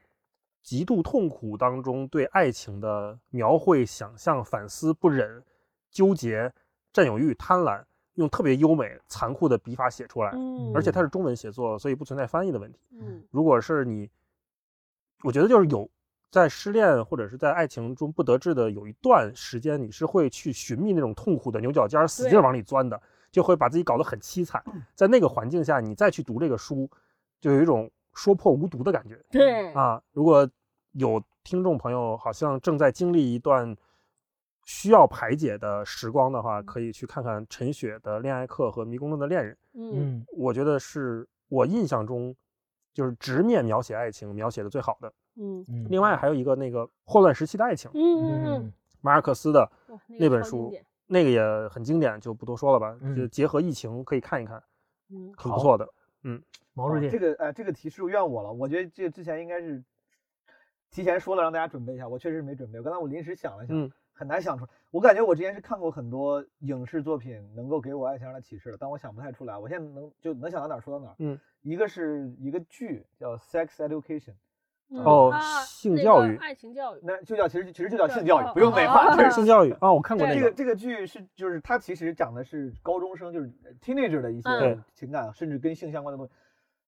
[0.60, 5.42] 极度痛苦当中对爱情的描绘、想象、反思、不忍、
[5.90, 6.52] 纠结、
[6.92, 7.84] 占有欲、贪婪，
[8.14, 10.30] 用特别优美、残酷的笔法写出来。
[10.34, 12.80] 嗯，而且他是中文写作，所以不存在翻译的问题。
[12.98, 14.10] 嗯如果是你，
[15.22, 15.88] 我觉得就是有
[16.34, 23.00] 在失恋或者是在爱情中不得志的有一段时间，你是会去寻觅那种痛苦的牛角尖儿，使劲往里钻的，
[23.30, 24.60] 就会把自己搞得很凄惨。
[24.96, 26.90] 在那个环境下，你再去读这个书，
[27.40, 30.02] 就有一种说破无毒的感觉对，啊。
[30.10, 30.50] 如果
[30.94, 33.72] 有听众朋友好像正在经历一段
[34.64, 39.54] 需要排解的时光的话，可以去看看陈雪的《恋爱课》和《迷宫中的恋人》。
[39.74, 42.34] 嗯嗯我觉得是我印象中
[42.92, 45.12] 就是直面描写爱情描写的最好的。
[45.36, 49.70] 嗯嗯另外还有一个那个霍乱时期的爱情，嗯嗯嗯马尔克斯的
[50.06, 50.72] 那本书
[51.06, 52.96] 那个也很经典，就不多说了吧。
[53.02, 54.62] 嗯就结合疫情可以看一看，
[55.10, 55.88] 嗯，好很不错的。
[56.22, 56.42] 嗯
[56.72, 58.52] 毛主席这个呃，这个提示怨我了。
[58.52, 59.84] 我觉得这个之前应该是
[60.90, 62.08] 提前说了，让大家准备一下。
[62.08, 62.80] 我确实没准备。
[62.80, 64.70] 刚才我临时想了想，嗯很难想出来。
[64.90, 69.58] 我感觉我之前是看过很多影视作品，能够给我爱情上的启示的，但我想不太出来。
[69.58, 71.16] 我现在能就能想到哪儿说到哪儿。
[71.18, 74.36] 嗯，一个是一个剧叫《Sex Education》，嗯
[74.90, 75.32] 哦
[75.66, 79.16] 性教育爱情教育，那就叫其实其实就叫性教育哦，不用美化。
[79.16, 80.50] 就是性教育啊，我看过对那个。
[80.50, 83.50] 这个这个剧是就是它其实讲的是高中生，就是
[83.82, 86.32] teenager 的一些嗯情感，甚至跟性相关的东西。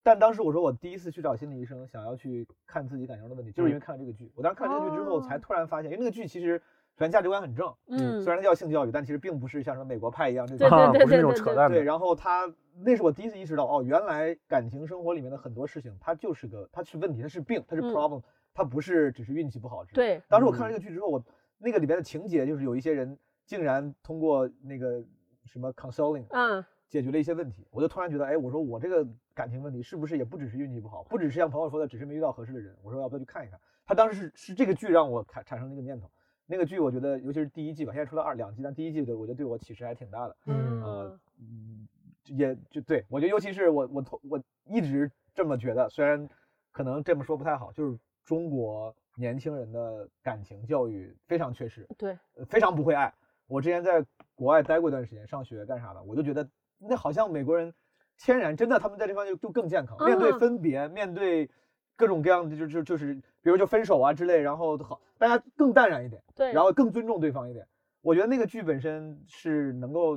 [0.02, 4.30] 但当时我说我第一次去找心理医生，想要去看自己感情的问题，就是因为看了这个剧。
[4.36, 6.62] 我当时看了这个剧之后，哦才突然发现，因为那个剧其实
[6.96, 10.92] 首先价值观很正，嗯，虽然它叫性教育，但其实并不是像什么美国派一样这对种。
[10.94, 11.76] 不是那种扯淡的。
[11.76, 12.50] 对然后他
[12.82, 18.22] 那是我第一次意识到，哦，原来感情生活里面的很多事情，它就是个，它是问题，它是病，它是嗯 problem，、
[18.54, 19.84] 它不是只是运气不好。
[19.92, 21.22] 对，当时我看了这个剧之后，我
[21.58, 25.04] 那个里边的情节就是有一些人竟然通过那个
[25.44, 32.74] 什么 counseling 嗯，解决了一些问题，我就突然觉得，哎，我说我这个感情问题是不是也不只是运气不好，不只是像朋友说的，只是没遇到合适的人。
[32.82, 33.60] 我说要不要去看一看？
[33.84, 36.10] 他当时是是这个剧让我产产生这个念头。
[36.46, 40.36] 那个剧我觉得，尤其是第一季吧，现在出了二两季，但第一季的我觉得对我启示还挺大的。
[40.46, 41.88] 嗯呃，嗯，
[42.26, 46.28] 也就对我觉得，尤其是我我从我一直这么觉得，虽然
[46.72, 53.12] 可能这么说不太好，就是中国年轻人的感情教育非常缺失，对，呃非常不会爱。
[53.48, 54.04] 我之前在
[54.34, 56.48] 国外待过一段时间，上学干啥的，我就觉得
[56.78, 57.72] 那好像美国人
[58.18, 61.48] 天然真的他们在这方面就就更健康，面对嗯分别，面对
[61.96, 66.22] 各种各样的就就就是，比如就分手啊之类，然后好大家更淡然一点。
[66.34, 67.66] 对，然后更尊重对方一点。
[68.02, 70.16] 我觉得那个剧本身是能够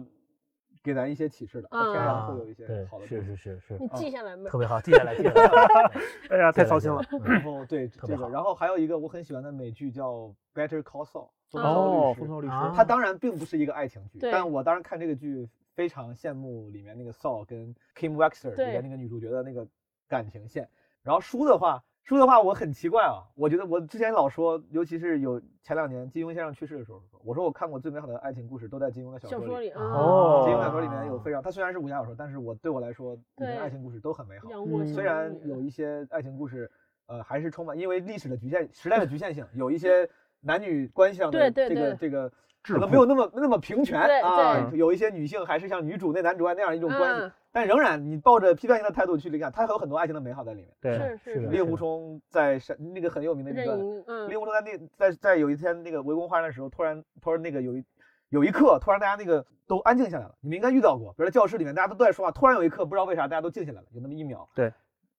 [0.84, 3.36] 给咱一些启示的，它天然啊会有一些好的，是是。
[3.36, 4.58] 是是，你记下来没特？
[4.58, 5.92] 别好，记下来，记下来。
[6.30, 7.02] 哎呀，太操心了。
[7.12, 10.14] 嗯然后对特别好这个，然后还有一个我很喜欢的美剧叫
[10.54, 12.20] 《Better Call Saul》，风骚哦，律师。
[12.20, 12.54] 风骚律师。
[12.54, 19.68] 啊它当然并不是一个爱情剧，但我当然看这个剧非常羡慕里面那个 Saul 跟 Kim Wexler 里面那个女主角的那个
[20.08, 20.70] 感情线。
[21.04, 29.46] 然后书的话，书的话我很奇怪啊，我觉得我之前老说，尤其是有前两年金庸先生去世的时候，我说我看过最美好的爱情故事都在金庸的小说里。
[29.46, 33.18] 小说里啊哦金庸小说里面有非常，它虽然是武侠小说，但是我对我来说，
[33.60, 34.48] 爱情故事都很美好。
[34.94, 36.70] 虽然有一些爱情故事，
[37.08, 40.10] 呃，还是充满因为历史的局限、时代的局限性，有一些
[40.42, 42.32] 男女关系上的这对对对个这个
[42.62, 50.70] 可能没有那么那么平权对啊，有一些女性还是像女主那男主外那样一种关系，嗯但仍然你抱着批判性的态度去理解，它还有很多爱情的美好在里面。
[50.80, 57.84] 对，是是是令狐冲在山那个很有名的一段，任盈，嗯，令狐冲在那在在有一天那个围攻花园的时候，突然突然那个有一
[58.30, 60.36] 有一刻，突然大家那个都安静下来了。
[60.42, 64.48] 你们应该遇到过，比如在教室里面大家都都在说话，突然有一刻不知道为啥大家都静下来了，有那么一秒。
[64.54, 64.72] 对，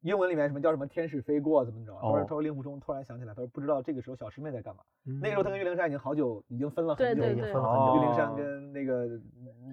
[0.02, 1.92] 英文里面什么叫什么天使飞过怎么着？
[1.94, 4.82] 他说哦他说令狐冲突然想起来，他说不知道这个时候小师妹在干嘛。
[5.06, 7.84] 嗯那个时候他跟岳灵珊已经好久已经分了很久，已经分了很久。
[7.84, 9.06] 哦岳灵珊跟那个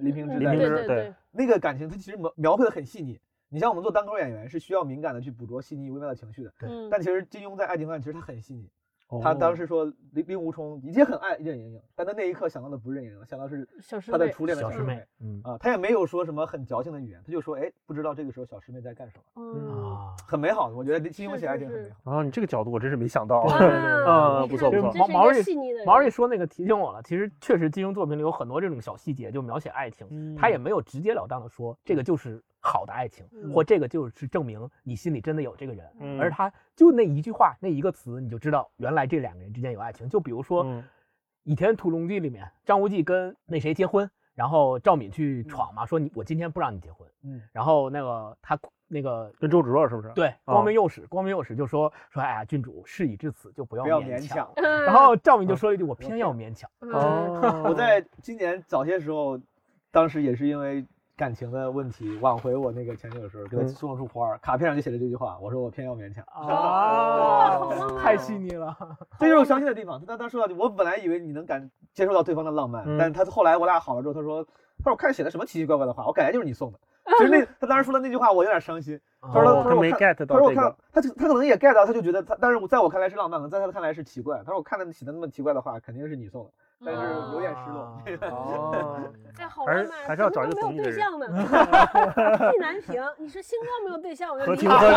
[0.01, 3.19] 林平之林平之对对那个感情，他其实描描绘的很细腻。
[3.49, 8.69] 你像我们做单口演员是需要敏感的去捕捉细腻微妙的情绪的，嗯，但其实金庸在爱情观其实他很细腻。
[9.09, 13.67] 哦他当时说令令狐冲也很爱任盈盈，但他那一刻想到的不是任盈盈，想到是
[14.11, 20.67] 他的初恋的小师妹，嗯啊，他也没有说什么很矫情的语言，他就说，哎，不知道这个时候小师妹在干什么，嗯啊，很美好。
[20.67, 22.11] 我觉得金庸写爱情很美好。
[22.11, 23.43] 啊，你这个角度我真是没想到。
[23.57, 23.67] 对
[24.05, 25.41] 啊，嗯不错不错毛毛瑞
[25.85, 40.09] 毛瑞说那个提醒我了，其实确实金庸作品里有很多这种小细节，就描写爱情，嗯他也没有直截了当的说这个就是好的爱情，嗯或这个就是证明你心里真的有这个人，嗯而他就那一句话那一个词，你就知道原来这两个人之间有爱情。
[40.09, 40.81] 就比如说嗯
[41.43, 50.09] 《倚天屠龙记》里面，张无忌跟那谁结婚，然后赵敏去闯嘛，说你我今天不让你结婚，嗯，然后那个他那个跟周芷若是不是？
[50.13, 54.51] 对光明右使，光明右使就说说哎呀，郡主事已至此，就不要勉勉强。
[54.57, 56.69] 然后赵敏就说了一句：“我偏要勉强。
[56.79, 59.39] 嗯哦， 我在今年早些时候，
[59.89, 60.85] 当时也是因为
[61.17, 66.23] 感情的问题挽回我那个前女友的时候，给她嗯送了束花儿，卡片上就写了这句话，我说我偏要勉强。
[66.27, 67.59] 啊
[67.99, 68.77] 太细腻了。
[69.19, 69.99] 这就是我伤心的地方。
[70.05, 76.79] 他当时说到，我本来以为你能感接受到对方的浪漫，嗯但他后来我俩好了之后，他说，他说我看写的什么奇奇怪怪的话，我感觉就是你送的。
[77.17, 78.99] 其实那他当时说的那句话，我有点伤心。
[79.21, 84.37] 他说哦他没他说我看 get 他说我看到这个，他就他可能也 get 到，他就觉得他，但是我在我看来是浪漫，可能在他看来是奇怪。
[84.39, 86.51] 他说我看的写的那么奇怪的话，肯定是你送的，
[86.85, 87.01] 但是
[87.33, 87.81] 有点失落。
[88.29, 91.25] 哦，哎，好浪漫，还是要找一个没有对象呢。
[92.53, 94.95] 意难平，你说星光没有对象，我就理解合情合理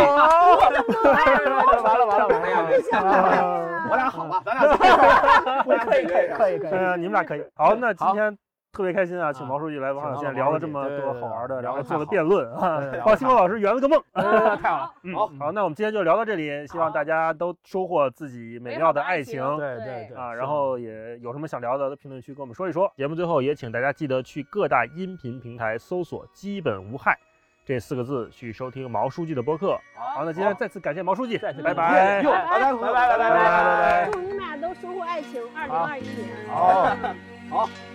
[0.87, 4.77] 你怎么哎呀 完了完了完了没有对象啊我俩好吧，咱俩
[5.85, 7.45] 可以可以可以可以哎呀，你们俩可以。
[7.55, 8.37] 好，那今天
[8.73, 14.01] 特别开心啊，请啊毛书记来王小请到了县聊了这么多好玩的，然后做了辩论啊，帮星光老师圆了个梦。
[14.13, 19.41] 呃太好了，嗯，好好，那我们今天就聊到这里，希望大家都收获自己美美妙的爱情。
[19.57, 22.91] 对对对对啊，然后也有什么想聊的，评论区跟我们说一说。
[22.97, 27.19] 节目最后也请大家记得去各大音频平台搜索“基本无害”
[27.67, 29.77] 这四个字去收听毛书记的播客。
[29.97, 32.23] 好，那今天再次感谢毛书记，再次拜拜。
[32.23, 36.49] 哟大家拜拜拜拜拜拜拜祝你们俩都收获爱情，二零二一年。
[36.49, 36.97] 好。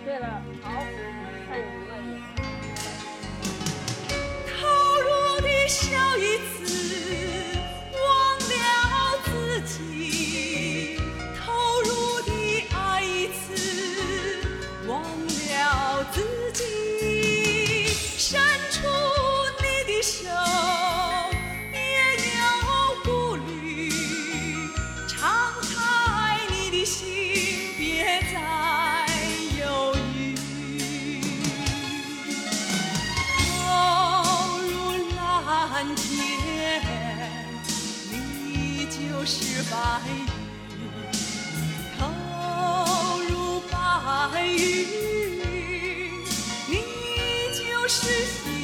[0.04, 0.70] 对了，好，
[1.48, 2.20] 看你们了。
[4.52, 4.68] 投
[5.00, 5.08] 入
[5.40, 6.60] 的笑一次，
[7.94, 8.04] 忘
[8.38, 8.52] 了
[9.24, 9.28] 自
[9.62, 9.74] 己；
[11.40, 11.44] 投
[11.82, 11.88] 入
[12.22, 12.30] 的
[12.74, 13.44] 爱一次，
[14.86, 16.16] 忘了自
[16.52, 16.60] 己。
[18.18, 18.38] 伸
[18.70, 18.76] 出
[19.62, 20.28] 你的手，
[39.70, 40.26] 白云；
[41.98, 42.00] 投
[43.28, 43.74] 入白
[44.46, 44.56] 云，
[46.68, 46.72] 你
[47.52, 48.55] 就是。